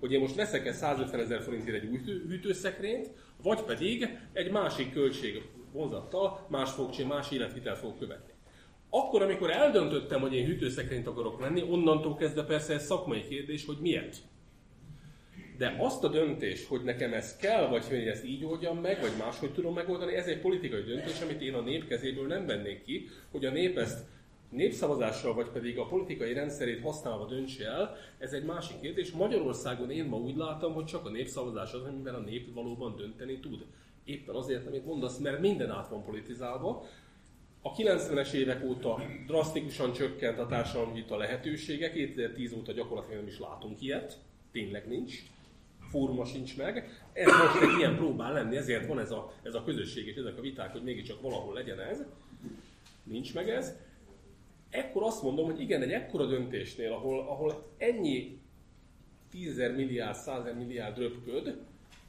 Hogy 0.00 0.12
én 0.12 0.20
most 0.20 0.34
veszek-e 0.34 0.72
150 0.72 1.20
ezer 1.20 1.42
forintért 1.42 1.82
egy 1.82 1.88
új 1.88 1.98
hűtőszekrényt, 2.28 3.10
vagy 3.42 3.62
pedig 3.62 4.08
egy 4.32 4.50
másik 4.50 4.92
költség 4.92 5.42
vonzattal 5.72 6.46
más 6.48 6.70
fogcsi, 6.70 7.04
más 7.04 7.30
életvitel 7.30 7.76
fog 7.76 7.98
követni. 7.98 8.27
Akkor, 8.90 9.22
amikor 9.22 9.50
eldöntöttem, 9.50 10.20
hogy 10.20 10.34
én 10.34 10.46
hűtőszekrényt 10.46 11.06
akarok 11.06 11.40
venni, 11.40 11.62
onnantól 11.62 12.14
kezdve 12.14 12.44
persze 12.44 12.74
ez 12.74 12.84
szakmai 12.84 13.26
kérdés, 13.28 13.66
hogy 13.66 13.76
miért. 13.80 14.16
De 15.58 15.76
azt 15.78 16.04
a 16.04 16.08
döntés, 16.08 16.66
hogy 16.66 16.82
nekem 16.82 17.12
ez 17.12 17.36
kell, 17.36 17.68
vagy 17.68 17.84
hogy 17.84 18.06
ezt 18.06 18.24
így 18.24 18.44
oldjam 18.44 18.78
meg, 18.78 19.00
vagy 19.00 19.12
máshogy 19.18 19.52
tudom 19.52 19.74
megoldani, 19.74 20.14
ez 20.14 20.26
egy 20.26 20.40
politikai 20.40 20.82
döntés, 20.82 21.20
amit 21.20 21.40
én 21.40 21.54
a 21.54 21.60
nép 21.60 21.86
kezéből 21.86 22.26
nem 22.26 22.46
vennék 22.46 22.82
ki, 22.82 23.08
hogy 23.30 23.44
a 23.44 23.50
nép 23.50 23.78
ezt 23.78 24.06
népszavazással, 24.50 25.34
vagy 25.34 25.48
pedig 25.48 25.78
a 25.78 25.86
politikai 25.86 26.32
rendszerét 26.32 26.82
használva 26.82 27.26
döntse 27.26 27.66
el, 27.66 27.96
ez 28.18 28.32
egy 28.32 28.44
másik 28.44 28.80
kérdés. 28.80 29.10
Magyarországon 29.10 29.90
én 29.90 30.04
ma 30.04 30.16
úgy 30.16 30.36
látom, 30.36 30.74
hogy 30.74 30.84
csak 30.84 31.06
a 31.06 31.10
népszavazás 31.10 31.72
az, 31.72 31.82
amiben 31.82 32.14
a 32.14 32.18
nép 32.18 32.54
valóban 32.54 32.96
dönteni 32.96 33.38
tud. 33.38 33.64
Éppen 34.04 34.34
azért, 34.34 34.66
amit 34.66 34.86
mondasz, 34.86 35.18
mert 35.18 35.40
minden 35.40 35.70
át 35.70 35.88
van 35.88 36.04
politizálva, 36.04 36.84
a 37.68 37.72
90-es 37.72 38.32
évek 38.32 38.64
óta 38.64 39.00
drasztikusan 39.26 39.92
csökkent 39.92 40.38
a 40.38 40.46
társadalmi 40.46 40.92
vita 40.92 41.16
lehetősége, 41.16 41.90
2010 41.90 42.52
óta 42.52 42.72
gyakorlatilag 42.72 43.18
nem 43.18 43.28
is 43.28 43.38
látunk 43.38 43.82
ilyet, 43.82 44.18
tényleg 44.52 44.88
nincs, 44.88 45.22
fóruma 45.90 46.24
sincs 46.24 46.56
meg. 46.56 47.02
Ez 47.12 47.26
most 47.26 47.62
egy 47.62 47.78
ilyen 47.78 47.96
próbál 47.96 48.32
lenni, 48.32 48.56
ezért 48.56 48.86
van 48.86 48.98
ez 48.98 49.10
a, 49.10 49.32
ez 49.42 49.54
a 49.54 49.64
közösség 49.64 50.06
és 50.06 50.16
ezek 50.16 50.38
a 50.38 50.40
viták, 50.40 50.72
hogy 50.72 50.82
mégiscsak 50.82 51.20
valahol 51.20 51.54
legyen 51.54 51.80
ez. 51.80 52.02
Nincs 53.02 53.34
meg 53.34 53.50
ez. 53.50 53.76
Ekkor 54.70 55.02
azt 55.02 55.22
mondom, 55.22 55.44
hogy 55.44 55.60
igen, 55.60 55.82
egy 55.82 55.92
ekkora 55.92 56.26
döntésnél, 56.26 56.92
ahol, 56.92 57.20
ahol 57.20 57.72
ennyi 57.76 58.40
tízezer 59.30 59.74
milliárd, 59.74 60.16
százezer 60.16 60.56
milliárd 60.56 60.98
röpköd, 60.98 61.56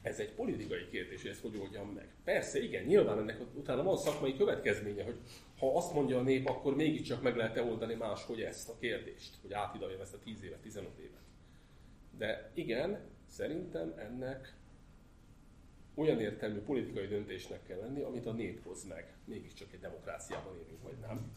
ez 0.02 0.18
egy 0.18 0.32
politikai 0.32 0.88
kérdés, 0.90 1.22
hogy 1.22 1.30
ezt 1.30 1.40
hogy 1.40 1.58
oldjam 1.60 1.88
meg. 1.88 2.08
Persze, 2.24 2.62
igen, 2.62 2.84
nyilván 2.84 3.18
ennek 3.18 3.40
utána 3.54 3.82
van 3.82 3.96
szakmai 3.96 4.36
következménye, 4.36 5.04
hogy 5.04 5.16
ha 5.60 5.76
azt 5.76 5.92
mondja 5.92 6.18
a 6.18 6.22
nép, 6.22 6.48
akkor 6.48 6.76
mégiscsak 6.76 7.22
meg 7.22 7.36
lehet-e 7.36 7.62
oldani 7.62 7.94
máshogy 7.94 8.40
ezt 8.40 8.68
a 8.68 8.76
kérdést, 8.78 9.38
hogy 9.42 9.52
átidaljam 9.52 10.00
ezt 10.00 10.14
a 10.14 10.18
10 10.18 10.42
évet, 10.42 10.58
15 10.58 10.98
évet. 10.98 11.20
De 12.18 12.50
igen, 12.54 13.00
szerintem 13.26 13.94
ennek 13.96 14.54
olyan 15.94 16.20
értelmű 16.20 16.58
politikai 16.58 17.06
döntésnek 17.06 17.62
kell 17.62 17.78
lenni, 17.78 18.02
amit 18.02 18.26
a 18.26 18.32
nép 18.32 18.64
hoz 18.64 18.84
meg. 18.84 19.14
Mégiscsak 19.24 19.72
egy 19.72 19.80
demokráciában 19.80 20.56
élünk, 20.64 20.82
vagy 20.82 20.96
nem. 21.00 21.32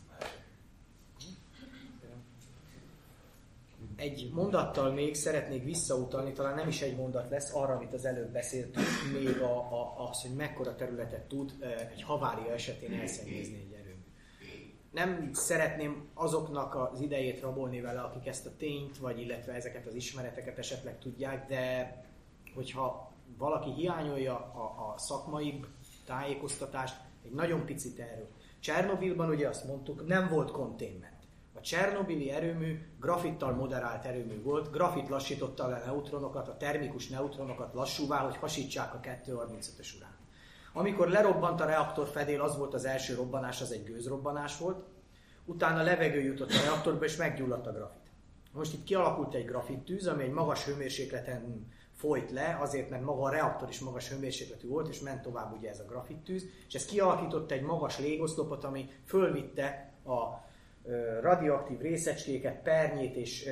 Egy 3.96 4.30
mondattal 4.34 4.94
még 4.94 5.16
szeretnék 5.16 5.64
visszautalni, 5.64 6.32
talán 6.32 6.56
nem 6.56 6.68
is 6.68 6.82
egy 6.82 6.96
mondat 6.96 7.30
lesz, 7.30 7.56
arra, 7.56 7.76
amit 7.76 7.94
az 7.94 8.06
előbb 8.06 8.32
beszéltünk, 8.32 8.86
még 9.14 9.42
a, 9.42 9.58
a, 9.58 10.10
az, 10.10 10.22
hogy 10.22 10.36
mekkora 10.36 10.76
területet 10.76 11.28
tud 11.28 11.54
egy 11.92 12.02
havária 12.02 12.54
esetén 12.54 12.94
elszennyezni 12.94 13.56
egy. 13.56 13.73
Nem 14.94 15.30
szeretném 15.34 16.08
azoknak 16.14 16.76
az 16.76 17.00
idejét 17.02 17.42
rabolni 17.42 17.82
vele, 17.82 18.02
akik 18.02 18.28
ezt 18.28 18.46
a 18.46 18.56
tényt, 18.58 18.98
vagy 18.98 19.20
illetve 19.20 19.54
ezeket 19.54 19.88
az 19.88 19.96
ismereteket 19.96 20.58
esetleg 20.58 21.00
tudják, 21.00 21.48
de 21.48 21.96
hogyha 22.56 23.12
valaki 23.38 23.72
hiányolja 23.72 24.36
a, 24.36 24.94
a 24.94 24.98
szakmai 24.98 25.60
tájékoztatást, 26.06 26.96
egy 27.26 27.32
nagyon 27.32 27.66
picit 27.66 28.00
erről. 28.00 28.30
Csernobilban 28.60 29.30
ugye 29.30 29.48
azt 29.48 29.68
mondtuk, 29.68 30.08
nem 30.08 30.30
volt 30.30 30.52
containment. 30.52 31.24
A 31.54 31.62
Csernobili 31.62 32.30
erőmű 32.30 32.80
grafittal 33.00 33.54
moderált 33.54 34.06
erőmű 34.06 34.42
volt, 34.42 34.72
grafit 34.72 35.10
lassította 35.10 35.68
le 35.68 35.84
neutronokat, 35.86 36.48
a 36.48 36.58
termikus 36.58 37.08
neutronokat 37.08 37.74
lassúvá, 37.74 38.18
hogy 38.18 38.36
hasítsák 38.36 38.94
a 38.94 39.00
235-ös 39.00 39.96
urán. 39.98 40.13
Amikor 40.74 41.08
lerobbant 41.08 41.62
a 41.62 41.66
reaktor 41.66 42.08
fedél, 42.08 42.42
az 42.42 42.58
volt 42.58 42.74
az 42.74 42.86
első 42.86 43.16
robbanás, 43.16 43.62
az 43.62 43.72
egy 43.72 43.84
gőzrobbanás 43.84 44.58
volt. 44.58 44.86
Utána 45.46 45.82
levegő 45.82 46.22
jutott 46.22 46.52
a 46.52 46.62
reaktorba, 46.66 47.06
és 47.06 47.16
meggyulladt 47.16 47.68
a 47.68 47.72
grafit. 47.72 48.12
Most 48.52 48.74
itt 48.74 48.84
kialakult 48.84 49.34
egy 49.34 49.46
grafittűz, 49.46 50.08
ami 50.08 50.24
egy 50.24 50.32
magas 50.32 50.66
hőmérsékleten 50.66 51.72
folyt 51.96 52.32
le, 52.32 52.58
azért, 52.62 52.90
mert 52.90 53.04
maga 53.04 53.22
a 53.22 53.30
reaktor 53.30 53.70
is 53.70 53.80
magas 53.80 54.10
hőmérsékletű 54.10 54.68
volt, 54.68 54.88
és 54.88 55.00
ment 55.00 55.22
tovább 55.22 55.58
ugye 55.58 55.70
ez 55.70 55.80
a 55.80 55.86
grafittűz, 55.86 56.46
és 56.68 56.74
ez 56.74 56.86
kialakított 56.86 57.52
egy 57.52 57.62
magas 57.62 58.00
légoszlopot, 58.00 58.64
ami 58.64 58.90
fölvitte 59.06 59.94
a 60.06 60.52
radioaktív 61.22 61.80
részecskéket, 61.80 62.62
pernyét 62.62 63.16
és 63.16 63.50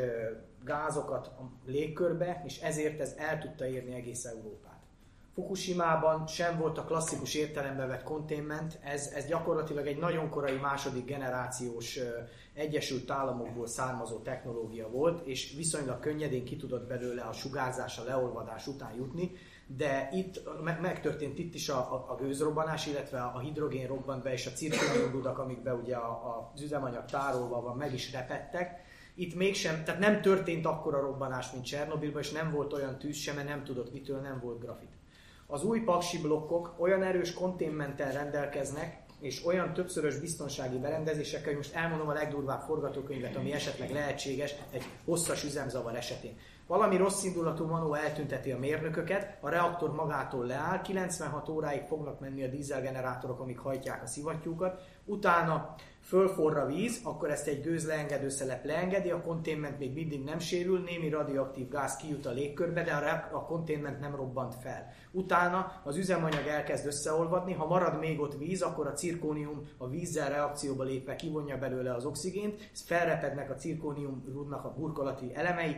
gázokat 0.64 1.28
a 1.28 1.52
légkörbe, 1.66 2.44
és 2.46 2.60
ezért 2.60 3.00
ez 3.00 3.16
el 3.18 3.40
tudta 3.40 3.68
érni 3.68 3.94
egész 3.94 4.26
Európát. 4.26 4.71
Fukushima-ban 5.34 6.28
sem 6.28 6.58
volt 6.58 6.78
a 6.78 6.84
klasszikus 6.84 7.34
értelembe 7.34 7.86
vett 7.86 8.04
containment, 8.04 8.80
ez, 8.84 9.12
ez 9.16 9.26
gyakorlatilag 9.26 9.88
egy 9.88 9.98
nagyon 9.98 10.30
korai 10.30 10.58
második 10.58 11.06
generációs 11.06 12.00
Egyesült 12.54 13.12
Államokból 13.12 13.68
származó 13.68 14.18
technológia 14.18 14.90
volt, 14.90 15.26
és 15.26 15.54
viszonylag 15.56 16.00
könnyedén 16.00 16.46
ki 16.46 16.56
tudott 16.56 16.88
belőle 16.88 17.22
a 17.22 17.34
sugárzás, 17.34 17.98
a 17.98 18.04
leolvadás 18.04 18.68
után 18.68 18.94
jutni, 18.96 19.32
de 19.68 20.10
itt 20.12 20.42
megtörtént 20.82 21.40
itt 21.40 21.54
is 21.54 21.70
a, 21.70 21.78
a, 21.78 22.06
a 22.12 22.16
gőzrobbanás, 22.16 22.88
illetve 22.88 23.22
a 23.22 23.40
hidrogén 23.40 23.88
robbant 23.88 24.24
be, 24.24 24.32
és 24.32 24.46
a 24.46 24.52
cirkoniumrudak, 24.52 25.38
amikbe 25.38 25.74
ugye 25.74 25.96
a, 25.96 26.10
a, 26.10 26.52
üzemanyag 26.62 27.06
tárolva 27.06 27.62
van, 27.62 27.78
meg 27.78 27.94
is 27.94 28.12
repettek. 28.12 28.80
Itt 29.16 29.36
mégsem, 29.36 29.84
tehát 29.84 30.00
nem 30.00 30.22
történt 30.22 30.66
akkora 30.66 31.00
robbanás, 31.00 31.52
mint 31.52 31.66
Csernobilban, 31.66 32.22
és 32.22 32.32
nem 32.32 32.52
volt 32.52 32.74
olyan 32.74 32.98
tűz 32.98 33.16
sem, 33.16 33.36
mert 33.36 33.48
nem 33.48 33.64
tudott 33.64 33.94
mitől, 33.94 34.20
nem 34.20 34.40
volt 34.44 34.60
grafit. 34.60 35.00
Az 35.54 35.64
új 35.64 35.80
paksi 35.80 36.22
blokkok 36.22 36.76
olyan 36.78 37.04
erős 37.04 37.34
konténmenttel 37.34 38.12
rendelkeznek, 38.12 39.02
és 39.20 39.46
olyan 39.46 39.74
többszörös 39.74 40.20
biztonsági 40.20 40.78
berendezésekkel, 40.78 41.48
hogy 41.48 41.56
most 41.56 41.76
elmondom 41.76 42.08
a 42.08 42.14
legdurvább 42.14 42.62
forgatókönyvet, 42.62 43.36
ami 43.36 43.54
esetleg 43.54 43.92
lehetséges 43.92 44.56
egy 44.72 44.84
hosszas 45.06 45.44
üzemzavar 45.44 45.96
esetén. 45.96 46.38
Valami 46.68 46.98
rossz 46.98 47.24
indulatú 47.24 47.66
manó 47.66 47.94
eltünteti 47.94 48.52
a 48.52 48.58
mérnököket, 48.58 49.38
a 49.42 49.50
reaktor 49.50 49.94
magától 49.94 50.46
leáll, 50.46 50.82
96 50.82 51.50
óráig 51.50 51.82
fognak 51.82 52.20
menni 52.20 52.44
a 52.44 52.48
dízelgenerátorok, 52.50 53.40
amik 53.40 53.60
hajtják 53.60 54.04
a 54.04 54.08
szivattyúkat, 54.08 54.82
utána 55.06 55.76
fölforr 56.02 56.58
a 56.58 56.66
víz, 56.66 57.00
akkor 57.04 57.32
ezt 57.32 57.48
egy 57.48 57.62
gőz 57.62 57.88
leengedő 57.88 58.30
szelep 58.30 58.66
leengedi, 58.66 59.10
a 59.10 59.22
konténment 59.22 59.80
még 59.80 59.94
mindig 59.94 60.24
nem 60.24 60.40
sérül, 60.40 60.80
némi 60.80 61.10
radioaktív 61.10 61.70
gáz 61.70 61.96
kijut 61.96 62.26
a 62.26 62.32
légkörbe, 62.32 62.84
de 62.84 62.92
a 63.32 63.46
konténment 63.46 64.00
nem 64.00 64.16
robbant 64.16 64.56
fel. 64.56 64.94
Utána 65.12 65.82
az 65.84 65.98
üzemanyag 65.98 66.48
elkezd 66.48 66.86
összeolvadni, 66.86 67.54
ha 67.54 67.66
marad 67.68 68.00
még 68.00 68.20
ott 68.20 68.38
víz, 68.38 68.62
akkor 68.62 68.88
a 68.88 68.94
cirkónium 68.94 69.62
a 69.78 69.88
vízzel 69.88 70.30
reakcióba 70.30 70.84
lépve 70.84 71.16
kivonja 71.16 71.58
belőle 71.58 71.94
az 71.94 72.06
oxigént, 72.06 72.72
felrepednek 72.86 73.50
a 73.50 73.56
cirkónium 73.56 74.24
rudnak 74.34 74.66
a 74.66 74.74
burkolati 74.74 75.36
elemei, 75.36 75.76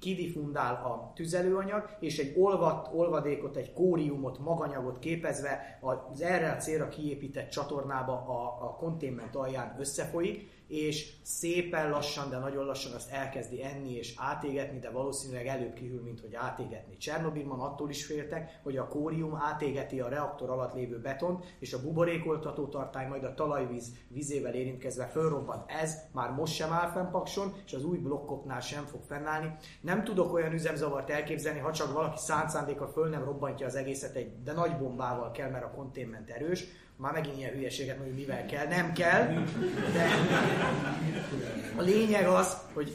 kidifundál 0.00 0.74
a 0.74 1.12
tüzelőanyag, 1.14 1.96
és 2.00 2.18
egy 2.18 2.34
olvat, 2.36 2.90
olvadékot, 2.92 3.56
egy 3.56 3.72
kóriumot, 3.72 4.38
maganyagot 4.38 4.98
képezve 4.98 5.78
az 5.80 6.20
erre 6.20 6.50
a 6.50 6.56
célra 6.56 6.88
kiépített 6.88 7.50
csatornába 7.50 8.12
a, 8.12 8.64
a 8.66 8.74
konténment 8.76 9.36
alján 9.36 9.76
összefolyik, 9.78 10.53
és 10.68 11.12
szépen 11.22 11.90
lassan, 11.90 12.30
de 12.30 12.38
nagyon 12.38 12.64
lassan 12.64 12.92
azt 12.92 13.12
elkezdi 13.12 13.62
enni 13.62 13.92
és 13.94 14.14
átégetni, 14.16 14.78
de 14.78 14.90
valószínűleg 14.90 15.46
előbb 15.46 15.72
kihűl, 15.72 16.02
mint 16.02 16.20
hogy 16.20 16.34
átégetni. 16.34 16.96
Csernobilban 16.96 17.60
attól 17.60 17.90
is 17.90 18.06
féltek, 18.06 18.60
hogy 18.62 18.76
a 18.76 18.88
kórium 18.88 19.34
átégeti 19.34 20.00
a 20.00 20.08
reaktor 20.08 20.50
alatt 20.50 20.74
lévő 20.74 21.00
betont, 21.00 21.44
és 21.58 21.72
a 21.72 21.82
buborékoltató 21.82 22.66
tartály 22.66 23.08
majd 23.08 23.24
a 23.24 23.34
talajvíz 23.34 23.92
vizével 24.08 24.54
érintkezve 24.54 25.06
fölrobban. 25.06 25.64
Ez 25.66 25.98
már 26.12 26.30
most 26.30 26.54
sem 26.54 26.72
áll 26.72 26.90
fenn 26.90 27.10
pakson, 27.10 27.54
és 27.66 27.72
az 27.72 27.84
új 27.84 27.98
blokkoknál 27.98 28.60
sem 28.60 28.84
fog 28.84 29.02
fennállni. 29.02 29.56
Nem 29.80 30.04
tudok 30.04 30.32
olyan 30.32 30.52
üzemzavart 30.52 31.10
elképzelni, 31.10 31.58
ha 31.58 31.72
csak 31.72 31.92
valaki 31.92 32.18
szánt 32.18 32.52
föl 32.92 33.08
nem 33.08 33.24
robbantja 33.24 33.66
az 33.66 33.74
egészet 33.74 34.14
egy, 34.14 34.42
de 34.42 34.52
nagy 34.52 34.78
bombával 34.78 35.30
kell, 35.30 35.50
mert 35.50 35.64
a 35.64 35.70
konténment 35.70 36.30
erős, 36.30 36.64
már 36.96 37.12
megint 37.12 37.36
ilyen 37.36 37.52
hülyeséget 37.52 37.96
mondjuk 37.96 38.18
mivel 38.18 38.46
kell, 38.46 38.66
nem 38.66 38.92
kell, 38.92 39.26
de 39.92 40.08
a 41.76 41.82
lényeg 41.82 42.26
az, 42.26 42.56
hogy 42.72 42.92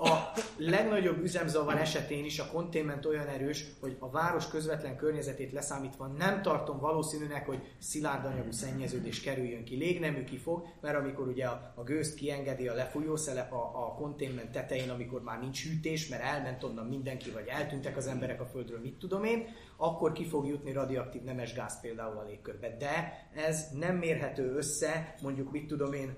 a 0.00 0.32
legnagyobb 0.56 1.22
üzemzavar 1.22 1.76
esetén 1.76 2.24
is 2.24 2.38
a 2.38 2.46
containment 2.52 3.06
olyan 3.06 3.26
erős, 3.26 3.64
hogy 3.80 3.96
a 3.98 4.10
város 4.10 4.48
közvetlen 4.48 4.96
környezetét 4.96 5.52
leszámítva 5.52 6.06
nem 6.06 6.42
tartom 6.42 6.78
valószínűnek, 6.78 7.46
hogy 7.46 7.62
szilárd 7.78 8.24
anyagú 8.24 8.50
szennyeződés 8.50 9.20
kerüljön 9.20 9.64
ki. 9.64 9.76
Légnemű 9.76 10.24
kifog, 10.24 10.66
mert 10.80 10.96
amikor 10.96 11.28
ugye 11.28 11.46
a, 11.46 11.72
a 11.74 11.82
gőzt 11.82 12.14
kiengedi 12.14 12.68
a 12.68 12.74
lefolyószelep 12.74 13.52
a, 13.52 13.86
a 13.86 13.94
containment 13.94 14.50
tetején, 14.50 14.90
amikor 14.90 15.22
már 15.22 15.40
nincs 15.40 15.68
hűtés, 15.68 16.08
mert 16.08 16.22
elment 16.22 16.64
onnan 16.64 16.86
mindenki, 16.86 17.30
vagy 17.30 17.46
eltűntek 17.46 17.96
az 17.96 18.06
emberek 18.06 18.40
a 18.40 18.46
földről, 18.46 18.80
mit 18.80 18.98
tudom 18.98 19.24
én, 19.24 19.46
akkor 19.76 20.12
ki 20.12 20.24
fog 20.24 20.46
jutni 20.46 20.72
radioaktív 20.72 21.22
nemes 21.22 21.54
gáz 21.54 21.80
például 21.80 22.18
a 22.18 22.24
légkörbe. 22.24 22.76
De 22.78 23.28
ez 23.34 23.66
nem 23.72 23.96
mérhető 23.96 24.54
össze, 24.54 25.14
mondjuk 25.22 25.50
mit 25.52 25.66
tudom 25.66 25.92
én, 25.92 26.16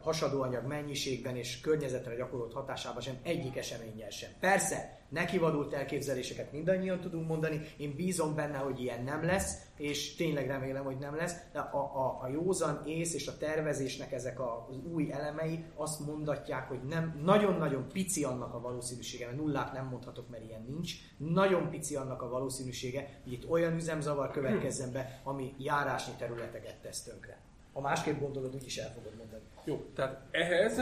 hasadóanyag 0.00 0.66
mennyiségben 0.66 1.36
és 1.36 1.60
környezetre 1.60 2.14
gyakorolt 2.14 2.52
hatásában 2.52 2.99
sem, 3.00 3.18
egyik 3.22 3.56
eseménnyel 3.56 4.10
sem. 4.10 4.30
Persze, 4.40 5.00
nekivadult 5.10 5.72
elképzeléseket 5.72 6.52
mindannyian 6.52 7.00
tudunk 7.00 7.28
mondani, 7.28 7.60
én 7.76 7.94
bízom 7.94 8.34
benne, 8.34 8.56
hogy 8.56 8.80
ilyen 8.80 9.02
nem 9.02 9.24
lesz, 9.24 9.66
és 9.76 10.14
tényleg 10.14 10.46
remélem, 10.46 10.84
hogy 10.84 10.98
nem 10.98 11.16
lesz, 11.16 11.36
de 11.52 11.58
a, 11.58 11.78
a, 11.78 12.18
a 12.22 12.28
józan 12.28 12.82
ész 12.86 13.14
és 13.14 13.26
a 13.26 13.36
tervezésnek 13.36 14.12
ezek 14.12 14.40
az 14.40 14.76
új 14.92 15.12
elemei 15.12 15.64
azt 15.74 16.06
mondatják, 16.06 16.68
hogy 16.68 16.82
nem, 16.82 17.20
nagyon-nagyon 17.22 17.88
pici 17.92 18.24
annak 18.24 18.54
a 18.54 18.60
valószínűsége, 18.60 19.26
mert 19.26 19.38
nullát 19.38 19.72
nem 19.72 19.86
mondhatok, 19.86 20.28
mert 20.28 20.44
ilyen 20.44 20.64
nincs, 20.68 20.94
nagyon 21.16 21.70
pici 21.70 21.96
annak 21.96 22.22
a 22.22 22.28
valószínűsége, 22.28 23.20
hogy 23.22 23.32
itt 23.32 23.50
olyan 23.50 23.74
üzemzavar 23.74 24.30
következzen 24.30 24.92
be, 24.92 25.20
ami 25.24 25.54
járásnyi 25.58 26.12
területeket 26.18 26.76
tesz 26.76 27.02
tönkre. 27.02 27.38
Ha 27.72 27.80
másképp 27.80 28.20
gondolod, 28.20 28.54
úgyis 28.54 28.76
el 28.76 28.92
fogod 28.92 29.16
mondani. 29.16 29.42
Jó, 29.64 29.76
tehát 29.94 30.26
ehhez 30.30 30.80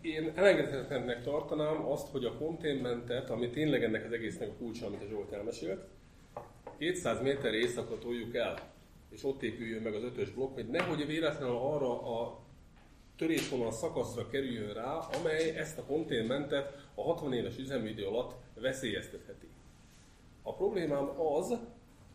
én 0.00 0.32
elengedhetetlennek 0.34 1.22
tartanám 1.22 1.86
azt, 1.86 2.08
hogy 2.08 2.24
a 2.24 2.36
containmentet, 2.36 3.30
ami 3.30 3.50
tényleg 3.50 3.82
ennek 3.82 4.04
az 4.04 4.12
egésznek 4.12 4.48
a 4.48 4.56
kulcsa, 4.58 4.86
amit 4.86 5.02
a 5.02 5.06
Zsolt 5.08 5.32
elmesélt, 5.32 5.84
200 6.78 7.22
méter 7.22 7.54
éjszakra 7.54 7.98
toljuk 7.98 8.34
el, 8.34 8.72
és 9.10 9.24
ott 9.24 9.42
épüljön 9.42 9.82
meg 9.82 9.94
az 9.94 10.02
ötös 10.02 10.30
blokk, 10.30 10.54
hogy 10.54 10.68
nehogy 10.68 11.06
véletlenül 11.06 11.56
arra 11.56 12.20
a 12.20 12.38
törésvonal 13.16 13.72
szakaszra 13.72 14.28
kerüljön 14.28 14.72
rá, 14.72 14.98
amely 15.20 15.56
ezt 15.56 15.78
a 15.78 15.84
containmentet 15.84 16.88
a 16.94 17.02
60 17.02 17.32
éves 17.32 17.58
üzemidő 17.58 18.06
alatt 18.06 18.34
veszélyeztetheti. 18.54 19.48
A 20.42 20.54
problémám 20.54 21.20
az, 21.20 21.58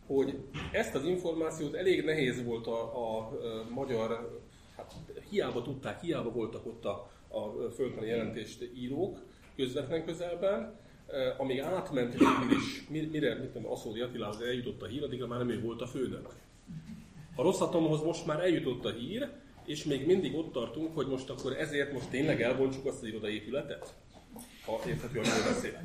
hogy 0.06 0.38
ezt 0.72 0.94
az 0.94 1.04
információt 1.04 1.74
elég 1.74 2.04
nehéz 2.04 2.44
volt 2.44 2.66
a, 2.66 2.96
a, 2.96 3.18
a 3.18 3.30
magyar, 3.70 4.40
hát 4.76 4.92
hiába 5.30 5.62
tudták, 5.62 6.00
hiába 6.00 6.30
voltak 6.30 6.66
ott 6.66 6.84
a, 6.84 7.10
a 7.34 7.70
földtani 7.70 8.06
jelentést 8.06 8.70
írók 8.76 9.18
közvetlen 9.56 10.04
közelben, 10.04 10.78
amíg 11.38 11.60
átment 11.60 12.12
végül 12.12 12.56
is, 12.56 12.88
mire, 12.88 13.34
mit 13.34 13.50
tudom, 13.50 13.70
Aszódi 13.70 14.00
Attilához 14.00 14.40
eljutott 14.40 14.82
a 14.82 14.86
hír, 14.86 15.02
addigra 15.02 15.26
már 15.26 15.38
nem 15.38 15.50
ő 15.50 15.60
volt 15.60 15.80
a 15.80 15.86
főnök. 15.86 16.28
A 17.36 17.42
Rosszatomhoz 17.42 18.02
most 18.02 18.26
már 18.26 18.40
eljutott 18.40 18.84
a 18.84 18.90
hír, 18.90 19.28
és 19.64 19.84
még 19.84 20.06
mindig 20.06 20.34
ott 20.34 20.52
tartunk, 20.52 20.94
hogy 20.94 21.06
most 21.06 21.30
akkor 21.30 21.52
ezért 21.52 21.92
most 21.92 22.08
tényleg 22.08 22.42
elbontsuk 22.42 22.86
azt 22.86 23.02
az 23.02 23.08
irodaépületet? 23.08 23.94
Ha 24.64 24.80
érthető, 24.86 25.14
jól 25.14 25.24
beszélek. 25.24 25.82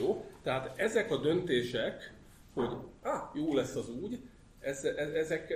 Jó? 0.00 0.24
Tehát 0.42 0.78
ezek 0.78 1.10
a 1.10 1.16
döntések, 1.16 2.14
hogy 2.54 2.68
ah, 3.02 3.20
jó 3.34 3.54
lesz 3.54 3.74
az 3.74 3.88
úgy, 3.88 4.18
ez, 4.60 4.84
ez, 4.84 5.10
ezek, 5.10 5.54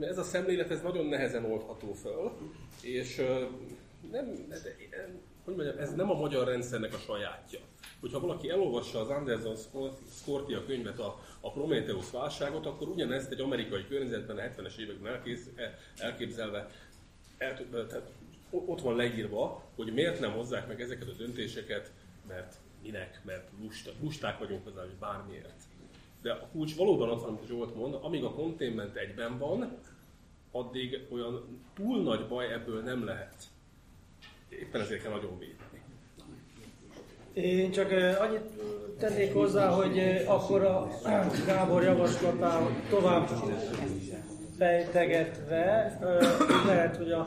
ez 0.00 0.18
a 0.18 0.22
szemlélet 0.22 0.70
ez 0.70 0.82
nagyon 0.82 1.06
nehezen 1.06 1.44
oldható 1.44 1.92
föl, 1.92 2.32
és 2.82 3.22
nem, 4.10 4.26
hogy 5.44 5.54
mondjam, 5.54 5.78
ez 5.78 5.94
nem 5.94 6.10
a 6.10 6.14
magyar 6.14 6.46
rendszernek 6.46 6.94
a 6.94 6.98
sajátja. 6.98 7.60
Hogyha 8.00 8.20
valaki 8.20 8.50
elolvassa 8.50 9.00
az 9.00 9.08
Anderson 9.08 9.56
Scortia 10.10 10.64
könyvet, 10.64 10.98
a, 10.98 11.20
a 11.40 11.52
Prometheus 11.52 12.10
válságot, 12.10 12.66
akkor 12.66 12.88
ugyanezt 12.88 13.30
egy 13.30 13.40
amerikai 13.40 13.86
környezetben 13.88 14.36
a 14.36 14.40
70-es 14.40 14.76
években 14.76 15.12
elkész, 15.12 15.48
elképzelve, 15.96 16.70
el, 17.38 17.66
tehát 17.70 18.10
ott 18.50 18.80
van 18.80 18.96
leírva, 18.96 19.64
hogy 19.76 19.92
miért 19.92 20.20
nem 20.20 20.32
hozzák 20.32 20.66
meg 20.66 20.80
ezeket 20.80 21.08
a 21.08 21.12
döntéseket, 21.12 21.92
mert 22.26 22.54
minek, 22.82 23.20
mert 23.24 23.48
lusta, 23.60 23.90
lusták 24.00 24.38
vagyunk 24.38 24.64
hozzá, 24.64 24.80
hogy 24.80 24.94
bármiért. 25.00 25.62
De 26.22 26.32
a 26.32 26.48
kulcs 26.52 26.76
valóban 26.76 27.08
az, 27.08 27.22
amit 27.22 27.46
Zsolt 27.46 27.74
mond, 27.74 27.94
amíg 27.94 28.24
a 28.24 28.32
containment 28.32 28.96
egyben 28.96 29.38
van, 29.38 29.78
addig 30.50 31.06
olyan 31.10 31.62
túl 31.74 32.02
nagy 32.02 32.26
baj 32.26 32.52
ebből 32.52 32.82
nem 32.82 33.04
lehet 33.04 33.34
éppen 34.48 34.80
ezért 34.80 35.02
kell 35.02 35.12
nagyon 35.12 35.38
védeni. 35.38 35.82
Én 37.32 37.70
csak 37.70 37.90
annyit 38.20 38.50
tennék 38.98 39.32
hozzá, 39.32 39.68
hogy 39.68 39.98
akkor 40.26 40.64
a 40.64 40.88
Gábor 41.46 41.82
javaslatával 41.82 42.70
tovább 42.90 43.28
fejtegetve, 44.58 45.98
lehet, 46.66 46.96
hogy 46.96 47.12
a, 47.12 47.26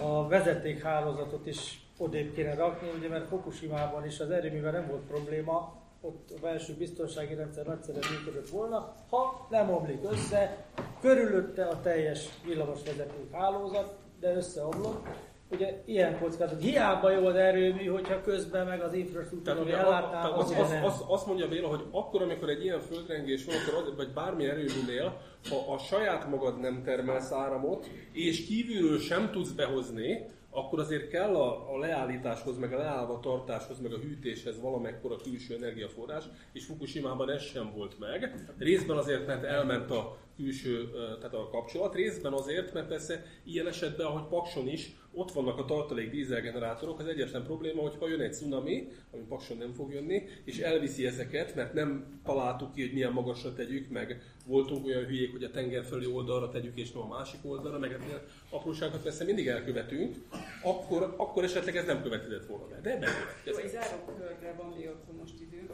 a 0.00 0.28
vezetékhálózatot 0.28 1.46
is 1.46 1.80
odébb 1.98 2.34
kéne 2.34 2.54
rakni, 2.54 2.88
ugye, 2.98 3.08
mert 3.08 3.28
Fukushima-ban 3.28 4.06
is 4.06 4.20
az 4.20 4.30
erőművel 4.30 4.72
nem 4.72 4.86
volt 4.86 5.02
probléma, 5.02 5.78
ott 6.00 6.30
a 6.30 6.40
belső 6.40 6.74
biztonsági 6.78 7.34
rendszer 7.34 7.66
nagyszerűen 7.66 8.04
működött 8.10 8.48
volna, 8.48 8.94
ha 9.10 9.46
nem 9.50 9.70
omlik 9.70 10.00
össze, 10.10 10.64
körülötte 11.00 11.64
a 11.64 11.80
teljes 11.80 12.28
villamosvezeték 12.44 13.32
hálózat, 13.32 13.98
de 14.20 14.34
összeomlott, 14.34 15.06
ugye 15.50 15.82
ilyen 15.84 16.18
kockázat. 16.18 16.62
Hiába 16.62 17.10
jó 17.10 17.26
az 17.26 17.34
erőmű, 17.34 17.86
hogyha 17.86 18.20
közben 18.20 18.66
meg 18.66 18.80
az 18.80 18.92
infrastruktúra 18.92 19.78
ellátná, 19.78 20.28
az, 20.28 20.50
az, 20.50 20.74
az, 20.84 21.04
azt 21.08 21.26
mondja 21.26 21.48
Béla, 21.48 21.68
hogy 21.68 21.84
akkor, 21.90 22.22
amikor 22.22 22.48
egy 22.48 22.64
ilyen 22.64 22.80
földrengés 22.80 23.44
van, 23.44 23.54
akkor 23.54 23.82
az, 23.82 23.96
vagy 23.96 24.12
bármi 24.12 24.44
erőműnél, 24.44 25.20
ha 25.48 25.72
a 25.72 25.78
saját 25.78 26.28
magad 26.28 26.60
nem 26.60 26.82
termelsz 26.82 27.32
áramot, 27.32 27.90
és 28.12 28.46
kívülről 28.46 28.98
sem 28.98 29.30
tudsz 29.30 29.50
behozni, 29.50 30.26
akkor 30.50 30.78
azért 30.78 31.08
kell 31.08 31.34
a, 31.34 31.74
a 31.74 31.78
leállításhoz, 31.78 32.58
meg 32.58 32.72
a 32.72 32.78
leállva 32.78 33.20
tartáshoz, 33.20 33.80
meg 33.80 33.92
a 33.92 33.98
hűtéshez 33.98 34.60
valamekkora 34.60 35.16
külső 35.16 35.54
energiaforrás, 35.54 36.24
és 36.52 36.64
Fukushima-ban 36.64 37.30
ez 37.30 37.42
sem 37.42 37.72
volt 37.76 37.98
meg. 37.98 38.34
Részben 38.58 38.96
azért, 38.96 39.26
mert 39.26 39.44
elment 39.44 39.90
a 39.90 40.16
külső, 40.40 40.90
tehát 41.18 41.34
a 41.34 41.48
kapcsolat, 41.50 41.94
részben 41.94 42.32
azért, 42.32 42.72
mert 42.72 42.88
persze 42.88 43.24
ilyen 43.44 43.66
esetben, 43.66 44.06
ahogy 44.06 44.28
Pakson 44.28 44.68
is, 44.68 44.92
ott 45.12 45.32
vannak 45.32 45.58
a 45.58 45.64
tartalék 45.64 46.10
dízelgenerátorok, 46.10 46.98
az 46.98 47.06
egyetlen 47.06 47.42
probléma, 47.42 47.82
hogy 47.82 47.96
ha 47.98 48.08
jön 48.08 48.20
egy 48.20 48.34
cunami, 48.34 48.88
ami 49.12 49.22
Pakson 49.28 49.56
nem 49.56 49.72
fog 49.72 49.92
jönni, 49.92 50.22
és 50.44 50.58
elviszi 50.58 51.06
ezeket, 51.06 51.54
mert 51.54 51.72
nem 51.72 52.20
találtuk 52.24 52.72
ki, 52.74 52.80
hogy 52.80 52.92
milyen 52.92 53.12
magasra 53.12 53.52
tegyük, 53.52 53.90
meg 53.90 54.22
voltunk 54.46 54.86
olyan 54.86 55.04
hülyék, 55.04 55.32
hogy 55.32 55.44
a 55.44 55.50
tenger 55.50 55.84
fölé 55.84 56.06
oldalra 56.06 56.48
tegyük, 56.48 56.78
és 56.78 56.92
nem 56.92 57.02
a 57.02 57.16
másik 57.16 57.40
oldalra, 57.42 57.78
meg 57.78 57.92
ennél 57.92 58.22
apróságokat 58.50 59.02
persze 59.02 59.24
mindig 59.24 59.46
elkövetünk, 59.48 60.16
akkor, 60.62 61.14
akkor 61.16 61.44
esetleg 61.44 61.76
ez 61.76 61.86
nem 61.86 62.02
következett 62.02 62.46
volna 62.46 62.66
be. 62.66 62.80
De 62.80 62.90
ebben 62.90 63.08
következik. 63.08 63.72
Jó, 63.72 63.80
zárókörre 63.80 64.54
van 64.58 64.72
még 64.76 64.86
akkor 64.86 65.14
most 65.14 65.40
időnk, 65.40 65.70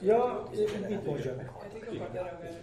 Ja, 0.00 0.42
mit 0.88 1.04
mondjam? 1.06 1.34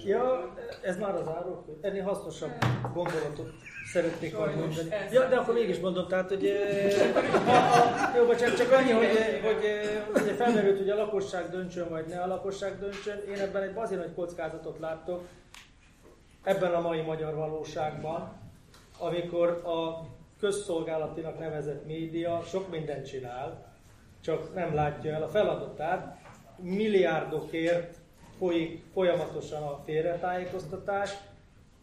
Ja, 0.05 0.53
ez 0.81 0.97
már 0.97 1.15
az 1.15 1.27
árok. 1.27 1.65
Ennél 1.81 2.03
hasznosabb 2.03 2.51
gondolatot 2.93 3.51
szeretnék 3.93 4.37
majd 4.37 4.55
mondani. 4.55 4.89
Ja, 5.11 5.27
de 5.27 5.35
akkor 5.35 5.53
mégis 5.53 5.79
mondom, 5.79 6.07
tehát, 6.07 6.27
hogy 6.27 6.45
a, 6.45 6.49
jó, 8.17 8.25
bocsánat, 8.25 8.57
csak 8.57 8.71
annyi, 8.71 8.91
hogy, 8.91 9.07
hogy 9.43 9.63
ugye 10.21 10.33
felmerült, 10.33 10.77
hogy 10.77 10.89
a 10.89 10.95
lakosság 10.95 11.49
döntsön, 11.49 11.89
vagy 11.89 12.05
ne 12.05 12.21
a 12.21 12.27
lakosság 12.27 12.79
döntsön. 12.79 13.21
Én 13.29 13.39
ebben 13.39 13.61
egy 13.61 13.73
bazin 13.73 13.97
nagy 13.97 14.13
kockázatot 14.15 14.79
látok, 14.79 15.27
ebben 16.43 16.73
a 16.73 16.81
mai 16.81 17.01
magyar 17.01 17.35
valóságban, 17.35 18.39
amikor 18.99 19.49
a 19.49 20.05
közszolgálatinak 20.39 21.39
nevezett 21.39 21.85
média 21.85 22.41
sok 22.45 22.69
mindent 22.69 23.05
csinál, 23.07 23.73
csak 24.21 24.53
nem 24.53 24.73
látja 24.73 25.13
el 25.13 25.23
a 25.23 25.27
feladatát, 25.27 26.20
milliárdokért 26.61 27.97
folyik 28.37 28.83
folyamatosan 28.93 29.63
a 29.63 29.81
félretájékoztatás, 29.85 31.17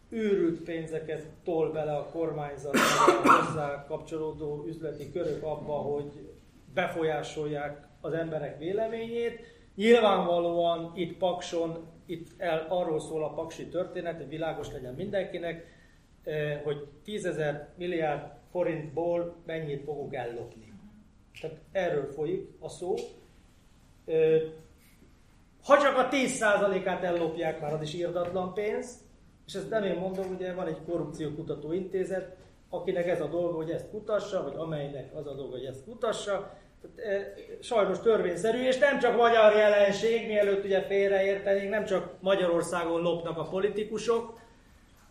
őrült 0.09 0.63
pénzeket 0.63 1.25
tol 1.43 1.71
bele 1.71 1.95
a 1.95 2.05
kormányzat, 2.05 2.77
hozzá 3.23 3.85
kapcsolódó 3.87 4.63
üzleti 4.67 5.11
körök 5.11 5.43
abba, 5.43 5.73
hogy 5.73 6.11
befolyásolják 6.73 7.87
az 8.01 8.13
emberek 8.13 8.57
véleményét. 8.57 9.39
Nyilvánvalóan 9.75 10.91
itt 10.95 11.17
Pakson, 11.17 11.85
itt 12.05 12.27
el, 12.37 12.65
arról 12.69 12.99
szól 12.99 13.23
a 13.23 13.33
paksi 13.33 13.67
történet, 13.67 14.17
hogy 14.17 14.29
világos 14.29 14.71
legyen 14.71 14.93
mindenkinek, 14.93 15.65
eh, 16.23 16.61
hogy 16.63 16.87
10 17.03 17.29
milliárd 17.75 18.31
forintból 18.51 19.35
mennyit 19.45 19.83
fogunk 19.83 20.13
ellopni. 20.13 20.73
Tehát 21.41 21.57
erről 21.71 22.11
folyik 22.11 22.47
a 22.59 22.69
szó. 22.69 22.95
Ha 25.63 25.77
csak 25.77 25.97
a 25.97 26.07
10%-át 26.09 27.03
ellopják, 27.03 27.61
már 27.61 27.73
az 27.73 27.81
is 27.81 27.93
írdatlan 27.93 28.53
pénz, 28.53 29.07
és 29.47 29.53
ezt 29.53 29.69
nem 29.69 29.83
én 29.83 29.95
mondom, 29.95 30.33
ugye 30.35 30.53
van 30.53 30.67
egy 30.67 30.77
korrupciókutató 30.85 31.71
intézet, 31.71 32.35
akinek 32.69 33.07
ez 33.07 33.21
a 33.21 33.27
dolga, 33.27 33.55
hogy 33.55 33.69
ezt 33.69 33.89
kutassa, 33.89 34.43
vagy 34.43 34.53
amelynek 34.57 35.15
az 35.15 35.27
a 35.27 35.33
dolga, 35.33 35.51
hogy 35.51 35.65
ezt 35.65 35.83
kutassa. 35.83 36.57
Tehát, 36.81 37.21
e, 37.21 37.33
sajnos 37.59 37.99
törvényszerű, 37.99 38.57
és 38.57 38.77
nem 38.77 38.99
csak 38.99 39.15
magyar 39.15 39.55
jelenség, 39.55 40.27
mielőtt 40.27 40.63
ugye 40.63 40.81
félreértenénk, 40.81 41.69
nem 41.69 41.85
csak 41.85 42.13
Magyarországon 42.19 43.01
lopnak 43.01 43.37
a 43.37 43.43
politikusok, 43.43 44.39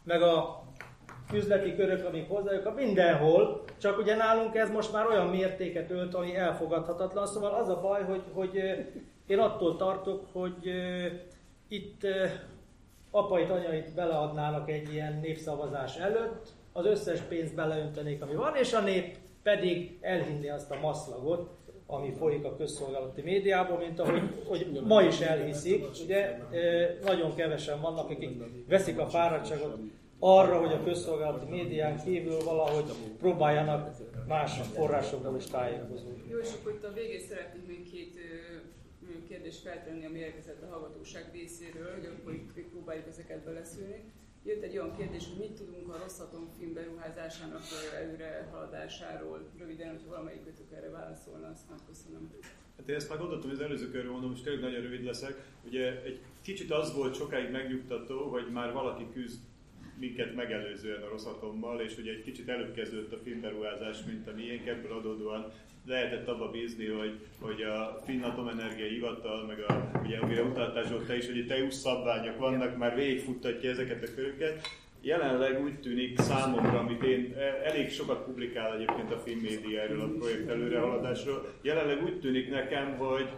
meg 0.04 0.22
a 0.22 0.62
üzleti 1.32 1.74
körök, 1.74 2.06
amik 2.06 2.28
hozzájuk, 2.28 2.74
mindenhol, 2.74 3.64
csak 3.78 3.98
ugye 3.98 4.16
nálunk 4.16 4.54
ez 4.54 4.70
most 4.70 4.92
már 4.92 5.06
olyan 5.06 5.26
mértéket 5.26 5.90
ölt, 5.90 6.14
ami 6.14 6.36
elfogadhatatlan. 6.36 7.26
Szóval 7.26 7.54
az 7.54 7.68
a 7.68 7.80
baj, 7.80 8.02
hogy, 8.02 8.22
hogy 8.32 8.54
én 9.26 9.38
attól 9.38 9.76
tartok, 9.76 10.24
hogy 10.32 10.72
itt 11.68 12.06
apait, 13.10 13.50
anyait 13.50 13.94
beleadnának 13.94 14.70
egy 14.70 14.92
ilyen 14.92 15.18
népszavazás 15.22 15.96
előtt, 15.96 16.48
az 16.72 16.86
összes 16.86 17.20
pénzt 17.20 17.54
beleöntenék, 17.54 18.22
ami 18.22 18.34
van, 18.34 18.56
és 18.56 18.72
a 18.72 18.80
nép 18.80 19.16
pedig 19.42 19.98
elhinni 20.00 20.48
azt 20.48 20.70
a 20.70 20.78
maszlagot, 20.80 21.50
ami 21.86 22.12
folyik 22.18 22.44
a 22.44 22.56
közszolgálati 22.56 23.22
médiában, 23.22 23.78
mint 23.78 24.00
ahogy 24.00 24.22
hogy 24.48 24.80
ma 24.84 25.02
is 25.02 25.20
elhiszik. 25.20 25.86
Ugye 26.04 26.38
nagyon 27.04 27.34
kevesen 27.34 27.80
vannak, 27.80 28.10
akik 28.10 28.38
veszik 28.68 28.98
a 28.98 29.06
fáradtságot 29.06 29.78
arra, 30.18 30.58
hogy 30.58 30.72
a 30.72 30.82
közszolgálati 30.82 31.50
médián 31.50 32.04
kívül 32.04 32.38
valahogy 32.44 32.84
próbáljanak 33.18 33.96
más 34.28 34.60
forrásokból 34.74 35.36
is 35.36 35.46
tájékozódni. 35.46 36.22
Jó, 36.30 36.38
és 36.38 36.48
akkor 36.60 36.72
itt 36.72 36.84
a 36.84 36.92
végén 36.92 37.20
szeretnék 37.20 37.66
még 37.66 37.90
két 37.90 38.18
kérdést 39.28 39.60
feltenni, 39.60 40.04
ami 40.04 40.18
érkezett 40.18 40.62
a 40.62 40.70
hallgatóság 40.70 41.30
részéről, 41.32 41.94
hogy 41.94 42.06
akkor 42.06 42.34
itt 42.34 42.68
próbáljuk 42.70 43.06
ezeket 43.06 43.44
beleszülni. 43.44 44.12
Jött 44.44 44.62
egy 44.62 44.78
olyan 44.78 44.96
kérdés, 44.96 45.24
hogy 45.28 45.38
mit 45.38 45.56
tudunk 45.56 45.94
a 45.94 45.98
Rosszatom 46.02 46.48
film 46.58 46.72
beruházásának 46.74 47.62
előre 47.96 48.48
haladásáról. 48.52 49.38
Röviden, 49.58 49.90
hogy 49.90 50.06
valamelyik 50.08 50.44
kötök 50.44 50.72
erre 50.72 50.90
válaszolna, 50.90 51.48
azt 51.48 51.68
már 51.70 51.78
köszönöm. 51.88 52.30
Hát 52.76 52.88
én 52.88 52.94
ezt 52.94 53.08
már 53.08 53.18
gondoltam, 53.18 53.48
hogy 53.48 53.58
az 53.58 53.64
előző 53.64 53.90
körül 53.90 54.10
mondom, 54.10 54.32
és 54.34 54.40
tényleg 54.40 54.62
nagyon 54.62 54.80
rövid 54.80 55.04
leszek. 55.04 55.34
Ugye 55.64 56.02
egy 56.02 56.20
kicsit 56.42 56.70
az 56.70 56.94
volt 56.94 57.14
sokáig 57.14 57.50
megnyugtató, 57.50 58.28
hogy 58.28 58.52
már 58.52 58.72
valaki 58.72 59.06
küzd 59.12 59.40
minket 60.00 60.34
megelőzően 60.34 61.02
a 61.02 61.08
Rosszatommal, 61.08 61.80
és 61.80 61.98
ugye 61.98 62.10
egy 62.10 62.22
kicsit 62.22 62.48
előbb 62.48 62.74
kezdődött 62.74 63.12
a 63.12 63.20
filmberuházás, 63.24 63.96
mint 64.06 64.28
a 64.28 64.32
miénk, 64.34 64.66
ebből 64.66 64.92
adódóan 64.92 65.52
lehetett 65.86 66.28
abba 66.28 66.50
bízni, 66.50 66.86
hogy, 66.86 67.18
hogy 67.40 67.62
a 67.62 68.02
Finn 68.04 68.22
Atomenergia 68.22 68.86
Hivatal, 68.86 69.46
meg 69.46 69.60
a, 69.68 69.90
ugye, 70.04 70.18
amire 70.18 70.42
utaltál 70.42 70.84
Zsolt, 70.84 71.06
te 71.06 71.16
is, 71.16 71.26
hogy 71.26 71.36
itt 71.36 71.50
EU 71.50 71.70
szabványok 71.70 72.38
vannak, 72.38 72.76
már 72.76 72.94
végigfuttatja 72.94 73.70
ezeket 73.70 74.02
a 74.02 74.14
köröket. 74.14 74.66
Jelenleg 75.00 75.62
úgy 75.62 75.80
tűnik 75.80 76.18
számomra, 76.18 76.78
amit 76.78 77.02
én 77.02 77.34
e, 77.36 77.40
elég 77.64 77.90
sokat 77.90 78.24
publikál 78.24 78.74
egyébként 78.74 79.12
a 79.12 79.18
Finn 79.18 79.40
Média 79.40 79.80
erről 79.80 80.00
a 80.00 80.18
projekt 80.18 80.48
előrehaladásról, 80.48 81.52
jelenleg 81.62 82.02
úgy 82.02 82.20
tűnik 82.20 82.50
nekem, 82.50 82.96
hogy 82.96 83.28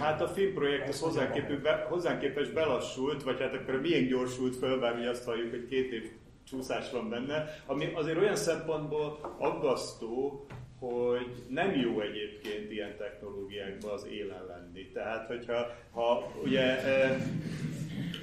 hát 0.00 0.20
a 0.20 0.28
filmprojekt 0.28 0.88
az 0.88 1.00
hozzánk, 1.00 1.32
képű, 1.32 1.58
hozzánk 1.88 2.20
képes 2.20 2.48
belassult, 2.48 3.22
vagy 3.22 3.40
hát 3.40 3.54
akkor 3.54 3.80
milyen 3.80 4.06
gyorsult 4.06 4.56
föl, 4.56 4.80
bár 4.80 4.98
mi 4.98 5.06
azt 5.06 5.24
halljuk, 5.24 5.50
hogy 5.50 5.66
két 5.66 5.92
év 5.92 6.10
csúszás 6.48 6.90
van 6.90 7.08
benne, 7.08 7.62
ami 7.66 7.92
azért 7.94 8.18
olyan 8.18 8.36
szempontból 8.36 9.36
aggasztó, 9.38 10.46
hogy 10.78 11.26
nem 11.48 11.74
jó 11.74 12.00
egyébként 12.00 12.70
ilyen 12.70 12.96
technológiákban 12.96 13.90
az 13.90 14.06
élen 14.10 14.44
lenni. 14.46 14.90
Tehát, 14.92 15.26
hogyha 15.26 15.74
ha, 15.92 16.32
ugye, 16.44 16.78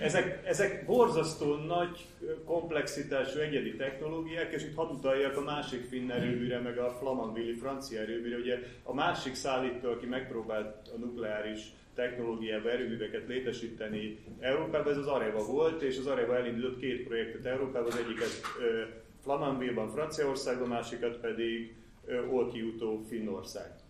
ezek, 0.01 0.41
ezek 0.45 0.85
borzasztó 0.85 1.55
nagy 1.55 2.05
komplexitású 2.45 3.39
egyedi 3.39 3.75
technológiák, 3.75 4.53
és 4.53 4.63
itt 4.63 4.75
hadd 4.75 4.91
utaljak 4.91 5.37
a 5.37 5.41
másik 5.41 5.83
finn 5.83 6.11
erőműre, 6.11 6.59
meg 6.59 6.77
a 6.77 6.89
Flamanville 6.99 7.57
francia 7.57 7.99
erőműre. 7.99 8.37
Ugye 8.37 8.59
a 8.83 8.93
másik 8.93 9.35
szállító, 9.35 9.89
aki 9.89 10.05
megpróbált 10.05 10.87
a 10.95 10.97
nukleáris 10.97 11.61
technológiába 11.95 12.69
erőműveket 12.69 13.27
létesíteni 13.27 14.19
Európában, 14.39 14.91
ez 14.91 14.97
az 14.97 15.07
Areva 15.07 15.45
volt, 15.45 15.81
és 15.81 15.97
az 15.97 16.07
Areva 16.07 16.35
elindított 16.37 16.79
két 16.79 17.07
projektet 17.07 17.45
Európában, 17.45 17.91
az 17.91 17.97
egyiket 17.97 18.41
Flamanville-ban, 19.23 19.89
Franciaországban, 19.89 20.67
másikat 20.67 21.17
pedig 21.17 21.75
Olkiutó 22.31 23.05
Finnország. 23.09 23.80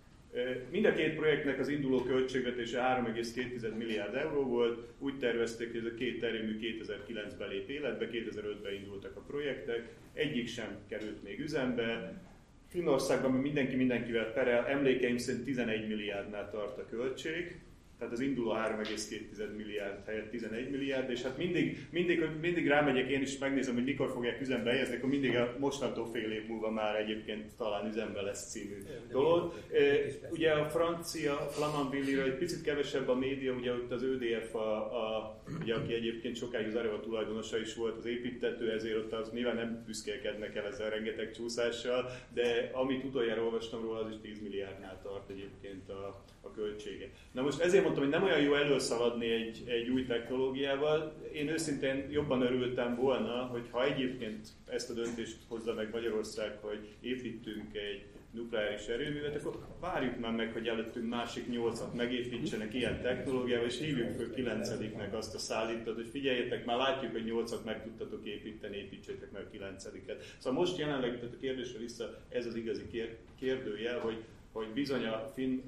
Mind 0.71 0.85
a 0.85 0.93
két 0.93 1.15
projektnek 1.15 1.59
az 1.59 1.67
induló 1.67 2.03
költségvetése 2.03 2.79
3,2 3.05 3.77
milliárd 3.77 4.15
euró 4.15 4.43
volt. 4.43 4.93
Úgy 4.99 5.17
tervezték, 5.17 5.71
hogy 5.71 5.79
ez 5.79 5.91
a 5.91 5.93
két 5.93 6.23
erőmű 6.23 6.59
2009-ben 6.59 7.49
lép 7.49 7.69
életbe, 7.69 8.07
2005-ben 8.11 8.73
indultak 8.73 9.15
a 9.15 9.21
projektek. 9.21 9.95
Egyik 10.13 10.47
sem 10.47 10.77
került 10.87 11.23
még 11.23 11.39
üzembe. 11.39 12.21
Finnországban 12.67 13.31
mindenki 13.31 13.75
mindenkivel 13.75 14.33
perel, 14.33 14.65
emlékeim 14.65 15.17
szerint 15.17 15.43
11 15.43 15.87
milliárdnál 15.87 16.49
tart 16.49 16.77
a 16.77 16.85
költség 16.85 17.59
tehát 18.01 18.15
az 18.15 18.21
induló 18.21 18.53
3,2 18.53 19.55
milliárd 19.57 20.05
helyett 20.05 20.29
11 20.29 20.69
milliárd, 20.69 21.09
és 21.09 21.21
hát 21.21 21.37
mindig, 21.37 21.87
mindig, 21.91 22.29
mindig 22.41 22.67
rámegyek 22.67 23.09
én 23.09 23.21
is, 23.21 23.37
megnézem, 23.37 23.73
hogy 23.73 23.83
mikor 23.83 24.09
fogják 24.11 24.41
üzembe 24.41 24.69
helyezni, 24.71 24.95
akkor 24.95 25.09
mindig 25.09 25.35
a 25.35 25.55
mostantól 25.59 26.09
fél 26.11 26.31
év 26.31 26.47
múlva 26.47 26.71
már 26.71 26.95
egyébként 26.95 27.55
talán 27.57 27.87
üzembe 27.87 28.21
lesz 28.21 28.49
című 28.49 28.83
dolog. 29.11 29.53
Ugye 30.31 30.51
a 30.51 30.65
francia 30.65 31.33
Flamanville-ről 31.35 32.25
egy 32.25 32.37
picit 32.37 32.61
kevesebb 32.61 33.07
a 33.07 33.15
média, 33.15 33.53
ugye 33.53 33.71
ott 33.71 33.91
az 33.91 34.03
ÖDF, 34.03 34.55
a, 34.55 34.77
a, 34.77 35.41
ugye, 35.61 35.75
aki 35.75 35.93
egyébként 35.93 36.35
sokáig 36.35 36.67
az 36.67 36.75
Areva 36.75 36.99
tulajdonosa 36.99 37.57
is 37.57 37.75
volt, 37.75 37.97
az 37.97 38.05
építető, 38.05 38.71
ezért 38.71 38.97
ott 38.97 39.13
az 39.13 39.31
nyilván 39.31 39.55
nem 39.55 39.83
büszkélkednek 39.85 40.55
el 40.55 40.65
ezzel 40.65 40.89
rengeteg 40.89 41.31
csúszással, 41.31 42.09
de 42.33 42.69
amit 42.73 43.03
utoljára 43.03 43.43
olvastam 43.43 43.81
róla, 43.81 43.99
az 43.99 44.09
is 44.09 44.17
10 44.21 44.41
milliárdnál 44.41 45.01
tart 45.03 45.29
egyébként 45.29 45.89
a, 45.89 46.23
a 46.41 46.51
költsége. 46.51 47.09
Na 47.31 47.41
most 47.41 47.59
ezért 47.59 47.83
mondtam, 47.83 48.03
hogy 48.03 48.13
nem 48.13 48.23
olyan 48.23 48.41
jó 48.41 48.53
előszaladni 48.53 49.29
egy, 49.29 49.63
egy 49.65 49.89
új 49.89 50.05
technológiával. 50.05 51.13
Én 51.33 51.47
őszintén 51.47 52.07
jobban 52.09 52.41
örültem 52.41 52.95
volna, 52.95 53.45
hogy 53.45 53.67
ha 53.71 53.85
egyébként 53.85 54.47
ezt 54.65 54.89
a 54.89 54.93
döntést 54.93 55.37
hozza 55.47 55.73
meg 55.73 55.89
Magyarország, 55.91 56.57
hogy 56.61 56.87
építünk 57.01 57.75
egy 57.75 58.05
nukleáris 58.31 58.87
erőművet, 58.87 59.35
akkor 59.35 59.67
várjuk 59.79 60.19
már 60.19 60.31
meg, 60.31 60.53
hogy 60.53 60.67
előttünk 60.67 61.09
másik 61.09 61.49
nyolcat 61.49 61.93
megépítsenek 61.93 62.73
ilyen 62.73 63.01
technológiával, 63.01 63.67
és 63.67 63.79
hívjuk 63.79 64.11
föl 64.11 64.33
kilencediknek 64.33 65.13
azt 65.13 65.35
a 65.35 65.37
szállítót, 65.37 65.95
hogy 65.95 66.09
figyeljetek, 66.11 66.65
már 66.65 66.77
látjuk, 66.77 67.11
hogy 67.11 67.23
nyolcat 67.23 67.65
meg 67.65 67.83
tudtatok 67.83 68.25
építeni, 68.25 68.77
építsétek 68.77 69.31
meg 69.31 69.41
a 69.41 69.49
kilencediket. 69.49 70.35
Szóval 70.37 70.59
most 70.59 70.77
jelenleg, 70.77 71.19
tehát 71.19 71.33
a 71.33 71.39
kérdésre 71.39 71.79
vissza, 71.79 72.19
ez 72.29 72.45
az 72.45 72.55
igazi 72.55 73.11
kérdőjel, 73.39 73.99
hogy 73.99 74.23
hogy 74.51 74.73
bizony 74.73 75.05
a 75.05 75.27
Finn 75.33 75.59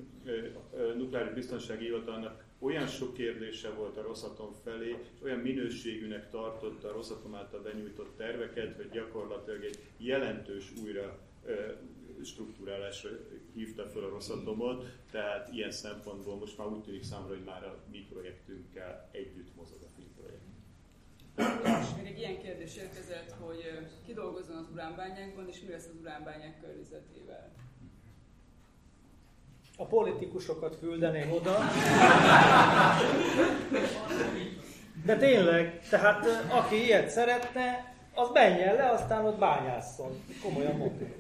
nukleáris 0.98 1.34
biztonsági 1.34 1.84
hivatalnak 1.84 2.44
olyan 2.60 2.88
sok 2.88 3.14
kérdése 3.14 3.70
volt 3.70 3.98
a 3.98 4.02
Rosszatom 4.02 4.54
felé, 4.64 4.90
és 4.90 5.22
olyan 5.24 5.40
minőségűnek 5.40 6.30
tartotta 6.30 6.90
a 6.90 6.92
Rosszatom 6.92 7.36
által 7.36 7.62
benyújtott 7.62 8.18
terveket, 8.18 8.76
hogy 8.76 8.90
gyakorlatilag 8.90 9.64
egy 9.64 9.80
jelentős 9.98 10.72
újra 10.84 11.20
struktúrálásra 12.24 13.10
hívta 13.54 13.90
fel 13.90 14.04
a 14.04 14.10
Rosatomot, 14.10 14.86
tehát 15.12 15.54
ilyen 15.54 15.72
szempontból 15.72 16.36
most 16.36 16.58
már 16.58 16.68
úgy 16.68 16.82
tűnik 16.82 17.04
számomra, 17.04 17.36
hogy 17.36 17.44
már 17.44 17.64
a 17.64 17.84
mi 17.92 18.06
projektünkkel 18.10 19.10
együtt 19.12 19.56
mozog 19.56 19.80
a 19.82 19.88
filmprojekt. 19.96 20.42
És 21.82 21.96
még 21.98 22.06
egy 22.12 22.18
ilyen 22.18 22.42
kérdés 22.42 22.78
érkezett, 22.78 23.32
hogy 23.32 23.64
ki 24.06 24.14
dolgozzon 24.14 24.58
az 24.58 24.70
uránbányákban, 24.72 25.48
és 25.48 25.62
mi 25.62 25.72
lesz 25.72 25.88
az 25.88 26.00
uránbányák 26.02 26.62
környezetével? 26.62 27.52
A 29.78 29.86
politikusokat 29.86 30.80
küldeném 30.80 31.32
oda. 31.32 31.58
De 35.06 35.18
tényleg, 35.18 35.82
tehát 35.90 36.26
aki 36.50 36.84
ilyet 36.84 37.10
szeretne, 37.10 37.94
az 38.14 38.30
menjen 38.34 38.76
le, 38.76 38.90
aztán 38.90 39.26
ott 39.26 39.40
bányásszon. 39.40 40.24
Komolyan 40.44 40.76
mondom. 40.76 41.14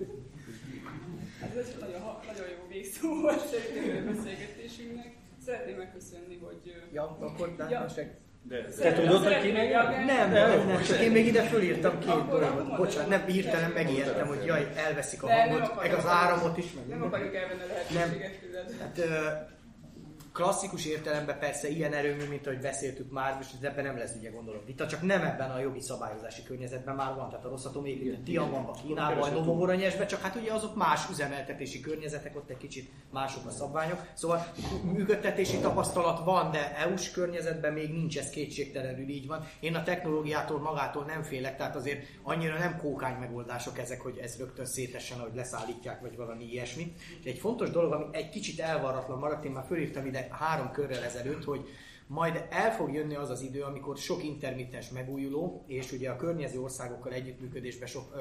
Hát 1.41 1.56
ez 1.56 1.68
egy 1.68 1.80
nagyon, 1.80 2.01
nagyon 2.28 2.47
jó 2.47 2.68
végszó 2.70 3.22
volt 3.22 3.47
szerintem 3.47 4.08
a 4.08 4.12
beszélgetésünknek. 4.12 5.16
Szeretném 5.45 5.78
megköszönni, 5.78 6.39
hogy... 6.43 6.76
Ja, 6.91 7.18
akkor 7.20 7.56
ja. 7.70 7.86
De, 8.48 8.64
Te 8.82 8.94
tudod, 8.94 9.24
hogy 9.24 9.41
ki 9.41 9.52
még? 9.52 9.70
Nem, 9.72 10.06
nem, 10.06 10.32
nem, 10.32 10.68
nem, 10.68 10.84
csak 10.84 11.00
én 11.00 11.12
még 11.12 11.26
ide 11.26 11.44
fölírtam 11.44 12.00
két 12.00 12.28
dolgot. 12.30 12.78
Bocsánat, 12.78 13.10
nem 13.10 13.26
hirtelen 13.26 13.72
megijedtem, 13.72 14.28
hogy 14.28 14.46
jaj, 14.46 14.68
elveszik 14.76 15.24
a 15.24 15.32
hangot, 15.32 15.82
meg 15.82 15.94
az 15.94 16.06
áramot 16.06 16.58
is. 16.58 16.66
Meg 16.74 16.88
nem 16.88 17.04
akarjuk 17.04 17.36
elvenni 17.36 17.62
a 17.62 17.66
lehetőséget. 17.68 18.39
Hát, 18.80 19.00
klasszikus 20.34 20.86
értelemben 20.86 21.40
persze 21.40 21.70
ilyen 21.70 21.94
erőmű, 21.94 22.28
mint 22.28 22.48
ahogy 22.48 22.60
beszéltük 22.60 23.12
már, 23.12 23.38
és 23.42 23.48
ebben 23.62 23.84
nem 23.84 23.98
lesz 23.98 24.16
ugye 24.18 24.30
gondolom 24.30 24.66
vita, 24.66 24.88
csak 24.88 25.02
nem 25.02 25.22
ebben 25.22 25.52
a 25.52 25.60
jogi 25.60 25.82
szabályozási 25.82 26.44
környezetben 26.44 26.96
már 26.96 27.16
van, 27.16 27.30
tehát 27.30 27.46
a 27.46 27.50
rosszatom 27.50 27.84
még 27.84 28.24
Tianwanban, 28.24 28.76
Kínában, 28.86 29.34
Novovoronyesben, 29.34 30.08
csak 30.08 30.22
hát 30.22 30.36
ugye 30.36 30.54
azok 30.54 30.76
más 30.76 31.10
üzemeltetési 31.10 31.80
környezetek, 31.80 32.36
ott 32.36 32.50
egy 32.50 32.58
kicsit 32.58 32.92
mások 33.12 33.46
a 33.46 33.50
szabványok. 33.50 34.00
Szóval 34.14 34.46
működtetési 34.84 35.58
tapasztalat 35.58 36.24
van, 36.24 36.52
de 36.52 36.76
EU-s 36.78 37.12
környezetben 37.12 37.74
még 37.74 37.92
nincs, 37.92 38.18
ez 38.18 38.30
kétségtelenül 38.30 39.10
így 39.10 39.28
van. 39.28 39.48
Én 39.60 39.76
a 39.76 39.84
technológiától 39.84 40.60
magától 40.60 41.04
nem 41.04 41.24
félek, 41.24 41.58
tehát 41.58 41.76
azért 41.76 42.06
annyira 42.24 42.58
nem 42.58 42.78
kókány 42.78 43.16
megoldások 43.16 43.78
ezek, 43.80 44.02
hogy 44.02 44.18
ez 44.18 44.38
rögtön 44.38 44.66
szétesen, 44.66 45.20
hogy 45.20 45.36
leszállítják, 45.36 46.02
vagy 46.02 46.16
valami 46.16 46.44
ilyesmi. 46.44 46.94
De 47.24 47.30
egy 47.30 47.40
fontos 47.40 47.70
dolog, 47.70 47.92
ami 47.92 48.06
egy 48.12 48.30
kicsit 48.30 48.60
elvarratlan 48.60 49.20
maradt, 49.20 49.46
én 49.46 49.52
már 49.52 49.66
fölírtam 49.68 50.06
ide 50.06 50.23
három 50.32 50.72
körrel 50.72 51.04
ezelőtt, 51.04 51.44
hogy 51.44 51.68
majd 52.08 52.46
el 52.50 52.72
fog 52.72 52.94
jönni 52.94 53.16
az 53.16 53.30
az 53.30 53.42
idő, 53.42 53.62
amikor 53.62 53.98
sok 53.98 54.24
intermittens 54.24 54.90
megújuló, 54.90 55.64
és 55.68 55.92
ugye 55.92 56.10
a 56.10 56.16
környező 56.16 56.60
országokkal 56.60 57.12
együttműködésben 57.12 57.88
sok 57.88 58.12
ö, 58.16 58.20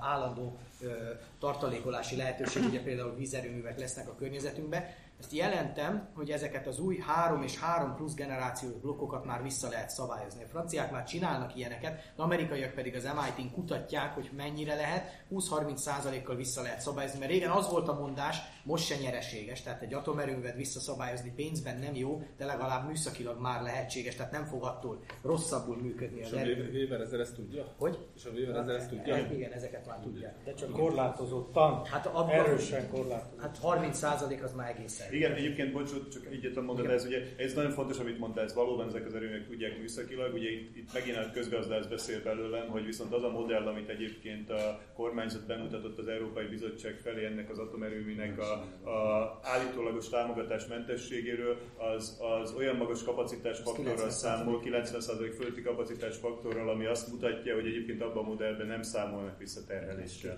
állandó 0.00 0.58
ö, 0.80 0.92
tartalékolási 1.38 2.16
lehetőség, 2.16 2.64
ugye 2.64 2.82
például 2.82 3.14
vízerőművek 3.14 3.78
lesznek 3.78 4.08
a 4.08 4.14
környezetünkben, 4.14 4.84
ezt 5.20 5.32
jelentem, 5.32 6.08
hogy 6.14 6.30
ezeket 6.30 6.66
az 6.66 6.78
új 6.78 6.98
3 6.98 7.42
és 7.42 7.58
3 7.58 7.94
plusz 7.96 8.14
generációs 8.14 8.72
blokkokat 8.72 9.24
már 9.24 9.42
vissza 9.42 9.68
lehet 9.68 9.90
szabályozni. 9.90 10.42
A 10.42 10.46
franciák 10.46 10.90
már 10.90 11.04
csinálnak 11.04 11.56
ilyeneket, 11.56 12.12
az 12.16 12.24
amerikaiak 12.24 12.72
pedig 12.72 12.94
az 12.94 13.04
MIT-n 13.04 13.52
kutatják, 13.52 14.14
hogy 14.14 14.30
mennyire 14.36 14.74
lehet, 14.74 15.24
20-30%-kal 15.30 16.36
vissza 16.36 16.62
lehet 16.62 16.80
szabályozni, 16.80 17.18
mert 17.18 17.30
régen 17.30 17.50
az 17.50 17.70
volt 17.70 17.88
a 17.88 17.98
mondás, 17.98 18.38
most 18.62 18.86
se 18.86 18.96
nyereséges, 18.96 19.62
tehát 19.62 19.82
egy 19.82 19.94
atomerővet 19.94 20.56
visszaszabályozni 20.56 21.32
pénzben 21.36 21.78
nem 21.78 21.94
jó, 21.94 22.22
de 22.36 22.44
legalább 22.44 22.86
műszakilag 22.86 23.40
már 23.40 23.62
lehetséges, 23.62 24.14
tehát 24.14 24.32
nem 24.32 24.44
fog 24.44 24.62
attól 24.62 25.00
rosszabbul 25.22 25.76
működni. 25.76 26.20
És 26.20 26.32
a 26.32 26.36
Weber 26.36 27.00
ezer 27.00 27.20
ezt 27.20 27.34
tudja? 27.34 27.74
Hogy? 27.78 28.08
És 28.16 28.24
a 28.24 28.30
Weber 28.30 28.56
ezer 28.56 28.74
ezt 28.74 28.88
tudja? 28.88 29.14
Hát, 29.14 29.30
igen, 29.30 29.52
ezeket 29.52 29.86
már 29.86 29.98
tudják. 29.98 30.36
De 30.44 30.54
csak 30.54 30.72
korlátozottan, 30.72 31.84
hát 31.84 32.06
abban, 32.06 32.30
erősen 32.30 32.90
korlátozottan. 32.90 33.40
Hát 33.40 33.58
30% 33.62 34.42
az 34.42 34.52
már 34.52 34.68
egészen 34.68 35.07
igen, 35.10 35.32
egyébként 35.32 35.72
bocsánat, 35.72 36.12
csak 36.12 36.26
egyetlen 36.30 36.64
mondat, 36.64 36.86
ez 36.86 37.04
ugye, 37.04 37.22
ez 37.36 37.54
nagyon 37.54 37.70
fontos, 37.70 37.98
amit 37.98 38.18
mondtál, 38.18 38.44
ez 38.44 38.54
valóban 38.54 38.88
ezek 38.88 39.06
az 39.06 39.14
erőnek 39.14 39.46
tudják 39.46 39.78
műszakilag, 39.78 40.34
ugye 40.34 40.50
itt, 40.50 40.76
itt 40.76 40.92
megint 40.92 41.16
a 41.16 41.30
közgazdász 41.32 41.86
beszél 41.86 42.22
belőlem, 42.22 42.68
hogy 42.68 42.84
viszont 42.84 43.12
az 43.12 43.22
a 43.22 43.30
modell, 43.30 43.66
amit 43.66 43.88
egyébként 43.88 44.50
a 44.50 44.80
kormányzat 44.94 45.46
bemutatott 45.46 45.98
az 45.98 46.08
Európai 46.08 46.46
Bizottság 46.46 46.98
felé 46.98 47.24
ennek 47.24 47.50
az 47.50 47.58
atomerőműnek 47.58 48.38
a, 48.38 48.52
a 48.90 49.40
állítólagos 49.42 50.08
támogatás 50.08 50.66
mentességéről, 50.66 51.58
az, 51.76 52.20
az 52.40 52.54
olyan 52.54 52.76
magas 52.76 53.04
kapacitás 53.04 53.58
faktorral 53.58 54.10
számol, 54.10 54.62
90% 54.64 55.32
fölötti 55.36 55.62
kapacitás 55.62 56.16
faktorral, 56.16 56.68
ami 56.68 56.86
azt 56.86 57.08
mutatja, 57.08 57.54
hogy 57.54 57.66
egyébként 57.66 58.02
abban 58.02 58.24
a 58.24 58.28
modellben 58.28 58.66
nem 58.66 58.82
számolnak 58.82 59.38
vissza 59.38 59.60
terheléssel. 59.66 60.34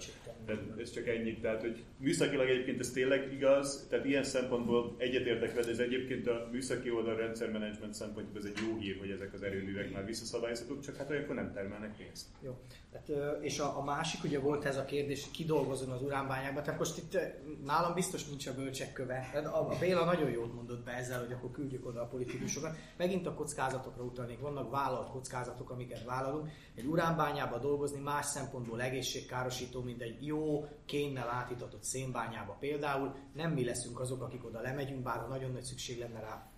De 0.46 0.58
ez 0.78 0.90
csak 0.90 1.06
ennyit. 1.06 1.40
Tehát, 1.40 1.60
hogy 1.60 1.82
műszakilag 1.96 2.48
egyébként 2.48 2.80
ez 2.80 2.90
tényleg 2.90 3.32
igaz, 3.32 3.86
tehát 3.90 4.04
ilyen 4.04 4.24
szempont 4.24 4.59
szempontból 4.60 4.94
egyetértek 4.98 5.54
veled, 5.54 5.68
ez 5.68 5.78
egyébként 5.78 6.26
a 6.26 6.48
műszaki 6.52 6.90
oldal 6.90 7.16
rendszermenedzsment 7.16 7.94
szempontjából 7.94 8.40
ez 8.40 8.46
egy 8.54 8.58
jó 8.68 8.78
hír, 8.78 8.98
hogy 8.98 9.10
ezek 9.10 9.32
az 9.32 9.42
erőművek 9.42 9.92
már 9.92 10.06
visszaszabályozhatók, 10.06 10.80
csak 10.80 10.96
hát 10.96 11.10
olyankor 11.10 11.34
nem 11.34 11.52
termelnek 11.52 11.96
pénzt. 11.96 12.26
Jó. 12.42 12.58
Tehát, 12.92 13.42
és 13.42 13.58
a, 13.58 13.78
a, 13.78 13.84
másik, 13.84 14.24
ugye 14.24 14.40
volt 14.40 14.64
ez 14.64 14.76
a 14.76 14.84
kérdés, 14.84 15.30
ki 15.30 15.44
dolgozon 15.44 15.90
az 15.90 16.02
uránbányákban, 16.02 16.62
tehát 16.62 16.78
most 16.78 16.98
itt 16.98 17.18
nálam 17.64 17.94
biztos 17.94 18.26
nincs 18.26 18.46
a 18.46 18.54
bölcsek 18.54 18.92
köve. 18.92 19.28
Tehát 19.32 19.46
a, 19.46 19.70
a 19.70 19.78
Béla 19.80 20.04
nagyon 20.04 20.30
jót 20.30 20.54
mondott 20.54 20.84
be 20.84 20.92
ezzel, 20.92 21.18
hogy 21.18 21.32
akkor 21.32 21.50
küldjük 21.50 21.86
oda 21.86 22.02
a 22.02 22.06
politikusokat. 22.06 22.76
Megint 22.96 23.26
a 23.26 23.34
kockázatokra 23.34 24.02
utalnék, 24.02 24.40
vannak 24.40 24.70
vállalt 24.70 25.10
kockázatok, 25.10 25.70
amiket 25.70 26.04
vállalunk. 26.04 26.48
Egy 26.74 26.86
uránbányába 26.86 27.58
dolgozni 27.58 28.00
más 28.00 28.26
szempontból 28.26 28.82
egészségkárosító, 28.82 29.82
mint 29.82 30.02
egy 30.02 30.26
jó, 30.26 30.64
kénnel 30.86 31.28
átítatott 31.28 31.84
szénbányába 31.84 32.56
például. 32.60 33.14
Nem 33.34 33.52
mi 33.52 33.64
leszünk 33.64 34.00
azok, 34.00 34.22
akik 34.22 34.44
oda 34.44 34.60
lemegyünk, 34.60 35.02
bár 35.02 35.28
nagyon 35.28 35.50
nagy 35.50 35.64
szükség 35.64 35.98
lenne 35.98 36.20
rá 36.20 36.49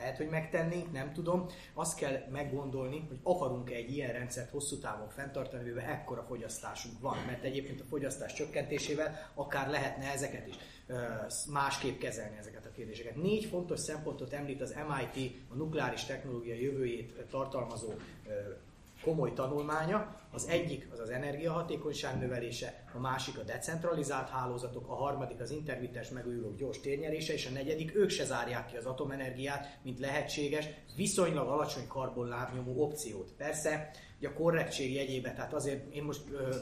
lehet, 0.00 0.16
hogy 0.16 0.28
megtennénk, 0.28 0.92
nem 0.92 1.12
tudom. 1.12 1.46
Azt 1.74 1.98
kell 1.98 2.24
meggondolni, 2.30 3.04
hogy 3.08 3.18
akarunk-e 3.22 3.74
egy 3.74 3.90
ilyen 3.90 4.12
rendszert 4.12 4.50
hosszú 4.50 4.78
távon 4.78 5.08
fenntartani, 5.08 5.62
mivel 5.62 5.84
ekkora 5.84 6.22
fogyasztásunk 6.22 7.00
van. 7.00 7.16
Mert 7.26 7.44
egyébként 7.44 7.80
a 7.80 7.84
fogyasztás 7.84 8.32
csökkentésével 8.32 9.30
akár 9.34 9.68
lehetne 9.68 10.12
ezeket 10.12 10.46
is 10.46 10.54
másképp 11.52 11.98
kezelni 11.98 12.36
ezeket 12.38 12.66
a 12.66 12.70
kérdéseket. 12.70 13.16
Négy 13.16 13.44
fontos 13.44 13.80
szempontot 13.80 14.32
említ 14.32 14.60
az 14.60 14.74
MIT, 14.88 15.32
a 15.48 15.54
nukleáris 15.54 16.04
technológia 16.04 16.54
jövőjét 16.54 17.26
tartalmazó 17.30 17.92
komoly 19.02 19.32
tanulmánya. 19.32 20.18
Az 20.32 20.48
egyik 20.48 20.88
az 20.92 20.98
az 20.98 21.10
energiahatékonyság 21.10 22.18
növelése, 22.18 22.84
a 22.94 22.98
másik 22.98 23.38
a 23.38 23.42
decentralizált 23.42 24.28
hálózatok, 24.28 24.88
a 24.88 24.94
harmadik 24.94 25.40
az 25.40 25.50
intermittens 25.50 26.08
megújulók 26.08 26.56
gyors 26.56 26.80
térnyerése, 26.80 27.32
és 27.32 27.46
a 27.46 27.50
negyedik 27.50 27.94
ők 27.94 28.10
se 28.10 28.24
zárják 28.24 28.66
ki 28.66 28.76
az 28.76 28.86
atomenergiát, 28.86 29.78
mint 29.82 29.98
lehetséges, 29.98 30.68
viszonylag 30.96 31.48
alacsony 31.48 31.86
karbonlábnyomó 31.86 32.82
opciót. 32.82 33.32
Persze 33.36 33.90
a 34.26 34.32
korrektség 34.32 34.94
jegyébe. 34.94 35.32
Tehát 35.32 35.54
azért 35.54 35.94
én 35.94 36.02
most 36.02 36.22
ö, 36.32 36.54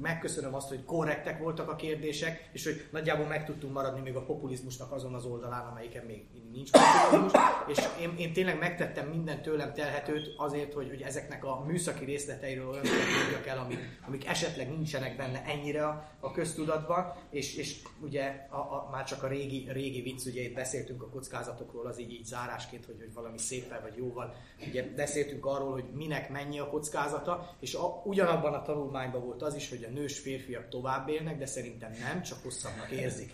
megköszönöm 0.00 0.54
azt, 0.54 0.68
hogy 0.68 0.84
korrektek 0.84 1.38
voltak 1.38 1.68
a 1.68 1.76
kérdések, 1.76 2.48
és 2.52 2.64
hogy 2.64 2.86
nagyjából 2.90 3.26
meg 3.26 3.44
tudtunk 3.44 3.72
maradni 3.72 4.00
még 4.00 4.16
a 4.16 4.24
populizmusnak 4.24 4.92
azon 4.92 5.14
az 5.14 5.24
oldalán, 5.24 5.66
amelyiken 5.66 6.04
még 6.04 6.26
nincs 6.52 6.70
populizmus. 6.70 7.32
És 7.66 7.78
én, 8.00 8.14
én 8.18 8.32
tényleg 8.32 8.58
megtettem 8.58 9.08
minden 9.08 9.42
tőlem 9.42 9.72
telhetőt 9.72 10.34
azért, 10.36 10.72
hogy, 10.72 10.88
hogy 10.88 11.02
ezeknek 11.02 11.44
a 11.44 11.64
műszaki 11.66 12.04
részleteiről 12.04 12.68
olyan 12.68 12.84
mondjak 13.20 13.46
el, 13.46 13.58
amik, 13.58 13.78
amik 14.06 14.26
esetleg 14.26 14.68
nincsenek 14.68 15.16
benne 15.16 15.42
ennyire 15.44 15.86
a, 15.86 16.10
a 16.20 16.30
köztudatban, 16.30 17.14
és, 17.30 17.56
és 17.56 17.82
ugye 18.00 18.46
a, 18.50 18.56
a, 18.56 18.88
már 18.90 19.04
csak 19.04 19.22
a 19.22 19.28
régi, 19.28 19.68
régi 19.72 20.02
vicc, 20.02 20.26
ugye 20.26 20.42
itt 20.42 20.54
beszéltünk 20.54 21.02
a 21.02 21.08
kockázatokról, 21.08 21.86
az 21.86 22.00
így, 22.00 22.12
így 22.12 22.24
zárásként, 22.24 22.86
hogy, 22.86 22.96
hogy 22.98 23.14
valami 23.14 23.38
szépen 23.38 23.78
vagy 23.82 23.96
jóval, 23.96 24.34
ugye 24.68 24.84
beszéltünk 24.96 25.46
arról, 25.46 25.72
hogy 25.72 25.84
minek 25.94 26.30
mennyi 26.30 26.58
a 26.58 26.68
kockázat, 26.68 27.05
kockázata, 27.06 27.56
és 27.60 27.74
a, 27.74 28.02
ugyanabban 28.04 28.54
a 28.54 28.62
tanulmányban 28.62 29.24
volt 29.24 29.42
az 29.42 29.54
is, 29.54 29.68
hogy 29.68 29.84
a 29.84 29.92
nős 29.92 30.18
férfiak 30.18 30.68
tovább 30.68 31.08
élnek, 31.08 31.38
de 31.38 31.46
szerintem 31.46 31.90
nem, 32.00 32.22
csak 32.22 32.38
hosszabbnak 32.42 32.90
érzik. 32.90 33.30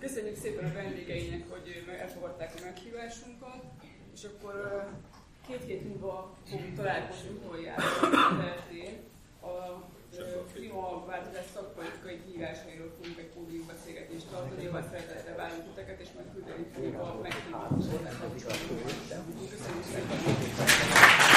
Köszönjük 0.00 0.36
szépen 0.36 0.64
a 0.64 0.72
vendégeinek, 0.72 1.50
hogy 1.50 1.84
elfogadták 2.00 2.52
a 2.58 2.64
meghívásunkat, 2.64 3.62
és 4.14 4.24
akkor 4.24 4.84
két 5.46 5.64
hét 5.64 5.88
múlva 5.88 6.36
fogunk 6.44 6.76
találkozni 6.76 7.28
utoljára 7.28 7.82
a 9.42 9.82
klímaváltozás 10.54 11.44
szakpolitikai 11.54 12.18
hívásairól 12.26 12.90
fogunk 12.96 13.18
egy 13.18 13.30
pódium 13.34 13.66
beszélgetést 13.66 14.26
tartani, 14.30 14.66
a 14.66 14.82
szeretettel 14.90 15.36
várunk 15.36 15.64
titeket, 15.68 16.00
és 16.00 16.08
majd 16.14 16.28
küldeni 16.34 16.64
fogjuk 16.74 17.00
a 17.00 17.18
meghívót. 17.22 17.70
Köszönjük 19.50 19.86
szépen! 19.92 21.29